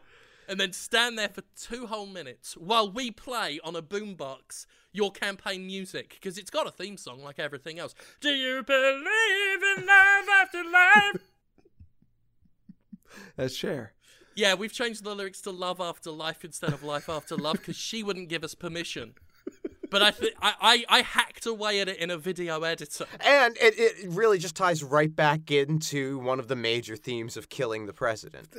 And 0.48 0.60
then 0.60 0.74
stand 0.74 1.18
there 1.18 1.30
for 1.30 1.41
two 1.60 1.88
whole 1.88 2.06
minutes 2.06 2.56
while 2.56 2.91
we 2.91 3.10
play 3.10 3.60
on 3.64 3.76
a 3.76 3.82
boombox 3.82 4.68
your 4.96 5.12
campaign 5.12 5.66
music, 5.66 6.18
because 6.20 6.38
it's 6.38 6.50
got 6.50 6.68
a 6.68 6.72
theme 6.72 6.98
song 6.98 7.22
like 7.24 7.39
everything 7.39 7.80
else. 7.80 7.93
Do 8.22 8.30
you 8.30 8.64
believe 8.64 9.64
in 9.78 9.86
love 9.86 10.26
after 10.41 10.64
life? 10.64 11.22
That's 13.36 13.56
Cher. 13.56 13.93
yeah, 14.36 14.54
we've 14.56 14.74
changed 14.74 15.04
the 15.04 15.16
lyrics 15.16 15.41
to 15.41 15.52
love 15.52 15.80
after 15.80 16.12
life 16.12 16.43
instead 16.43 16.74
of 16.74 16.84
life 16.84 17.10
after 17.10 17.36
love 17.36 17.58
because 17.58 17.78
she 17.78 18.04
wouldn't 18.04 18.30
give 18.30 18.43
us 18.43 18.56
permission. 18.56 19.16
But 19.90 20.02
I, 20.02 20.12
th- 20.12 20.34
I, 20.42 20.54
I, 20.62 20.86
I 20.98 21.02
hacked 21.02 21.46
away 21.46 21.80
at 21.80 21.88
it 21.90 21.98
in 21.98 22.10
a 22.10 22.18
video 22.18 22.62
editor. 22.64 23.06
And 23.22 23.56
it, 23.58 23.74
it 23.78 24.10
really 24.10 24.38
just 24.38 24.56
ties 24.56 24.84
right 24.84 25.14
back 25.14 25.52
into 25.52 26.20
one 26.20 26.40
of 26.40 26.48
the 26.48 26.56
major 26.56 26.96
themes 26.96 27.38
of 27.38 27.50
killing 27.50 27.86
the 27.86 27.94
president. 27.94 28.56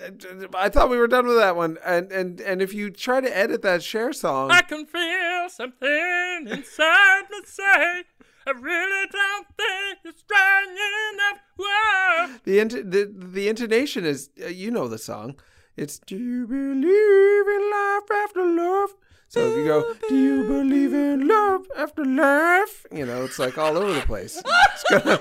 I 0.54 0.68
thought 0.68 0.88
we 0.90 0.98
were 0.98 1.08
done 1.08 1.26
with 1.26 1.36
that 1.36 1.56
one. 1.56 1.78
And 1.84 2.10
and 2.12 2.40
and 2.40 2.62
if 2.62 2.72
you 2.74 2.90
try 2.90 3.20
to 3.20 3.36
edit 3.36 3.62
that 3.62 3.82
Cher 3.82 4.12
song, 4.12 4.50
I 4.50 4.62
can 4.62 4.86
feel 4.86 5.48
something 5.48 6.48
inside 6.48 7.22
me 7.30 7.38
say, 7.44 8.04
I 8.46 8.50
really 8.52 9.08
don't 9.10 9.46
think 9.56 9.98
you're 10.04 10.12
strong 10.16 10.76
enough. 11.12 11.40
Whoa. 11.58 12.36
the 12.44 12.58
int- 12.60 12.90
the 12.90 13.12
the 13.14 13.48
intonation 13.48 14.04
is 14.04 14.30
uh, 14.42 14.48
you 14.48 14.70
know 14.70 14.88
the 14.88 14.98
song. 14.98 15.36
It's 15.76 15.98
Do 15.98 16.16
you 16.16 16.46
believe 16.46 17.46
in 17.48 17.70
life 17.70 18.10
after 18.24 18.44
love? 18.44 18.94
So 19.28 19.40
if 19.40 19.56
you 19.56 19.64
go, 19.64 19.94
Do 20.08 20.14
you 20.16 20.44
believe 20.44 20.92
in 20.92 21.26
love 21.26 21.66
after 21.76 22.04
life? 22.04 22.86
You 22.92 23.06
know, 23.06 23.24
it's 23.24 23.38
like 23.38 23.58
all 23.58 23.76
over 23.76 23.92
the 23.92 24.02
place. 24.02 24.42
It's 24.44 24.84
gonna 24.90 25.20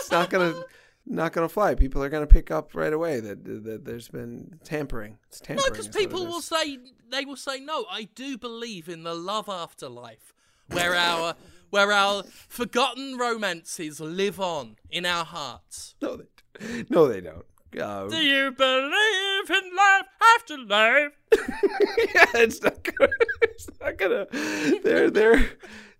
it's 0.00 0.10
not 0.10 0.30
gonna 0.30 0.64
not 1.06 1.32
to 1.32 1.48
fly. 1.48 1.74
People 1.74 2.02
are 2.02 2.08
going 2.08 2.26
to 2.26 2.32
pick 2.32 2.50
up 2.50 2.74
right 2.74 2.92
away 2.92 3.20
that, 3.20 3.44
that 3.64 3.84
there's 3.84 4.08
been 4.08 4.58
tampering. 4.64 5.18
It's 5.28 5.40
tampering. 5.40 5.66
No, 5.66 5.70
because 5.70 5.88
is 5.88 5.94
what 5.94 6.02
it 6.02 6.08
people 6.08 6.26
will 6.26 6.40
say 6.40 6.78
they 7.10 7.24
will 7.24 7.36
say 7.36 7.60
no. 7.60 7.84
I 7.90 8.08
do 8.14 8.38
believe 8.38 8.88
in 8.88 9.02
the 9.02 9.14
love 9.14 9.48
afterlife, 9.48 10.32
where 10.68 10.94
our 10.94 11.34
where 11.70 11.92
our 11.92 12.24
forgotten 12.48 13.16
romances 13.18 14.00
live 14.00 14.38
on 14.38 14.76
in 14.90 15.06
our 15.06 15.24
hearts. 15.24 15.94
No, 16.02 16.16
they, 16.18 16.84
no, 16.90 17.08
they 17.08 17.20
don't. 17.20 17.46
Do 17.72 18.16
you 18.16 18.52
believe 18.52 19.50
in 19.50 19.76
life 19.76 20.06
after 20.36 20.58
life? 20.58 21.12
yeah, 21.32 22.42
it's 22.42 22.62
not 22.62 22.82
gonna. 22.84 23.12
It's 23.42 23.68
not 23.80 23.96
gonna. 23.98 24.26
They're 24.82 25.10
they're 25.10 25.50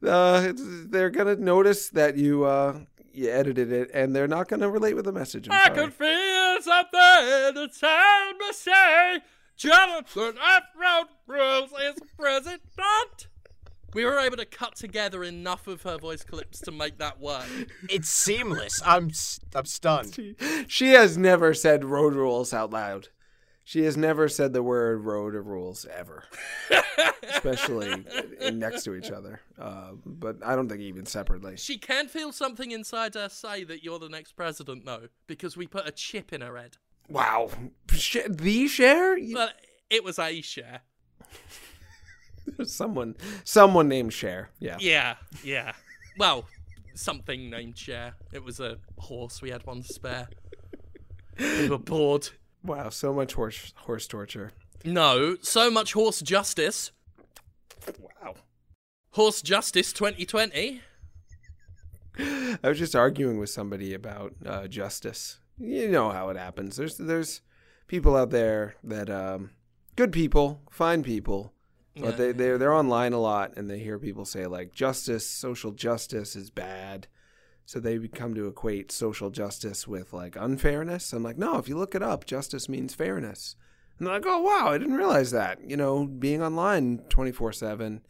uh, 0.07 0.53
they're 0.55 1.11
gonna 1.11 1.37
notice 1.37 1.89
that 1.91 2.17
you 2.17 2.45
uh 2.45 2.81
you 3.13 3.31
edited 3.31 3.73
it, 3.73 3.91
and 3.95 4.15
they're 4.15 4.29
not 4.29 4.49
gonna 4.49 4.69
relate 4.69 4.95
with 4.95 5.05
the 5.07 5.13
message. 5.13 5.49
I 5.51 5.71
could 5.71 5.93
feel 5.93 6.61
something 6.61 7.69
tell 7.79 8.35
me 8.35 8.53
say 8.53 9.21
Jonathan 9.57 10.35
Off 10.39 10.65
Road 10.79 11.07
Rules 11.27 11.71
is 11.83 11.99
president. 12.19 13.29
We 13.95 14.05
were 14.05 14.19
able 14.19 14.37
to 14.39 14.47
cut 14.47 14.75
together 14.77 15.23
enough 15.23 15.67
of 15.67 15.83
her 15.83 15.99
voice 15.99 16.25
clips 16.25 16.61
to 16.63 16.71
make 16.73 16.99
that 16.99 17.21
work. 17.21 17.45
It's 17.91 18.09
seamless. 18.09 18.81
I'm 18.85 19.11
s- 19.11 19.41
I'm 19.55 19.67
stunned. 19.67 20.15
She, 20.15 20.35
she 20.67 20.89
has 20.93 21.19
never 21.19 21.53
said 21.55 21.85
road 21.85 22.15
rules 22.15 22.55
out 22.55 22.71
loud. 22.71 23.09
She 23.65 23.85
has 23.85 23.97
never 23.97 24.29
said 24.29 24.53
the 24.53 24.63
word 24.63 25.05
road 25.05 25.37
or 25.37 25.43
rules 25.43 25.87
ever, 25.87 26.25
especially 27.23 28.05
in, 28.41 28.59
next 28.59 28.83
to 28.85 28.95
each 28.95 29.11
other. 29.11 29.41
Uh, 29.57 29.93
but 30.05 30.37
I 30.45 30.57
don't 30.57 30.69
think 30.69 30.81
even 30.81 31.07
separately. 31.07 31.57
She 31.57 31.79
can 31.79 32.09
feel 32.09 32.33
something 32.33 32.73
inside 32.73 33.15
her 33.15 33.29
say 33.29 33.63
that 33.65 33.85
you're 33.85 34.01
the 34.01 34.09
next 34.09 34.33
president, 34.33 34.85
though, 34.85 35.09
because 35.29 35.57
we 35.57 35.69
put 35.69 35.87
a 35.87 35.93
chip 35.93 36.33
in 36.33 36.41
her 36.41 36.57
head. 36.57 36.77
Wow, 37.09 37.51
Sh- 37.93 38.17
the 38.29 38.67
Cher? 38.67 39.17
But 39.33 39.55
it 39.91 40.03
was 40.03 40.19
a 40.19 40.41
share. 40.41 40.81
someone, 42.65 43.17
someone 43.45 43.89
named 43.89 44.13
Cher. 44.13 44.51
Yeah. 44.59 44.77
Yeah, 44.81 45.17
yeah. 45.45 45.73
Well, 46.19 46.45
something 46.95 47.51
named 47.51 47.79
Cher. 47.79 48.15
It 48.33 48.45
was 48.45 48.61
a 48.61 48.79
horse. 48.99 49.43
We 49.43 49.51
had 49.51 49.65
one 49.67 49.83
spare. 49.83 50.29
We 51.39 51.69
were 51.69 51.79
bored. 51.79 52.29
Wow, 52.65 52.91
so 52.91 53.13
much 53.13 53.35
horse 53.35 53.73
horse 53.77 54.07
torture. 54.07 54.53
No, 54.85 55.37
so 55.43 55.71
much 55.71 55.93
horse 55.93 56.21
justice. 56.21 56.93
Wow. 57.99 58.35
Horse 59.13 59.43
Justice 59.43 59.93
2020. 59.93 60.81
I 62.19 62.59
was 62.69 62.79
just 62.79 62.95
arguing 62.95 63.39
with 63.39 63.51
somebody 63.51 63.95
about 63.95 64.35
uh, 64.45 64.67
justice. 64.69 65.39
You 65.59 65.89
know 65.89 66.11
how 66.11 66.29
it 66.31 66.37
happens. 66.37 66.77
There's 66.77 66.97
there's 66.97 67.43
people 67.89 68.17
out 68.17 68.31
there 68.31 68.77
that 68.85 69.11
um, 69.11 69.51
good 69.97 70.13
people, 70.13 70.61
fine 70.71 71.03
people, 71.03 71.53
but 71.97 72.17
they 72.17 72.33
they're 72.33 72.59
they're 72.59 72.73
online 72.73 73.13
a 73.13 73.21
lot 73.21 73.57
and 73.57 73.71
they 73.71 73.79
hear 73.79 73.99
people 73.99 74.25
say 74.25 74.47
like 74.47 74.73
justice, 74.73 75.27
social 75.27 75.73
justice 75.73 76.35
is 76.37 76.51
bad. 76.51 77.07
So 77.65 77.81
they 77.81 77.99
come 78.09 78.35
to 78.35 78.49
equate 78.49 78.91
social 78.91 79.31
justice 79.31 79.87
with 79.87 80.13
like 80.13 80.37
unfairness. 80.37 81.13
I'm 81.13 81.23
like, 81.23 81.39
no, 81.39 81.59
if 81.59 81.69
you 81.69 81.77
look 81.77 81.95
it 81.95 82.03
up, 82.03 82.27
justice 82.27 82.69
means 82.69 82.95
fairness. 82.95 83.57
And 83.99 84.07
they're 84.07 84.15
like, 84.15 84.27
oh 84.27 84.41
wow, 84.41 84.69
I 84.71 84.79
didn't 84.79 84.97
realize 84.97 85.31
that. 85.31 85.61
You 85.69 85.77
know, 85.77 86.07
being 86.07 86.43
online 86.43 86.99
24 87.09 87.53
seven, 87.53 88.05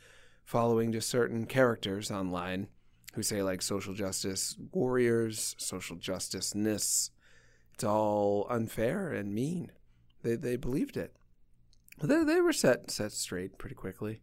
following 0.44 0.92
just 0.92 1.08
certain 1.08 1.46
characters 1.46 2.10
online 2.10 2.68
who 3.14 3.22
say 3.22 3.42
like 3.42 3.62
social 3.62 3.94
justice 3.94 4.56
warriors, 4.72 5.54
social 5.58 5.96
justice 5.96 6.54
ness. 6.54 7.10
It's 7.74 7.84
all 7.84 8.46
unfair 8.48 9.12
and 9.12 9.34
mean. 9.34 9.72
They 10.22 10.36
they 10.36 10.56
believed 10.56 10.96
it. 10.96 11.16
They 12.02 12.24
they 12.24 12.40
were 12.40 12.52
set 12.52 12.90
set 12.90 13.12
straight 13.12 13.58
pretty 13.58 13.74
quickly. 13.74 14.20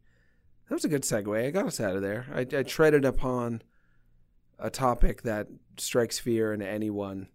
That 0.67 0.75
was 0.75 0.85
a 0.85 0.89
good 0.89 1.03
segue. 1.03 1.47
I 1.47 1.49
got 1.49 1.65
us 1.65 1.79
out 1.79 1.95
of 1.95 2.01
there. 2.01 2.27
I, 2.33 2.41
I 2.41 2.63
treaded 2.63 3.03
upon 3.05 3.63
a 4.59 4.69
topic 4.69 5.23
that 5.23 5.47
strikes 5.77 6.19
fear 6.19 6.53
in 6.53 6.61
anyone 6.61 7.29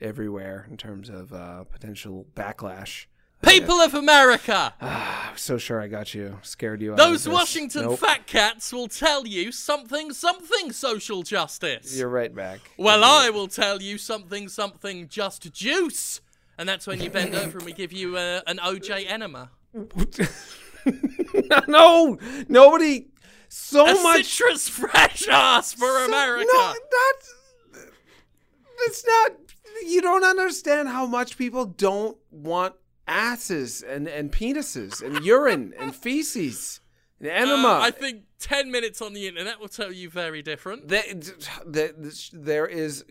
everywhere 0.00 0.66
in 0.70 0.76
terms 0.76 1.10
of 1.10 1.32
uh, 1.32 1.64
potential 1.64 2.26
backlash. 2.34 3.06
People 3.42 3.76
of 3.80 3.94
America! 3.94 4.74
Ah, 4.80 5.28
I 5.28 5.32
was 5.32 5.42
so 5.42 5.58
sure 5.58 5.80
I 5.80 5.86
got 5.88 6.14
you, 6.14 6.38
scared 6.42 6.80
you. 6.80 6.92
out 6.92 6.96
Those. 6.96 7.28
Washington 7.28 7.82
Nope. 7.82 7.98
fat 7.98 8.26
cats 8.26 8.72
will 8.72 8.88
tell 8.88 9.26
you 9.26 9.52
something 9.52 10.12
something 10.12 10.72
social 10.72 11.22
justice. 11.22 11.96
You're 11.96 12.08
right 12.08 12.34
back. 12.34 12.60
Well, 12.78 13.04
I 13.04 13.30
will 13.30 13.48
tell 13.48 13.82
you 13.82 13.98
something 13.98 14.48
something 14.48 15.08
just 15.08 15.52
juice. 15.52 16.20
And 16.56 16.68
that's 16.68 16.86
when 16.86 17.00
you 17.00 17.10
bend 17.10 17.34
over 17.34 17.58
and 17.58 17.66
we 17.66 17.72
give 17.72 17.92
you 17.92 18.16
uh, 18.16 18.40
an 18.46 18.58
OJ 18.58 19.08
enema. 19.08 19.50
no, 21.68 22.18
nobody. 22.48 23.06
So 23.48 23.86
a 23.86 24.02
much. 24.02 24.26
citrus 24.26 24.68
fresh 24.68 25.26
ass 25.28 25.72
for 25.72 25.86
so- 25.86 26.06
America. 26.06 26.46
No, 26.52 26.74
that's. 26.90 27.34
It's 28.80 29.04
not. 29.06 29.32
You 29.86 30.00
don't 30.02 30.24
understand 30.24 30.88
how 30.88 31.06
much 31.06 31.36
people 31.38 31.64
don't 31.64 32.16
want 32.30 32.74
asses 33.06 33.82
and, 33.82 34.06
and 34.08 34.30
penises 34.30 35.02
and 35.02 35.24
urine 35.24 35.72
and 35.78 35.94
feces 35.94 36.80
and 37.20 37.28
enema. 37.28 37.68
Uh, 37.68 37.80
I 37.80 37.90
think 37.90 38.24
10 38.40 38.70
minutes 38.70 39.00
on 39.00 39.14
the 39.14 39.26
internet 39.26 39.60
will 39.60 39.68
tell 39.68 39.90
you 39.92 40.10
very 40.10 40.42
different. 40.42 40.88
The- 40.88 41.34
the- 41.66 42.28
there 42.32 42.66
is, 42.66 43.04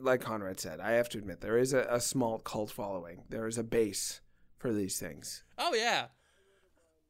like 0.00 0.20
Conrad 0.22 0.58
said, 0.58 0.80
I 0.80 0.92
have 0.92 1.08
to 1.10 1.18
admit, 1.18 1.40
there 1.40 1.58
is 1.58 1.72
a, 1.74 1.86
a 1.90 2.00
small 2.00 2.38
cult 2.38 2.70
following. 2.70 3.22
There 3.28 3.46
is 3.46 3.58
a 3.58 3.64
base 3.64 4.20
for 4.62 4.72
these 4.72 4.96
things. 4.98 5.42
Oh, 5.58 5.74
yeah. 5.74 6.06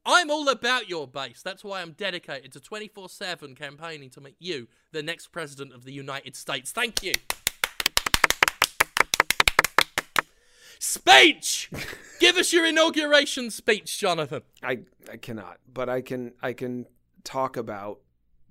I'm 0.06 0.30
all 0.30 0.48
about 0.48 0.88
your 0.88 1.06
base. 1.06 1.42
That's 1.42 1.62
why 1.62 1.82
I'm 1.82 1.92
dedicated 1.92 2.50
to 2.54 2.60
24 2.60 3.10
7 3.10 3.54
campaigning 3.54 4.08
to 4.10 4.20
make 4.22 4.36
you 4.40 4.66
the 4.90 5.02
next 5.02 5.28
president 5.28 5.72
of 5.74 5.84
the 5.84 5.92
United 5.92 6.34
States. 6.34 6.72
Thank 6.72 7.02
you. 7.02 7.12
Speech! 10.80 11.70
Give 12.18 12.36
us 12.36 12.52
your 12.52 12.66
inauguration 12.66 13.50
speech, 13.50 13.98
Jonathan. 13.98 14.42
I, 14.62 14.80
I 15.10 15.18
cannot, 15.18 15.58
but 15.72 15.88
I 15.88 16.00
can 16.00 16.32
I 16.42 16.54
can 16.54 16.86
talk 17.22 17.56
about 17.56 18.00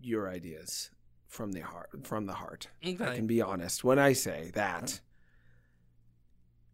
your 0.01 0.29
ideas 0.29 0.91
from 1.27 1.51
the 1.51 1.61
heart 1.61 1.89
from 2.03 2.27
the 2.27 2.33
heart. 2.33 2.67
I 2.85 2.91
Okay. 2.91 3.15
can 3.15 3.27
be 3.27 3.41
honest 3.41 3.83
when 3.83 3.99
I 3.99 4.13
say 4.13 4.51
that 4.53 5.01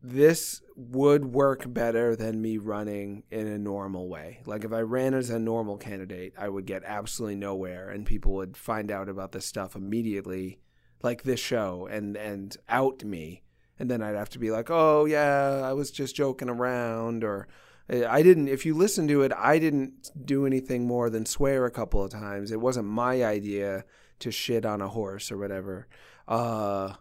this 0.01 0.61
would 0.75 1.25
work 1.25 1.71
better 1.73 2.15
than 2.15 2.41
me 2.41 2.57
running 2.57 3.23
in 3.31 3.47
a 3.47 3.57
normal 3.57 4.07
way. 4.07 4.41
Like 4.45 4.63
if 4.63 4.71
I 4.71 4.81
ran 4.81 5.13
as 5.13 5.29
a 5.29 5.39
normal 5.39 5.77
candidate, 5.77 6.33
I 6.37 6.49
would 6.49 6.65
get 6.65 6.83
absolutely 6.85 7.35
nowhere 7.35 7.89
and 7.89 8.05
people 8.05 8.33
would 8.33 8.55
find 8.55 8.91
out 8.91 9.09
about 9.09 9.31
this 9.31 9.45
stuff 9.45 9.75
immediately 9.75 10.59
like 11.01 11.23
this 11.23 11.39
show 11.39 11.87
and 11.91 12.15
and 12.15 12.55
out 12.69 13.03
me. 13.03 13.43
And 13.79 13.89
then 13.91 14.01
I'd 14.01 14.15
have 14.15 14.29
to 14.31 14.39
be 14.39 14.51
like, 14.51 14.69
"Oh 14.69 15.05
yeah, 15.05 15.61
I 15.63 15.73
was 15.73 15.91
just 15.91 16.15
joking 16.15 16.49
around," 16.49 17.23
or 17.23 17.47
"Eh, 17.89 18.03
"I 18.07 18.23
didn't." 18.23 18.47
If 18.47 18.65
you 18.65 18.73
listen 18.73 19.07
to 19.09 19.21
it, 19.21 19.31
I 19.37 19.59
didn't 19.59 20.11
do 20.25 20.45
anything 20.47 20.87
more 20.87 21.09
than 21.09 21.25
swear 21.25 21.65
a 21.65 21.71
couple 21.71 22.03
of 22.03 22.11
times. 22.11 22.51
It 22.51 22.61
wasn't 22.61 22.87
my 22.87 23.23
idea 23.23 23.85
to 24.19 24.31
shit 24.31 24.65
on 24.65 24.81
a 24.81 24.87
horse 24.87 25.31
or 25.31 25.37
whatever. 25.37 25.87
Uh, 26.27 26.93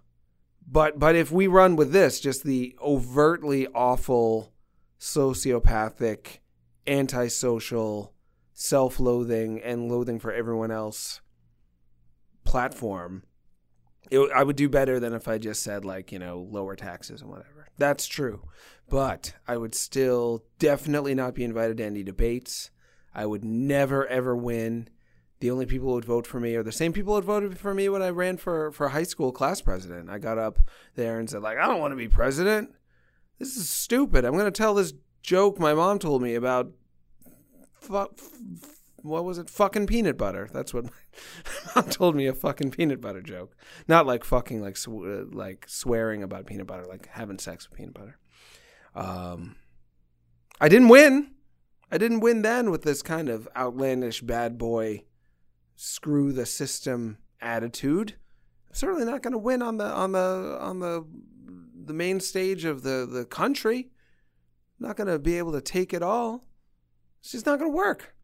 but 0.66 0.98
but 0.98 1.14
if 1.14 1.30
we 1.30 1.46
run 1.46 1.76
with 1.76 1.92
this, 1.92 2.20
just 2.20 2.42
the 2.42 2.76
overtly 2.82 3.66
awful, 3.68 4.52
sociopathic, 4.98 6.38
antisocial, 6.86 8.14
self-loathing 8.52 9.60
and 9.62 9.90
loathing 9.90 10.18
for 10.18 10.32
everyone 10.32 10.70
else 10.70 11.20
platform, 12.44 13.22
it, 14.10 14.20
I 14.34 14.42
would 14.42 14.56
do 14.56 14.68
better 14.68 14.98
than 14.98 15.12
if 15.12 15.28
I 15.28 15.38
just 15.38 15.62
said 15.62 15.84
like 15.84 16.10
you 16.10 16.18
know 16.18 16.46
lower 16.50 16.74
taxes 16.74 17.20
and 17.20 17.30
whatever. 17.30 17.68
That's 17.78 18.06
true, 18.06 18.48
but 18.88 19.34
I 19.46 19.56
would 19.56 19.74
still 19.74 20.44
definitely 20.58 21.14
not 21.14 21.34
be 21.34 21.44
invited 21.44 21.76
to 21.76 21.84
any 21.84 22.02
debates. 22.02 22.70
I 23.14 23.26
would 23.26 23.44
never 23.44 24.06
ever 24.08 24.34
win. 24.34 24.88
The 25.40 25.50
only 25.50 25.66
people 25.66 25.88
who 25.88 25.94
would 25.94 26.04
vote 26.04 26.26
for 26.26 26.40
me 26.40 26.54
are 26.54 26.62
the 26.62 26.72
same 26.72 26.92
people 26.92 27.14
who 27.14 27.20
voted 27.20 27.58
for 27.58 27.74
me 27.74 27.88
when 27.88 28.02
I 28.02 28.08
ran 28.08 28.36
for 28.38 28.72
for 28.72 28.88
high 28.88 29.02
school 29.02 29.32
class 29.32 29.60
president. 29.60 30.08
I 30.08 30.18
got 30.18 30.38
up 30.38 30.58
there 30.94 31.18
and 31.18 31.28
said 31.28 31.42
like 31.42 31.58
I 31.58 31.66
don't 31.66 31.80
want 31.80 31.92
to 31.92 31.96
be 31.96 32.08
president. 32.08 32.70
This 33.38 33.56
is 33.56 33.68
stupid. 33.68 34.24
I'm 34.24 34.32
going 34.32 34.46
to 34.46 34.50
tell 34.50 34.74
this 34.74 34.94
joke 35.22 35.58
my 35.58 35.74
mom 35.74 35.98
told 35.98 36.22
me 36.22 36.34
about 36.34 36.72
fu- 37.74 38.08
what 39.02 39.24
was 39.24 39.38
it? 39.38 39.50
Fucking 39.50 39.86
peanut 39.86 40.16
butter. 40.16 40.48
That's 40.52 40.72
what 40.72 40.84
my 40.84 40.92
mom 41.74 41.90
told 41.90 42.16
me 42.16 42.26
a 42.26 42.32
fucking 42.32 42.70
peanut 42.70 43.00
butter 43.00 43.22
joke. 43.22 43.54
Not 43.88 44.06
like 44.06 44.24
fucking 44.24 44.60
like 44.62 44.76
sw- 44.76 44.88
uh, 44.88 45.24
like 45.30 45.66
swearing 45.68 46.22
about 46.22 46.46
peanut 46.46 46.66
butter, 46.66 46.86
like 46.86 47.08
having 47.12 47.38
sex 47.38 47.68
with 47.68 47.78
peanut 47.78 47.94
butter. 47.94 48.18
Um, 48.94 49.56
I 50.60 50.68
didn't 50.68 50.88
win. 50.88 51.32
I 51.90 51.98
didn't 51.98 52.20
win 52.20 52.42
then 52.42 52.70
with 52.70 52.82
this 52.82 53.02
kind 53.02 53.28
of 53.28 53.48
outlandish 53.54 54.22
bad 54.22 54.58
boy, 54.58 55.04
screw 55.76 56.32
the 56.32 56.46
system 56.46 57.18
attitude. 57.40 58.14
I'm 58.68 58.74
certainly 58.74 59.04
not 59.04 59.22
going 59.22 59.32
to 59.32 59.38
win 59.38 59.62
on 59.62 59.76
the 59.76 59.84
on 59.84 60.12
the 60.12 60.58
on 60.60 60.80
the 60.80 61.06
the 61.84 61.92
main 61.92 62.20
stage 62.20 62.64
of 62.64 62.82
the 62.82 63.06
the 63.10 63.24
country. 63.24 63.90
I'm 64.80 64.88
not 64.88 64.96
gonna 64.96 65.18
be 65.18 65.38
able 65.38 65.52
to 65.52 65.60
take 65.60 65.94
it 65.94 66.02
all. 66.02 66.44
It's 67.20 67.32
just 67.32 67.46
not 67.46 67.58
gonna 67.58 67.70
work. 67.70 68.14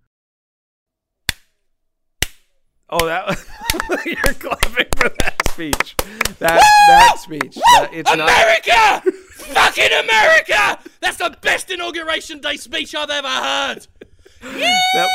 Oh, 2.90 3.06
that 3.06 3.26
you're 4.04 4.34
clapping 4.34 4.86
for 4.96 5.08
that 5.08 5.48
speech. 5.48 5.96
That 6.40 6.60
that 6.60 7.16
speech. 7.18 7.54
That- 7.54 7.88
it's 7.92 8.14
not. 8.14 8.28
America! 8.28 9.10
Fucking 9.54 9.92
America! 10.04 10.78
That's 11.00 11.16
the 11.16 11.34
best 11.40 11.70
inauguration 11.70 12.40
day 12.40 12.56
speech 12.56 12.94
I've 12.94 13.10
ever 13.10 13.28
heard. 13.28 13.86
That, 14.42 15.08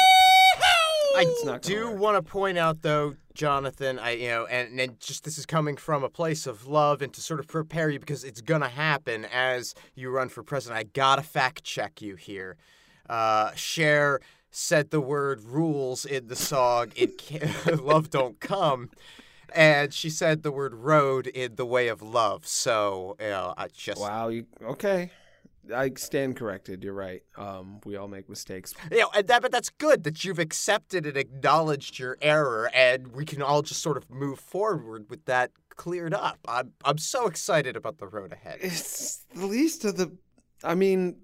I 1.18 1.22
It's 1.22 1.43
not 1.43 1.61
gonna 1.61 1.76
do 1.76 1.91
want 1.91 2.24
to 2.24 2.32
point 2.32 2.57
out, 2.57 2.82
though, 2.82 3.15
Jonathan, 3.34 3.97
I 3.97 4.11
you 4.11 4.28
know, 4.28 4.45
and 4.45 4.80
and 4.80 4.99
just 4.99 5.24
this 5.24 5.38
is 5.38 5.45
coming 5.45 5.76
from 5.76 6.03
a 6.03 6.09
place 6.09 6.45
of 6.45 6.68
love 6.68 7.01
and 7.01 7.11
to 7.13 7.22
sort 7.22 7.39
of 7.39 7.47
prepare 7.47 7.89
you 7.89 7.99
because 7.99 8.24
it's 8.24 8.41
gonna 8.41 8.70
happen 8.70 9.26
as 9.26 9.74
you 9.95 10.09
run 10.09 10.30
for 10.30 10.43
president. 10.43 10.80
I 10.80 10.84
gotta 10.84 11.24
fact 11.24 11.63
check 11.63 12.01
you 12.01 12.15
here. 12.15 12.57
Uh, 13.09 13.51
Cher 13.55 14.20
said 14.51 14.91
the 14.91 15.01
word 15.01 15.41
"rules" 15.41 16.05
in 16.05 16.28
the 16.28 16.36
song 16.36 16.91
"It 16.95 17.18
Can't, 17.18 17.84
Love 17.84 18.09
Don't 18.11 18.39
Come," 18.39 18.91
and 19.55 19.93
she 19.93 20.09
said 20.09 20.43
the 20.43 20.51
word 20.51 20.76
"road" 20.76 21.26
in 21.28 21.55
"The 21.55 21.65
Way 21.65 21.88
of 21.88 22.01
Love." 22.01 22.45
So 22.45 23.15
you 23.20 23.30
know, 23.30 23.53
I 23.57 23.70
just 23.70 23.99
wow. 23.99 24.28
You 24.28 24.45
okay? 24.63 25.11
I 25.74 25.91
stand 25.95 26.36
corrected. 26.36 26.84
You're 26.84 26.93
right. 26.93 27.24
Um, 27.38 27.80
we 27.86 27.95
all 27.95 28.07
make 28.07 28.30
mistakes. 28.30 28.74
You 28.91 28.99
know, 29.01 29.09
and 29.15 29.28
that, 29.28 29.41
but 29.41 29.51
that's 29.51 29.70
good 29.70 30.03
that 30.03 30.24
you've 30.24 30.39
accepted 30.39 31.05
and 31.05 31.18
acknowledged 31.18 31.99
your 31.99 32.18
error, 32.22 32.70
and 32.74 33.09
we 33.09 33.26
can 33.26 33.41
all 33.41 33.61
just 33.61 33.82
sort 33.82 33.97
of 33.97 34.09
move 34.09 34.39
forward 34.39 35.09
with 35.09 35.26
that 35.26 35.51
cleared 35.76 36.13
up. 36.13 36.39
I'm 36.47 36.74
I'm 36.84 36.97
so 36.97 37.28
excited 37.28 37.76
about 37.76 37.99
the 37.99 38.07
road 38.07 38.34
ahead. 38.34 38.59
It's 38.61 39.26
the 39.36 39.45
least 39.45 39.86
of 39.86 39.97
the. 39.97 40.11
I 40.63 40.74
mean, 40.76 41.18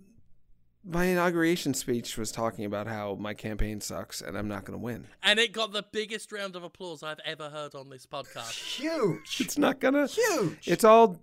my 0.86 1.06
inauguration 1.06 1.74
speech 1.74 2.18
was 2.18 2.32
talking 2.32 2.66
about 2.66 2.88
how 2.88 3.16
my 3.16 3.34
campaign 3.34 3.82
sucks 3.82 4.22
and 4.22 4.38
I'm 4.38 4.48
not 4.48 4.66
going 4.66 4.78
to 4.78 4.84
win. 4.84 5.08
And 5.24 5.39
it 5.39 5.54
got 5.54 5.72
the 5.72 5.84
biggest 5.91 6.32
round 6.32 6.56
of 6.56 6.64
applause 6.64 7.02
I've 7.04 7.22
ever 7.26 7.50
heard 7.50 7.74
on 7.74 7.89
this 7.89 8.06
podcast. 8.06 8.52
Huge, 8.80 9.38
It's 9.39 9.58
not 9.58 9.80
gonna. 9.80 10.08
huge. 10.08 10.68
It's 10.68 10.84
all. 10.84 11.20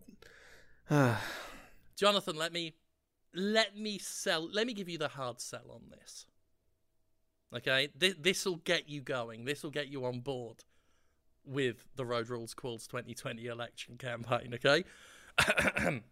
Uh, 0.89 1.17
Jonathan, 1.97 2.37
let 2.37 2.53
me 2.53 2.75
let 3.35 3.77
me 3.77 3.99
sell 3.99 4.49
let 4.53 4.67
me 4.67 4.75
give 4.75 4.89
you 4.89 4.99
the 4.99 5.09
hard 5.09 5.41
sell 5.41 5.71
on 5.71 5.83
this. 5.91 6.27
Okay? 7.55 7.89
This 7.97 8.15
this'll 8.21 8.57
get 8.57 8.89
you 8.89 9.01
going. 9.01 9.45
This'll 9.45 9.71
get 9.71 9.89
you 9.89 10.05
on 10.05 10.21
board 10.21 10.65
with 11.45 11.89
the 11.97 12.05
Road 12.05 12.29
Rules 12.29 12.55
Quills 12.55 12.87
2020 12.87 13.47
election 13.47 13.97
campaign, 13.97 14.55
okay? 14.55 14.85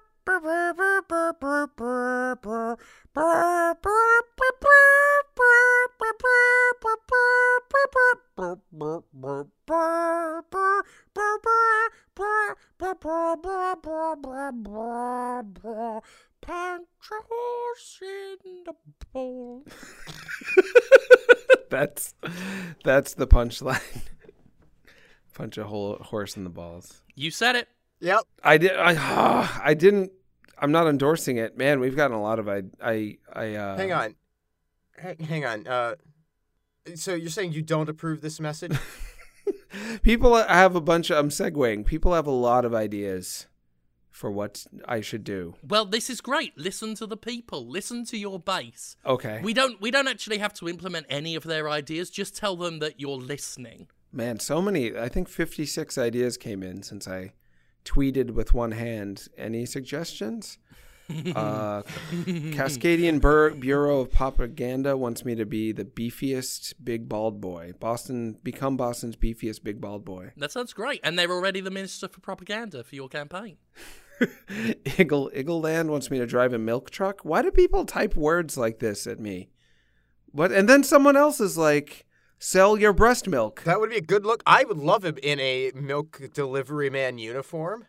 Pancho's 16.42 18.00
in 18.02 18.64
the 18.64 18.74
bowl. 19.12 19.64
that's 21.70 22.14
that's 22.84 23.14
the 23.14 23.26
punchline. 23.26 24.02
Punch 25.34 25.58
a 25.58 25.64
whole 25.64 25.96
horse 25.96 26.36
in 26.36 26.44
the 26.44 26.50
balls. 26.50 27.02
You 27.14 27.30
said 27.30 27.56
it. 27.56 27.68
Yep. 28.00 28.22
I 28.42 28.58
did. 28.58 28.72
I 28.76 29.60
I 29.64 29.74
didn't. 29.74 30.12
I'm 30.58 30.72
not 30.72 30.86
endorsing 30.86 31.36
it, 31.38 31.56
man. 31.56 31.80
We've 31.80 31.96
gotten 31.96 32.16
a 32.16 32.22
lot 32.22 32.38
of 32.38 32.48
I 32.48 32.62
I 32.82 33.18
I. 33.32 33.54
Uh, 33.54 33.76
Hang 33.76 33.92
on, 33.92 34.14
hang, 34.96 35.18
hang 35.18 35.44
on. 35.44 35.66
Uh, 35.66 35.94
so 36.94 37.14
you're 37.14 37.30
saying 37.30 37.52
you 37.52 37.62
don't 37.62 37.88
approve 37.88 38.20
this 38.20 38.40
message? 38.40 38.76
People 40.02 40.34
have 40.36 40.74
a 40.76 40.80
bunch 40.80 41.10
of. 41.10 41.18
I'm 41.18 41.28
segueing. 41.30 41.84
People 41.86 42.12
have 42.14 42.26
a 42.26 42.30
lot 42.32 42.64
of 42.64 42.74
ideas 42.74 43.46
for 44.10 44.30
what 44.30 44.66
I 44.86 45.00
should 45.00 45.24
do. 45.24 45.54
Well, 45.66 45.86
this 45.86 46.10
is 46.10 46.20
great. 46.20 46.56
Listen 46.58 46.94
to 46.96 47.06
the 47.06 47.16
people. 47.16 47.66
Listen 47.66 48.04
to 48.06 48.18
your 48.18 48.38
base. 48.38 48.96
Okay, 49.06 49.40
We 49.42 49.54
don't 49.54 49.80
we 49.80 49.90
don't 49.90 50.08
actually 50.08 50.38
have 50.38 50.52
to 50.54 50.68
implement 50.68 51.06
any 51.08 51.34
of 51.36 51.44
their 51.44 51.68
ideas. 51.70 52.10
Just 52.10 52.36
tell 52.36 52.56
them 52.56 52.80
that 52.80 53.00
you're 53.00 53.16
listening. 53.16 53.88
man. 54.12 54.40
So 54.40 54.60
many. 54.60 54.96
I 54.96 55.08
think 55.08 55.28
56 55.28 55.96
ideas 55.96 56.36
came 56.36 56.62
in 56.62 56.82
since 56.82 57.06
I 57.08 57.32
tweeted 57.84 58.32
with 58.32 58.54
one 58.54 58.72
hand. 58.72 59.28
Any 59.36 59.66
suggestions? 59.66 60.58
uh, 61.10 61.82
Cascadian 62.52 63.20
Bur- 63.20 63.50
Bureau 63.50 64.00
of 64.00 64.12
Propaganda 64.12 64.96
wants 64.96 65.24
me 65.24 65.34
to 65.34 65.44
be 65.44 65.72
the 65.72 65.84
beefiest 65.84 66.74
big 66.82 67.08
bald 67.08 67.40
boy. 67.40 67.72
Boston, 67.80 68.38
become 68.42 68.76
Boston's 68.76 69.16
beefiest 69.16 69.64
big 69.64 69.80
bald 69.80 70.04
boy. 70.04 70.32
That 70.36 70.52
sounds 70.52 70.72
great. 70.72 71.00
And 71.02 71.18
they're 71.18 71.30
already 71.30 71.60
the 71.60 71.70
minister 71.70 72.08
for 72.08 72.20
propaganda 72.20 72.84
for 72.84 72.94
your 72.94 73.08
campaign. 73.08 73.56
Iggle 74.20 75.34
Iggleland 75.34 75.88
wants 75.88 76.10
me 76.10 76.18
to 76.18 76.26
drive 76.26 76.52
a 76.52 76.58
milk 76.58 76.90
truck. 76.90 77.24
Why 77.24 77.42
do 77.42 77.50
people 77.50 77.84
type 77.84 78.14
words 78.16 78.56
like 78.56 78.78
this 78.78 79.06
at 79.06 79.18
me? 79.18 79.50
What? 80.32 80.52
And 80.52 80.68
then 80.68 80.84
someone 80.84 81.16
else 81.16 81.40
is 81.40 81.56
like, 81.56 82.06
"Sell 82.40 82.76
your 82.76 82.92
breast 82.92 83.28
milk." 83.28 83.62
that 83.64 83.78
would 83.78 83.90
be 83.90 83.98
a 83.98 84.00
good 84.00 84.24
look. 84.24 84.42
I 84.46 84.64
would 84.64 84.78
love 84.78 85.04
him 85.04 85.18
in 85.22 85.38
a 85.38 85.70
milk 85.74 86.30
delivery 86.34 86.90
man 86.90 87.18
uniform. 87.18 87.86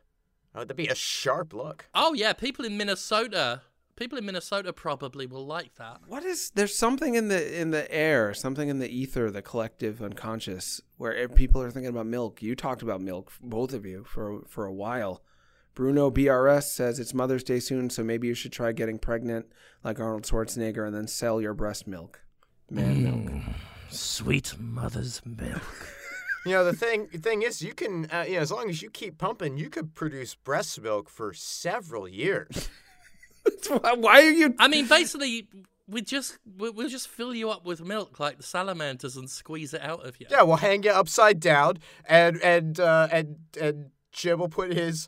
Oh, 0.54 0.60
that'd 0.60 0.76
be 0.76 0.88
a 0.88 0.96
sharp 0.96 1.54
look. 1.54 1.88
Oh 1.96 2.14
yeah, 2.14 2.34
people 2.34 2.66
in 2.66 2.78
Minnesota, 2.78 3.62
people 3.96 4.18
in 4.18 4.26
Minnesota 4.26 4.74
probably 4.74 5.26
will 5.26 5.46
like 5.46 5.76
that. 5.76 6.02
What 6.06 6.26
is? 6.26 6.52
There's 6.54 6.76
something 6.78 7.16
in 7.16 7.30
the 7.30 7.60
in 7.60 7.72
the 7.72 7.90
air, 7.90 8.34
something 8.34 8.68
in 8.68 8.80
the 8.80 8.90
ether, 8.90 9.32
the 9.32 9.42
collective 9.42 10.02
unconscious, 10.02 10.82
where 10.98 11.28
people 11.30 11.62
are 11.62 11.72
thinking 11.72 11.90
about 11.90 12.06
milk. 12.06 12.42
You 12.42 12.56
talked 12.56 12.82
about 12.82 13.02
milk, 13.02 13.32
both 13.42 13.74
of 13.74 13.86
you, 13.86 14.04
for 14.04 14.42
for 14.48 14.66
a 14.66 14.74
while. 14.74 15.24
Bruno 15.74 16.12
BRS 16.12 16.64
says 16.64 17.00
it's 17.00 17.14
Mother's 17.14 17.46
Day 17.46 17.62
soon, 17.62 17.90
so 17.90 18.04
maybe 18.04 18.28
you 18.28 18.34
should 18.34 18.52
try 18.52 18.74
getting 18.74 19.00
pregnant 19.00 19.46
like 19.86 20.02
Arnold 20.02 20.24
Schwarzenegger 20.24 20.86
and 20.86 20.94
then 20.94 21.08
sell 21.08 21.40
your 21.40 21.54
breast 21.54 21.88
milk, 21.88 22.20
man 22.70 23.02
milk. 23.02 23.16
Mm. 23.16 23.54
Sweet 23.92 24.56
mother's 24.60 25.22
milk. 25.26 25.62
You 26.44 26.54
know 26.54 26.66
the 26.66 26.74
thing. 26.74 27.08
The 27.12 27.20
thing 27.20 27.44
is, 27.44 27.62
you 27.62 27.76
can. 27.76 28.08
Uh, 28.12 28.26
you 28.28 28.34
know, 28.34 28.40
as 28.42 28.52
long 28.52 28.68
as 28.68 28.82
you 28.82 28.90
keep 28.90 29.20
pumping, 29.20 29.58
you 29.60 29.70
could 29.70 29.94
produce 29.94 30.34
breast 30.34 30.82
milk 30.82 31.08
for 31.08 31.34
several 31.36 32.08
years. 32.08 32.68
Why 33.68 33.94
why 33.94 34.22
are 34.24 34.32
you? 34.32 34.56
I 34.58 34.68
mean, 34.68 34.88
basically, 34.88 35.48
we 35.88 36.02
just 36.02 36.40
we- 36.58 36.72
we'll 36.72 36.90
just 36.90 37.10
fill 37.10 37.36
you 37.36 37.52
up 37.52 37.64
with 37.64 37.86
milk 37.86 38.20
like 38.20 38.38
the 38.38 38.44
salamanders 38.44 39.16
and 39.18 39.30
squeeze 39.30 39.72
it 39.76 39.82
out 39.84 40.04
of 40.04 40.20
you. 40.20 40.26
yeah, 40.32 40.42
we'll 40.42 40.58
hang 40.58 40.82
you 40.82 40.90
upside 40.90 41.40
down, 41.40 41.78
and 42.06 42.42
and 42.42 42.80
uh, 42.80 43.08
and 43.12 43.36
and 43.62 43.92
Jim 44.12 44.40
will 44.40 44.50
put 44.50 44.74
his 44.74 45.08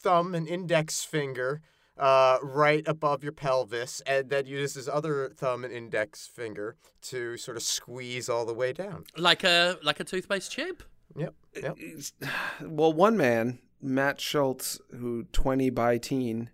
thumb 0.00 0.34
and 0.34 0.48
index 0.48 1.04
finger 1.04 1.60
uh, 1.98 2.38
right 2.42 2.82
above 2.86 3.22
your 3.22 3.32
pelvis, 3.32 4.02
and 4.06 4.30
then 4.30 4.46
use 4.46 4.74
his 4.74 4.88
other 4.88 5.30
thumb 5.36 5.64
and 5.64 5.72
index 5.72 6.26
finger 6.26 6.76
to 7.02 7.36
sort 7.36 7.56
of 7.56 7.62
squeeze 7.62 8.28
all 8.28 8.44
the 8.44 8.54
way 8.54 8.72
down. 8.72 9.04
Like 9.16 9.44
a 9.44 9.78
like 9.82 10.00
a 10.00 10.04
toothpaste 10.04 10.52
tube. 10.52 10.82
Yep. 11.16 11.34
Yep. 11.62 11.78
Well, 12.62 12.92
one 12.92 13.16
man, 13.16 13.58
Matt 13.80 14.20
Schultz, 14.20 14.80
who 14.90 15.24
20 15.32 15.70
by 15.70 15.98
teen 15.98 16.50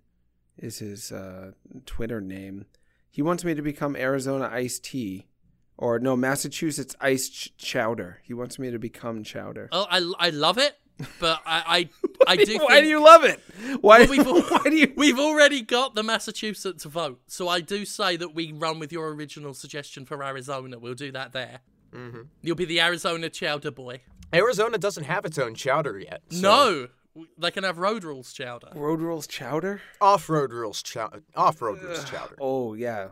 is 0.59 0.79
his 0.79 1.13
uh, 1.13 1.53
Twitter 1.87 2.21
name, 2.21 2.67
he 3.11 3.23
wants 3.23 3.45
me 3.45 3.55
to 3.55 3.63
become 3.63 3.97
Arizona 3.97 4.49
iced 4.53 4.85
tea. 4.85 5.27
Or 5.79 5.99
no, 5.99 6.15
Massachusetts 6.15 6.95
iced 7.01 7.33
ch- 7.33 7.57
chowder. 7.57 8.21
He 8.23 8.35
wants 8.35 8.59
me 8.59 8.71
to 8.71 8.79
become 8.79 9.23
chowder. 9.25 9.71
Oh, 9.73 9.87
I, 9.91 10.13
I 10.19 10.29
love 10.29 10.59
it, 10.59 10.75
but 11.21 11.41
I 11.47 11.89
I, 12.27 12.27
I 12.33 12.37
do. 12.37 12.59
Why 12.59 12.67
think 12.75 12.85
do 12.85 12.89
you 12.89 13.03
love 13.05 13.25
it? 13.25 13.41
Why, 13.81 14.01
Well, 14.01 14.09
we've, 14.09 14.21
al- 14.27 14.41
why 14.43 14.63
do 14.65 14.77
you? 14.77 14.93
we've 14.97 15.19
already 15.19 15.63
got 15.63 15.95
the 15.95 16.03
Massachusetts 16.03 16.85
vote, 16.85 17.21
so 17.27 17.49
I 17.49 17.61
do 17.61 17.85
say 17.85 18.17
that 18.17 18.35
we 18.35 18.53
run 18.53 18.79
with 18.79 18.93
your 18.93 19.09
original 19.15 19.55
suggestion 19.55 20.05
for 20.07 20.23
Arizona. 20.25 20.79
We'll 20.79 20.95
do 20.95 21.13
that 21.13 21.33
there. 21.33 21.61
Mm-hmm. 21.93 22.23
You'll 22.43 22.57
be 22.57 22.65
the 22.67 22.81
Arizona 22.81 23.29
chowder 23.31 23.71
boy. 23.71 24.01
Arizona 24.33 24.79
doesn't 24.79 25.05
have 25.05 25.25
its 25.25 25.39
own 25.39 25.55
chowder 25.55 25.99
yet. 25.99 26.23
so- 26.31 26.41
No, 26.41 27.25
they 27.37 27.51
can 27.51 27.65
have 27.65 27.79
road 27.79 28.05
rules 28.05 28.33
chowder. 28.33 28.69
Road 28.75 29.01
rules 29.01 29.27
chowder? 29.27 29.81
Off-road 30.01 30.53
rules 30.53 30.81
chow- 30.83 31.11
off-road 31.35 31.83
rules 31.83 32.05
chowder. 32.09 32.37
Oh 32.41 32.75
yeah, 32.75 33.09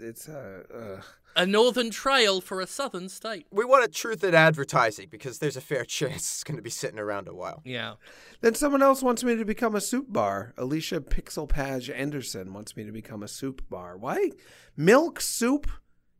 it's 0.00 0.28
uh, 0.28 0.62
uh 0.74 1.00
A 1.36 1.46
northern 1.46 1.90
trail 1.90 2.40
for 2.40 2.60
a 2.60 2.66
southern 2.66 3.08
state. 3.08 3.46
We 3.50 3.64
want 3.64 3.84
a 3.84 3.88
truth 3.88 4.24
in 4.24 4.34
advertising 4.34 5.08
because 5.10 5.38
there's 5.38 5.56
a 5.56 5.60
fair 5.60 5.84
chance 5.86 6.16
it's 6.16 6.44
going 6.44 6.56
to 6.56 6.62
be 6.62 6.70
sitting 6.70 6.98
around 6.98 7.28
a 7.28 7.34
while. 7.34 7.62
Yeah. 7.64 7.94
Then 8.40 8.54
someone 8.54 8.82
else 8.82 9.02
wants 9.02 9.22
me 9.22 9.36
to 9.36 9.44
become 9.44 9.74
a 9.74 9.80
soup 9.80 10.06
bar. 10.12 10.52
Alicia 10.56 11.00
Pixel 11.00 11.48
Page 11.48 11.90
Anderson 11.90 12.52
wants 12.52 12.76
me 12.76 12.84
to 12.84 12.92
become 12.92 13.22
a 13.22 13.28
soup 13.28 13.62
bar. 13.68 13.96
Why? 13.96 14.30
Milk 14.76 15.20
soup? 15.20 15.70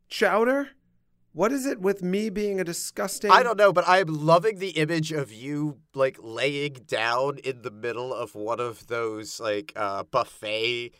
Chowder? 0.07 0.69
What 1.33 1.53
is 1.53 1.65
it 1.65 1.79
with 1.79 2.03
me 2.03 2.29
being 2.29 2.59
a 2.59 2.63
disgusting? 2.65 3.31
I 3.31 3.41
don't 3.41 3.57
know, 3.57 3.71
but 3.71 3.85
I'm 3.87 4.07
loving 4.07 4.59
the 4.59 4.71
image 4.71 5.13
of 5.13 5.31
you 5.31 5.77
like 5.95 6.17
laying 6.21 6.73
down 6.87 7.37
in 7.37 7.61
the 7.61 7.71
middle 7.71 8.13
of 8.13 8.35
one 8.35 8.59
of 8.59 8.87
those 8.87 9.39
like 9.39 9.71
uh, 9.77 10.03
buffet 10.03 10.91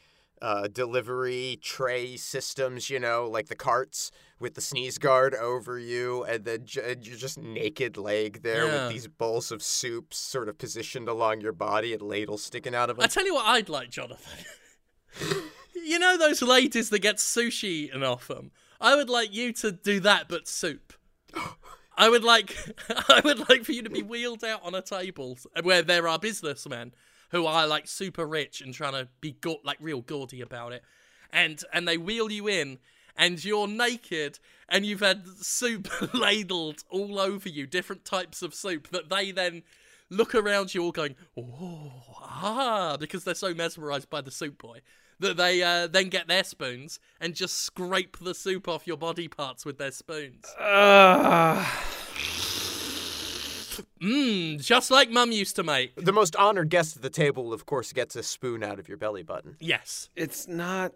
uh, 0.42 0.68
delivery 0.68 1.60
tray 1.62 2.18
systems, 2.18 2.90
you 2.90 3.00
know, 3.00 3.28
like 3.30 3.48
the 3.48 3.56
carts 3.56 4.12
with 4.40 4.56
the 4.56 4.62
sneeze 4.62 4.98
guard 4.98 5.36
over 5.36 5.78
you, 5.78 6.24
and 6.24 6.46
then 6.46 6.66
j- 6.66 6.94
and 6.94 7.06
you're 7.06 7.16
just 7.18 7.38
naked 7.38 7.96
leg 7.96 8.42
there 8.42 8.66
Yeah. 8.66 8.86
with 8.88 8.94
these 8.94 9.08
bowls 9.08 9.52
of 9.52 9.62
soup 9.62 10.14
sort 10.14 10.50
of 10.50 10.58
positioned 10.58 11.08
along 11.08 11.42
your 11.42 11.54
body 11.54 11.94
and 11.94 12.02
ladles 12.02 12.44
sticking 12.44 12.74
out 12.74 12.90
of 12.90 12.98
them. 12.98 13.04
I 13.04 13.08
tell 13.08 13.26
you 13.26 13.36
what 13.36 13.46
I'd 13.46 13.70
like, 13.70 13.92
Jonathan. 13.92 14.46
you 15.76 16.00
know 16.00 16.18
those 16.18 16.42
ladies 16.42 16.90
that 16.90 17.00
get 17.00 17.18
sushi 17.18 17.64
eaten 17.64 18.04
off 18.04 18.28
them? 18.28 18.52
I 18.80 18.96
would 18.96 19.10
like 19.10 19.34
you 19.34 19.54
to 19.54 19.72
do 19.72 20.00
that, 20.02 20.28
but 20.28 20.48
soup. 20.48 20.94
I 21.98 22.10
would 22.10 22.24
like, 22.24 22.56
I 23.10 23.22
would 23.24 23.48
like 23.50 23.64
for 23.64 23.74
you 23.74 23.84
to 23.84 23.90
be 23.92 24.02
wheeled 24.02 24.44
out 24.44 24.66
on 24.66 24.74
a 24.74 24.82
table 24.82 25.38
where 25.62 25.84
there 25.84 26.08
are 26.08 26.18
businessmen 26.18 26.94
who 27.32 27.46
are 27.46 27.66
like 27.68 27.88
super 27.88 28.26
rich 28.26 28.62
and 28.62 28.74
trying 28.74 28.94
to 28.94 29.08
be 29.20 29.32
ga- 29.42 29.62
like 29.64 29.78
real 29.80 30.02
gaudy 30.02 30.42
about 30.42 30.72
it, 30.74 30.84
and 31.32 31.64
and 31.74 31.88
they 31.88 31.98
wheel 31.98 32.32
you 32.32 32.48
in, 32.48 32.78
and 33.16 33.44
you're 33.44 33.68
naked 33.68 34.40
and 34.70 34.86
you've 34.86 35.02
had 35.02 35.28
soup 35.42 35.90
ladled 36.14 36.84
all 36.90 37.20
over 37.20 37.50
you, 37.50 37.68
different 37.68 38.06
types 38.06 38.42
of 38.42 38.56
soup 38.56 38.88
that 38.90 39.10
they 39.10 39.32
then 39.32 39.64
look 40.10 40.34
around 40.34 40.74
you 40.74 40.84
all 40.84 40.92
going, 40.92 41.16
oh, 41.38 41.92
ah, 42.22 42.98
because 43.00 43.24
they're 43.24 43.36
so 43.36 43.54
mesmerized 43.54 44.10
by 44.10 44.22
the 44.22 44.32
soup 44.32 44.58
boy 44.58 44.80
that 45.20 45.38
they 45.38 45.62
uh, 45.62 45.88
then 45.88 46.10
get 46.10 46.28
their 46.28 46.44
spoons 46.44 47.00
and 47.20 47.36
just 47.36 47.60
scrape 47.60 48.18
the 48.20 48.34
soup 48.34 48.68
off 48.68 48.88
your 48.88 48.98
body 48.98 49.28
parts 49.28 49.66
with 49.66 49.78
their 49.78 49.92
spoons. 49.92 50.46
Ugh. 50.60 51.68
Mmm, 54.02 54.62
just 54.62 54.92
like 54.92 55.10
Mum 55.10 55.32
used 55.32 55.56
to 55.58 55.64
make. 55.64 55.96
the 55.96 56.12
most 56.14 56.36
honored 56.36 56.70
guest 56.70 56.96
at 56.96 57.02
the 57.02 57.10
table, 57.10 57.54
of 57.54 57.66
course, 57.66 57.94
gets 57.94 58.16
a 58.16 58.24
spoon 58.24 58.64
out 58.64 58.80
of 58.80 58.88
your 58.88 58.98
belly 58.98 59.24
button. 59.24 59.56
Yes. 59.60 60.10
it's 60.16 60.48
not. 60.48 60.94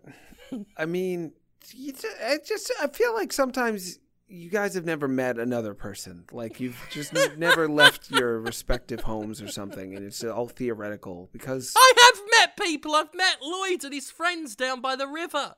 I 0.77 0.85
mean, 0.85 1.33
you 1.73 1.93
ju- 1.93 2.07
I 2.23 2.37
just 2.45 2.71
I 2.81 2.87
feel 2.87 3.13
like 3.13 3.33
sometimes 3.33 3.99
you 4.27 4.49
guys 4.49 4.73
have 4.73 4.85
never 4.85 5.07
met 5.07 5.37
another 5.37 5.73
person. 5.73 6.25
Like 6.31 6.59
you've 6.59 6.79
just 6.91 7.15
n- 7.15 7.37
never 7.39 7.67
left 7.83 8.09
your 8.11 8.39
respective 8.39 9.01
homes 9.01 9.41
or 9.41 9.47
something, 9.47 9.95
and 9.95 10.05
it's 10.05 10.23
all 10.23 10.47
theoretical 10.47 11.29
because 11.31 11.73
I 11.75 11.93
have 12.01 12.21
met 12.39 12.57
people. 12.57 12.93
I've 12.95 13.13
met 13.13 13.37
Lloyd 13.41 13.83
and 13.83 13.93
his 13.93 14.09
friends 14.11 14.55
down 14.55 14.81
by 14.81 14.95
the 14.95 15.07
river. 15.07 15.55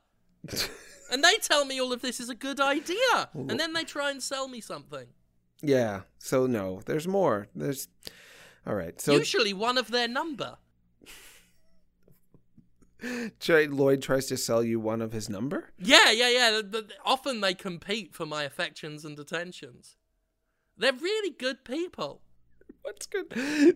and 1.10 1.24
they 1.24 1.36
tell 1.42 1.64
me 1.64 1.80
all 1.80 1.92
of 1.92 2.00
this 2.02 2.20
is 2.20 2.28
a 2.28 2.34
good 2.34 2.60
idea. 2.60 3.28
And 3.34 3.58
then 3.58 3.72
they 3.72 3.84
try 3.84 4.10
and 4.10 4.22
sell 4.22 4.48
me 4.48 4.60
something. 4.60 5.06
Yeah. 5.62 6.02
So 6.18 6.46
no, 6.46 6.80
there's 6.86 7.06
more. 7.08 7.48
There's 7.54 7.88
all 8.66 8.74
right. 8.74 9.00
So 9.00 9.12
Usually 9.12 9.52
one 9.52 9.78
of 9.78 9.90
their 9.90 10.08
number. 10.08 10.56
Try- 13.40 13.66
Lloyd 13.66 14.02
tries 14.02 14.26
to 14.26 14.36
sell 14.36 14.64
you 14.64 14.80
one 14.80 15.00
of 15.00 15.12
his 15.12 15.28
number. 15.28 15.70
Yeah, 15.78 16.10
yeah, 16.10 16.28
yeah. 16.30 16.50
th- 16.50 16.72
th- 16.72 16.98
Often 17.04 17.40
they 17.40 17.54
compete 17.54 18.12
for 18.14 18.26
my 18.26 18.42
affections 18.42 19.04
and 19.04 19.16
attentions. 19.18 19.96
They're 20.76 20.92
really 20.92 21.30
good 21.30 21.64
people. 21.64 22.22
What's 22.82 23.06
good? 23.06 23.30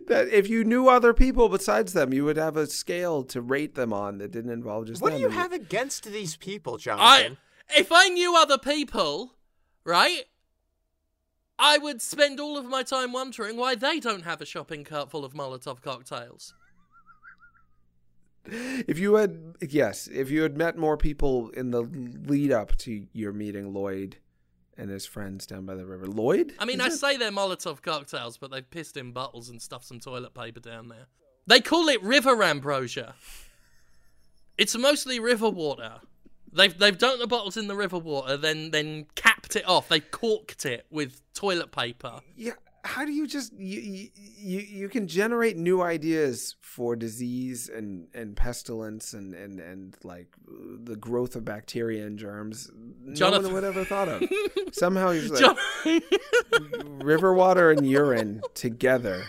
That 0.08 0.28
if 0.32 0.48
you 0.48 0.64
knew 0.64 0.88
other 0.88 1.12
people 1.14 1.48
besides 1.48 1.92
them, 1.92 2.12
you 2.12 2.24
would 2.24 2.36
have 2.36 2.56
a 2.56 2.66
scale 2.66 3.22
to 3.24 3.40
rate 3.40 3.74
them 3.74 3.92
on 3.92 4.18
that 4.18 4.30
didn't 4.32 4.50
involve 4.52 4.86
just 4.86 5.00
What 5.02 5.10
do 5.10 5.14
them. 5.14 5.20
you 5.22 5.26
And 5.28 5.34
have 5.36 5.52
against 5.52 6.04
these 6.04 6.36
people, 6.36 6.74
I, 6.74 6.78
Jonathan? 6.78 7.38
if 7.76 7.92
I 7.92 8.08
knew 8.08 8.36
other 8.36 8.58
people, 8.58 9.34
right, 9.84 10.24
I 11.58 11.78
would 11.78 12.02
spend 12.02 12.40
all 12.40 12.56
of 12.56 12.64
my 12.64 12.82
time 12.82 13.12
wondering 13.12 13.56
why 13.56 13.74
they 13.74 14.00
don't 14.00 14.24
have 14.24 14.40
a 14.40 14.46
shopping 14.46 14.84
cart 14.84 15.10
full 15.10 15.24
of 15.24 15.32
Molotov 15.32 15.80
cocktails. 15.82 16.54
If 18.44 18.98
you 18.98 19.14
had, 19.14 19.54
yes, 19.68 20.08
if 20.08 20.30
you 20.30 20.42
had 20.42 20.56
met 20.56 20.76
more 20.76 20.96
people 20.96 21.50
in 21.50 21.70
the 21.70 21.82
lead 21.82 22.50
up 22.50 22.76
to 22.78 23.06
your 23.12 23.32
meeting 23.32 23.72
Lloyd 23.72 24.16
and 24.76 24.90
his 24.90 25.06
friends 25.06 25.46
down 25.46 25.64
by 25.64 25.74
the 25.74 25.86
river, 25.86 26.06
Lloyd. 26.06 26.52
I 26.58 26.64
mean, 26.64 26.80
I 26.80 26.86
it? 26.86 26.92
say 26.92 27.16
they're 27.16 27.30
Molotov 27.30 27.82
cocktails, 27.82 28.38
but 28.38 28.50
they've 28.50 28.68
pissed 28.68 28.96
in 28.96 29.12
bottles 29.12 29.48
and 29.48 29.62
stuffed 29.62 29.84
some 29.84 30.00
toilet 30.00 30.34
paper 30.34 30.60
down 30.60 30.88
there. 30.88 31.06
They 31.46 31.60
call 31.60 31.88
it 31.88 32.02
river 32.02 32.42
ambrosia. 32.42 33.14
It's 34.58 34.76
mostly 34.76 35.20
river 35.20 35.50
water. 35.50 36.00
They've 36.52 36.76
they've 36.76 36.96
dunked 36.96 37.18
the 37.18 37.26
bottles 37.26 37.56
in 37.56 37.68
the 37.68 37.76
river 37.76 37.98
water, 37.98 38.36
then 38.36 38.70
then 38.70 39.06
capped 39.52 39.64
it 39.64 39.68
off. 39.68 39.88
They've 39.88 40.10
corked 40.10 40.66
it 40.66 40.86
with 40.90 41.22
toilet 41.34 41.72
paper. 41.72 42.20
yeah. 42.36 42.52
How 42.84 43.04
do 43.04 43.12
you 43.12 43.28
just 43.28 43.52
you, 43.52 44.08
you 44.16 44.58
you 44.58 44.88
can 44.88 45.06
generate 45.06 45.56
new 45.56 45.82
ideas 45.82 46.56
for 46.60 46.96
disease 46.96 47.68
and 47.68 48.08
and 48.12 48.34
pestilence 48.36 49.12
and 49.12 49.34
and 49.36 49.60
and 49.60 49.96
like 50.02 50.26
the 50.82 50.96
growth 50.96 51.36
of 51.36 51.44
bacteria 51.44 52.04
and 52.04 52.18
germs? 52.18 52.72
No 53.04 53.30
one 53.30 53.52
would 53.52 53.62
ever 53.62 53.84
thought 53.84 54.08
of. 54.08 54.24
Somehow 54.72 55.10
you're 55.10 55.32
like, 55.32 55.56
river 57.04 57.32
water 57.32 57.70
and 57.70 57.88
urine 57.88 58.42
together 58.54 59.22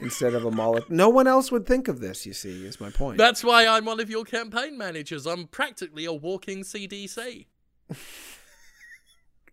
instead 0.00 0.32
of 0.32 0.46
a 0.46 0.50
molecule. 0.50 0.96
No 0.96 1.10
one 1.10 1.26
else 1.26 1.52
would 1.52 1.66
think 1.66 1.88
of 1.88 2.00
this. 2.00 2.24
You 2.24 2.32
see, 2.32 2.64
is 2.64 2.80
my 2.80 2.88
point. 2.88 3.18
That's 3.18 3.44
why 3.44 3.66
I'm 3.66 3.84
one 3.84 4.00
of 4.00 4.08
your 4.08 4.24
campaign 4.24 4.78
managers. 4.78 5.26
I'm 5.26 5.46
practically 5.48 6.06
a 6.06 6.12
walking 6.14 6.60
CDC. 6.60 7.44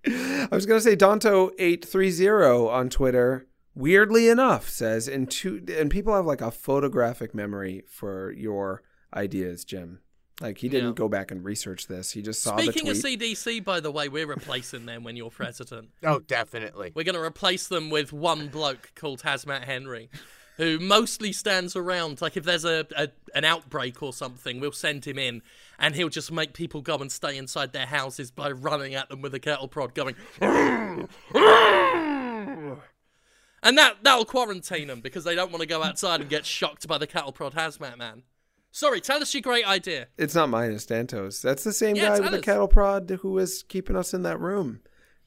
I 0.06 0.47
was 0.52 0.66
gonna 0.66 0.82
say 0.82 0.95
Danto 0.95 1.52
eight 1.60 1.86
three 1.86 2.12
zero 2.12 2.68
on 2.68 2.89
Twitter. 2.89 3.47
Weirdly 3.74 4.28
enough, 4.28 4.68
says 4.68 5.08
and 5.08 5.30
two 5.32 5.64
and 5.78 5.89
people 5.89 6.14
have 6.14 6.26
like 6.26 6.41
a 6.41 6.52
photographic 6.52 7.34
memory 7.34 7.84
for 7.88 8.32
your 8.32 8.84
ideas, 9.14 9.64
Jim. 9.64 9.99
Like 10.41 10.58
he 10.58 10.68
didn't 10.70 10.89
Yeah. 10.89 10.93
go 10.95 11.08
back 11.08 11.30
and 11.32 11.43
research 11.45 11.88
this. 11.88 12.12
He 12.12 12.22
just 12.22 12.41
saw 12.43 12.58
Speaking 12.58 12.86
the 12.86 12.91
of. 12.91 12.97
CDC, 12.97 13.64
by 13.64 13.80
the 13.80 13.91
way, 13.91 14.10
we're 14.10 14.26
replacing 14.28 14.88
them 14.88 15.04
when 15.04 15.16
you're 15.16 15.30
president. 15.30 15.89
oh, 16.04 16.20
definitely. 16.20 16.91
We're 16.95 17.04
going 17.04 17.16
to 17.16 17.22
replace 17.22 17.68
them 17.68 17.89
with 17.91 18.12
one 18.12 18.47
bloke 18.47 18.91
called 18.95 19.22
Hazmat 19.22 19.66
Henry, 19.66 20.10
who 20.58 20.80
mostly 20.80 21.32
stands 21.32 21.76
around. 21.76 22.22
Like 22.22 22.38
if 22.38 22.43
there's 22.43 22.66
a, 22.66 22.86
a 22.95 23.10
an 23.34 23.45
outbreak 23.45 24.02
or 24.04 24.14
something, 24.14 24.60
we'll 24.60 24.72
send 24.72 25.06
him 25.06 25.20
in, 25.20 25.41
and 25.80 25.95
he'll 25.95 26.10
just 26.10 26.32
make 26.32 26.54
people 26.54 26.82
go 26.82 26.97
and 26.97 27.12
stay 27.12 27.38
inside 27.38 27.74
their 27.74 27.88
houses 27.88 28.32
by 28.32 28.52
running 28.52 28.95
at 28.95 29.10
them 29.10 29.22
with 29.22 29.34
a 29.34 29.39
cattle 29.39 29.68
prod, 29.68 29.93
going. 29.93 30.16
And 33.64 33.78
that 33.78 33.97
that'll 34.02 34.26
quarantine 34.26 34.88
them 34.88 35.02
because 35.02 35.24
they 35.24 35.36
don't 35.36 35.52
want 35.52 35.62
to 35.62 35.68
go 35.68 35.84
outside 35.84 36.20
and 36.20 36.30
get 36.30 36.45
shocked 36.45 36.88
by 36.88 36.97
the 36.97 37.06
cattle 37.06 37.32
prod 37.32 37.54
hazmat 37.54 37.97
man. 37.97 38.24
Sorry, 38.72 39.02
tell 39.02 39.22
us 39.22 39.34
your 39.34 39.41
great 39.41 39.68
idea. 39.68 40.08
it's 40.18 40.34
not 40.34 40.49
mine, 40.49 40.72
it's 40.72 40.86
Danto's. 40.86 41.41
That's 41.41 41.64
the 41.64 41.74
same 41.74 41.95
Yeah, 41.95 42.18
guy 42.18 42.20
with 42.22 42.32
the 42.32 42.39
cattle 42.39 42.68
prod 42.68 43.10
who 43.22 43.32
was 43.32 43.64
keeping 43.64 43.95
us 43.95 44.14
in 44.14 44.24
that 44.24 44.39
room, 44.39 44.80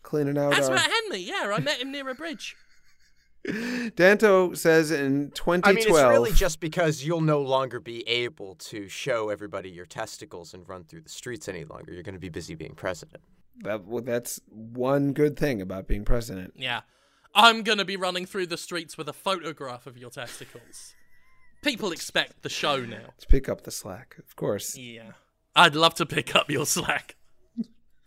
cleaning 0.02 0.38
out 0.38 0.54
Hazmat 0.54 0.70
our. 0.70 0.78
Henry, 0.78 1.20
yeah, 1.20 1.52
I 1.54 1.60
met 1.60 1.80
him 1.80 1.92
near 1.92 2.08
a 2.08 2.14
bridge. 2.14 2.56
Danto 3.48 4.56
says 4.56 4.90
in 4.90 5.30
2012. 5.32 5.64
I 5.64 5.72
mean, 5.72 5.78
it's 5.86 6.10
really 6.10 6.32
just 6.32 6.60
because 6.60 7.04
you'll 7.04 7.20
no 7.20 7.42
longer 7.42 7.78
be 7.78 8.06
able 8.08 8.54
to 8.56 8.88
show 8.88 9.28
everybody 9.28 9.68
your 9.70 9.84
testicles 9.86 10.54
and 10.54 10.66
run 10.68 10.84
through 10.84 11.02
the 11.02 11.10
streets 11.10 11.48
any 11.48 11.64
longer. 11.64 11.92
You're 11.92 12.02
going 12.02 12.14
to 12.14 12.20
be 12.20 12.30
busy 12.30 12.54
being 12.54 12.74
president. 12.74 13.22
that, 13.62 13.84
well, 13.84 14.02
that's 14.02 14.40
one 14.48 15.12
good 15.12 15.38
thing 15.38 15.60
about 15.60 15.86
being 15.86 16.04
president. 16.04 16.54
Yeah. 16.56 16.80
I'm 17.34 17.62
going 17.62 17.78
to 17.78 17.84
be 17.84 17.96
running 17.96 18.26
through 18.26 18.46
the 18.46 18.56
streets 18.56 18.96
with 18.96 19.08
a 19.08 19.12
photograph 19.12 19.86
of 19.86 19.98
your 19.98 20.10
testicles. 20.10 20.94
People 21.62 21.92
expect 21.92 22.42
the 22.42 22.48
show 22.48 22.80
now. 22.84 23.00
Let's 23.08 23.24
pick 23.24 23.48
up 23.48 23.62
the 23.62 23.70
slack, 23.70 24.16
of 24.18 24.36
course. 24.36 24.76
Yeah. 24.76 25.12
I'd 25.56 25.74
love 25.74 25.94
to 25.96 26.06
pick 26.06 26.34
up 26.34 26.50
your 26.50 26.66
slack. 26.66 27.16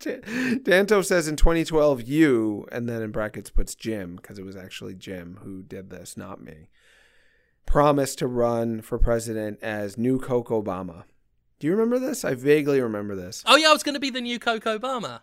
Danto 0.00 1.04
says 1.04 1.28
in 1.28 1.36
2012, 1.36 2.02
you, 2.02 2.66
and 2.70 2.88
then 2.88 3.02
in 3.02 3.10
brackets 3.10 3.50
puts 3.50 3.74
Jim, 3.74 4.16
because 4.16 4.38
it 4.38 4.44
was 4.44 4.56
actually 4.56 4.94
Jim 4.94 5.40
who 5.42 5.62
did 5.62 5.90
this, 5.90 6.16
not 6.16 6.42
me, 6.42 6.68
promised 7.66 8.18
to 8.18 8.26
run 8.26 8.80
for 8.80 8.98
president 8.98 9.58
as 9.62 9.98
new 9.98 10.18
Coke 10.18 10.48
Obama. 10.48 11.04
Do 11.58 11.66
you 11.66 11.72
remember 11.72 11.98
this? 11.98 12.24
I 12.24 12.34
vaguely 12.34 12.80
remember 12.80 13.16
this. 13.16 13.42
Oh, 13.46 13.56
yeah, 13.56 13.70
I 13.70 13.72
was 13.72 13.82
going 13.82 13.94
to 13.94 14.00
be 14.00 14.10
the 14.10 14.20
new 14.20 14.38
Coke 14.38 14.64
Obama. 14.64 15.20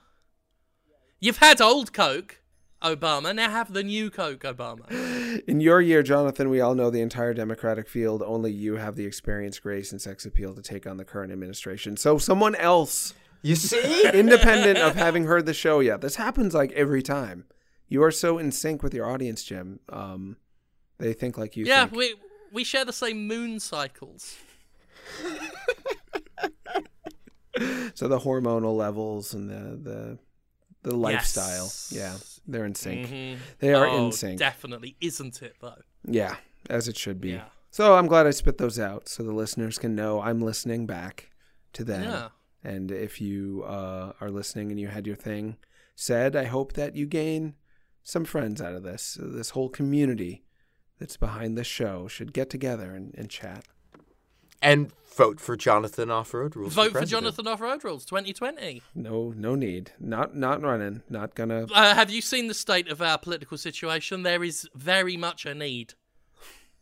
You've 1.19 1.37
had 1.37 1.61
old 1.61 1.93
Coke 1.93 2.41
Obama, 2.81 3.33
now 3.33 3.49
have 3.49 3.73
the 3.73 3.83
new 3.83 4.11
Coke 4.11 4.41
Obama. 4.41 5.41
In 5.47 5.59
your 5.59 5.81
year, 5.81 6.03
Jonathan, 6.03 6.49
we 6.49 6.61
all 6.61 6.75
know 6.75 6.89
the 6.89 7.01
entire 7.01 7.33
Democratic 7.33 7.87
field. 7.87 8.21
Only 8.21 8.51
you 8.51 8.75
have 8.75 8.95
the 8.95 9.05
experience, 9.05 9.57
grace, 9.59 9.91
and 9.91 10.01
sex 10.01 10.25
appeal 10.25 10.53
to 10.53 10.61
take 10.61 10.85
on 10.85 10.97
the 10.97 11.05
current 11.05 11.31
administration. 11.31 11.97
So 11.97 12.17
someone 12.17 12.53
else, 12.55 13.13
You 13.45 13.55
see? 13.55 14.09
independent 14.11 14.79
of 14.79 14.95
having 14.95 15.25
heard 15.25 15.45
the 15.45 15.53
show 15.53 15.79
yet, 15.79 16.01
this 16.01 16.15
happens 16.15 16.55
like 16.55 16.71
every 16.71 17.03
time. 17.03 17.45
You 17.87 18.03
are 18.03 18.09
so 18.09 18.39
in 18.39 18.51
sync 18.51 18.81
with 18.81 18.91
your 18.93 19.07
audience, 19.07 19.43
Jim. 19.43 19.79
Um, 19.87 20.37
they 20.97 21.13
think 21.13 21.37
like 21.37 21.55
you. 21.55 21.65
yeah, 21.65 21.85
think. 21.85 21.95
we 21.95 22.15
we 22.51 22.63
share 22.63 22.85
the 22.85 22.93
same 22.93 23.27
moon 23.27 23.59
cycles. 23.59 24.35
So 27.93 28.09
the 28.09 28.19
hormonal 28.19 28.75
levels 28.75 29.33
and 29.33 29.49
the 29.49 29.89
the 29.89 30.19
the 30.83 30.95
lifestyle. 30.95 31.63
Yes. 31.63 31.89
Yeah, 31.95 32.17
they're 32.45 32.65
in 32.65 32.75
sync. 32.75 33.07
Mhm. 33.07 33.37
They 33.59 33.73
are 33.73 33.87
oh, 33.87 34.07
in 34.07 34.11
sync. 34.11 34.39
Definitely, 34.39 34.97
isn't 34.99 35.41
it 35.41 35.55
though? 35.61 35.81
Yeah, 36.05 36.35
as 36.69 36.89
it 36.89 36.97
should 36.97 37.21
be. 37.21 37.31
Yeah. 37.31 37.45
So 37.71 37.95
I'm 37.95 38.07
glad 38.07 38.27
I 38.27 38.31
spit 38.31 38.57
those 38.57 38.77
out 38.77 39.07
so 39.07 39.23
the 39.23 39.31
listeners 39.31 39.77
can 39.77 39.95
know 39.95 40.21
I'm 40.21 40.41
listening 40.41 40.85
back 40.85 41.31
to 41.73 41.85
them. 41.85 42.03
Yeah. 42.03 42.27
And 42.65 42.91
if 42.91 43.21
you 43.21 43.63
uh, 43.67 44.13
are 44.19 44.31
listening 44.31 44.71
and 44.71 44.79
you 44.79 44.87
had 44.87 45.05
your 45.05 45.15
thing 45.15 45.57
said, 45.95 46.35
I 46.35 46.45
hope 46.45 46.73
that 46.73 46.95
you 46.95 47.05
gain 47.05 47.53
some 48.03 48.25
friends 48.25 48.61
out 48.61 48.73
of 48.73 48.83
this. 48.83 49.17
This 49.21 49.51
whole 49.51 49.69
community 49.69 50.43
that's 50.99 51.17
behind 51.17 51.57
this 51.57 51.67
show 51.67 52.07
should 52.07 52.33
get 52.33 52.49
together 52.49 52.91
and, 52.95 53.13
and 53.15 53.29
chat. 53.29 53.65
And 54.61 54.91
vote 55.15 55.39
for 55.39 55.55
Jonathan 55.55 56.09
Off-Road 56.09 56.55
Rules. 56.55 56.73
Vote 56.73 56.87
for 56.87 56.91
president. 56.91 57.23
Jonathan 57.23 57.47
Off 57.47 57.61
Road 57.61 57.83
Rules 57.83 58.03
2020. 58.05 58.81
No, 58.95 59.33
no 59.35 59.53
need. 59.53 59.91
Not, 59.99 60.35
not 60.35 60.61
running. 60.61 61.03
Not 61.07 61.35
gonna. 61.35 61.67
Uh, 61.71 61.93
have 61.93 62.09
you 62.09 62.21
seen 62.21 62.47
the 62.47 62.53
state 62.53 62.89
of 62.89 63.01
our 63.01 63.19
political 63.19 63.57
situation? 63.57 64.23
There 64.23 64.43
is 64.43 64.67
very 64.73 65.17
much 65.17 65.45
a 65.45 65.53
need. 65.53 65.93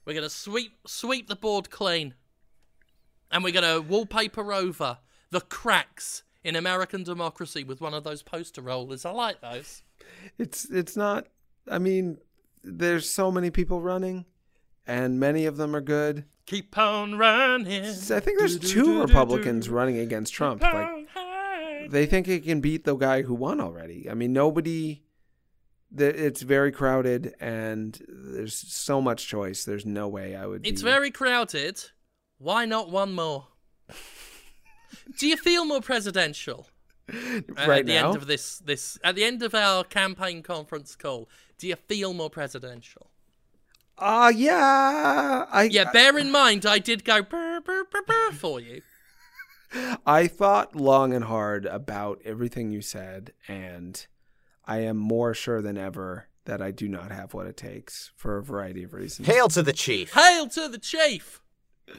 We're 0.06 0.14
going 0.14 0.24
to 0.24 0.30
sweep 0.30 0.80
sweep 0.86 1.30
the 1.30 1.36
board 1.36 1.70
clean, 1.70 2.14
and 3.32 3.44
we're 3.44 3.54
going 3.54 3.64
to 3.64 3.82
wallpaper 3.82 4.52
over 4.52 4.98
the 5.34 5.42
cracks 5.42 6.24
in 6.44 6.56
American 6.56 7.04
democracy 7.04 7.64
with 7.64 7.82
one 7.82 7.94
of 7.94 8.04
those 8.04 8.22
poster 8.22 8.62
rollers. 8.62 9.04
I 9.04 9.12
like 9.12 9.42
those. 9.42 9.82
It's, 10.38 10.70
it's 10.70 10.96
not. 10.96 11.28
I 11.70 11.80
mean, 11.80 12.20
there's 12.64 13.10
so 13.10 13.32
many 13.32 13.50
people 13.50 13.82
running, 13.82 14.26
and 14.86 15.20
many 15.20 15.46
of 15.46 15.58
them 15.58 15.76
are 15.76 15.82
good. 15.82 16.26
Keep 16.46 16.78
on 16.78 17.18
running. 17.18 17.84
I 17.84 18.20
think 18.20 18.38
there's 18.38 18.60
two 18.60 19.02
Republicans 19.02 19.70
running 19.70 19.98
against 19.98 20.34
Trump. 20.34 20.62
Like 20.62 21.08
they 21.90 22.06
think 22.06 22.28
it 22.28 22.44
can 22.44 22.62
beat 22.62 22.84
the 22.84 22.96
guy 22.96 23.22
who 23.22 23.34
won 23.34 23.60
already. 23.62 24.10
I 24.10 24.14
mean, 24.14 24.34
nobody. 24.34 25.04
It's 25.96 26.42
very 26.42 26.72
crowded, 26.72 27.36
and 27.40 28.02
there's 28.10 28.56
so 28.56 29.00
much 29.00 29.28
choice. 29.28 29.64
There's 29.64 29.86
no 29.86 30.08
way 30.08 30.36
I 30.36 30.46
would. 30.48 30.66
It's 30.66 30.82
be- 30.82 30.90
very 30.90 31.12
crowded. 31.12 31.82
Why 32.40 32.66
not 32.66 32.90
one 32.90 33.14
more? 33.14 33.48
Do 35.18 35.28
you 35.28 35.38
feel 35.38 35.66
more 35.66 35.82
presidential 35.82 36.68
uh, 37.12 37.16
right 37.68 37.80
at 37.80 37.86
the 37.86 37.94
now. 37.94 38.08
end 38.08 38.18
of 38.18 38.28
this? 38.28 38.60
This 38.60 38.98
at 39.04 39.16
the 39.16 39.24
end 39.24 39.44
of 39.44 39.54
our 39.54 39.84
campaign 39.84 40.44
conference 40.44 40.96
call. 40.96 41.30
Do 41.58 41.68
you 41.68 41.76
feel 41.76 42.14
more 42.14 42.30
presidential? 42.30 43.08
Ah, 43.98 44.30
yeah. 44.30 45.46
I 45.52 45.64
Yeah, 45.64 45.92
bear 45.92 46.18
in 46.18 46.32
mind 46.32 46.66
I 46.66 46.80
did 46.80 47.06
go 47.06 47.22
brr, 47.22 47.62
brr, 47.62 47.84
brr, 47.86 48.02
brr 48.02 48.32
for 48.32 48.60
you. 48.60 48.82
I 50.06 50.28
thought 50.28 50.76
long 50.76 51.14
and 51.14 51.26
hard 51.26 51.66
about 51.66 52.22
everything 52.26 52.72
you 52.72 52.82
said, 52.82 53.34
and 53.48 54.06
I 54.66 54.80
am 54.80 54.98
more 54.98 55.34
sure 55.34 55.62
than 55.62 55.78
ever 55.78 56.28
that 56.46 56.62
I 56.62 56.72
do 56.72 56.88
not 56.88 57.12
have 57.12 57.34
what 57.34 57.48
it 57.48 57.58
takes 57.58 58.12
for 58.16 58.38
a 58.38 58.44
variety 58.44 58.84
of 58.84 58.94
reasons. 58.94 59.28
Hail 59.28 59.48
to 59.50 59.64
the 59.64 59.74
chief. 59.74 60.14
Hail 60.14 60.48
to 60.50 60.68
the 60.68 60.78
chief! 60.78 61.42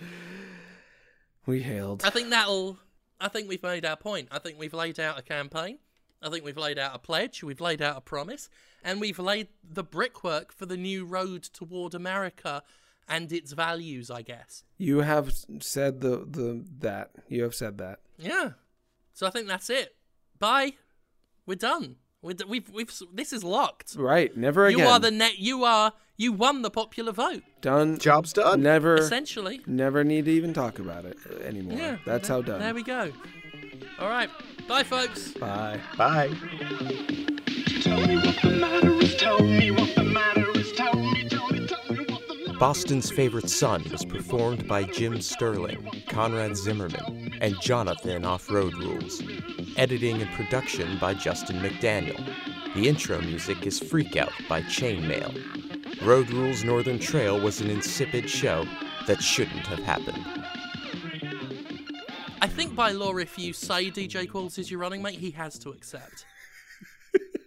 We 1.46 1.62
hailed. 1.62 2.02
I 2.04 2.10
think 2.10 2.30
that'll. 2.30 2.78
I 3.20 3.28
think 3.28 3.48
we've 3.48 3.62
made 3.62 3.84
our 3.84 3.96
point. 3.96 4.28
I 4.30 4.38
think 4.38 4.58
we've 4.58 4.74
laid 4.74 4.98
out 4.98 5.18
a 5.18 5.22
campaign. 5.22 5.78
I 6.22 6.30
think 6.30 6.44
we've 6.44 6.56
laid 6.56 6.78
out 6.78 6.94
a 6.94 6.98
pledge. 6.98 7.42
We've 7.42 7.60
laid 7.60 7.82
out 7.82 7.96
a 7.96 8.00
promise, 8.00 8.48
and 8.82 9.00
we've 9.00 9.18
laid 9.18 9.48
the 9.62 9.84
brickwork 9.84 10.52
for 10.52 10.66
the 10.66 10.76
new 10.76 11.04
road 11.04 11.42
toward 11.42 11.94
America 11.94 12.62
and 13.08 13.30
its 13.30 13.52
values. 13.52 14.10
I 14.10 14.22
guess. 14.22 14.64
You 14.78 15.00
have 15.00 15.32
said 15.60 16.00
the 16.00 16.26
the 16.26 16.64
that 16.78 17.10
you 17.28 17.42
have 17.42 17.54
said 17.54 17.78
that. 17.78 18.00
Yeah. 18.18 18.50
So 19.12 19.26
I 19.26 19.30
think 19.30 19.46
that's 19.46 19.70
it. 19.70 19.94
Bye. 20.38 20.72
We're 21.46 21.56
done. 21.56 21.96
We're 22.22 22.32
d- 22.32 22.44
we've 22.48 22.68
we've 22.70 22.92
this 23.12 23.32
is 23.32 23.44
locked. 23.44 23.94
Right. 23.98 24.34
Never 24.36 24.66
again. 24.66 24.78
You 24.80 24.86
are 24.86 24.98
the 24.98 25.10
net. 25.10 25.38
You 25.38 25.64
are 25.64 25.92
you 26.16 26.32
won 26.32 26.62
the 26.62 26.70
popular 26.70 27.12
vote 27.12 27.42
done. 27.60 27.98
Job's 27.98 28.32
done. 28.32 28.62
Never. 28.62 28.96
essentially. 28.96 29.60
Never 29.66 30.04
need 30.04 30.26
to 30.26 30.30
even 30.30 30.52
talk 30.52 30.78
about 30.78 31.04
it 31.04 31.16
anymore. 31.42 31.78
Yeah. 31.78 31.96
That's 32.04 32.28
how 32.28 32.42
done. 32.42 32.60
There 32.60 32.74
we 32.74 32.82
go. 32.82 33.12
All 33.98 34.08
right. 34.08 34.30
Bye, 34.68 34.84
folks. 34.84 35.32
Bye. 35.32 35.80
Bye. 35.96 36.30
Boston's 42.58 43.10
Favorite 43.10 43.50
Son 43.50 43.84
was 43.90 44.04
performed 44.04 44.68
by 44.68 44.84
Jim 44.84 45.20
Sterling, 45.20 46.04
Conrad 46.08 46.56
Zimmerman, 46.56 47.36
and 47.40 47.60
Jonathan 47.60 48.24
Off 48.24 48.48
Road 48.48 48.74
Rules. 48.74 49.22
Editing 49.76 50.22
and 50.22 50.30
production 50.32 50.96
by 50.98 51.14
Justin 51.14 51.56
McDaniel. 51.56 52.24
The 52.74 52.88
intro 52.88 53.20
music 53.20 53.66
is 53.66 53.80
Freak 53.80 54.16
Out 54.16 54.32
by 54.48 54.62
Chainmail. 54.62 56.06
Road 56.06 56.30
Rules 56.30 56.62
Northern 56.62 56.98
Trail 56.98 57.40
was 57.40 57.60
an 57.60 57.70
insipid 57.70 58.30
show 58.30 58.64
that 59.08 59.20
shouldn't 59.20 59.66
have 59.66 59.80
happened. 59.80 60.24
I 62.40 62.46
think 62.46 62.76
by 62.76 62.92
law, 62.92 63.16
if 63.16 63.36
you 63.36 63.52
say 63.52 63.90
DJ 63.90 64.28
Qualls 64.28 64.58
is 64.58 64.70
your 64.70 64.78
running 64.78 65.02
mate, 65.02 65.18
he 65.18 65.32
has 65.32 65.58
to 65.60 65.70
accept. 65.70 66.24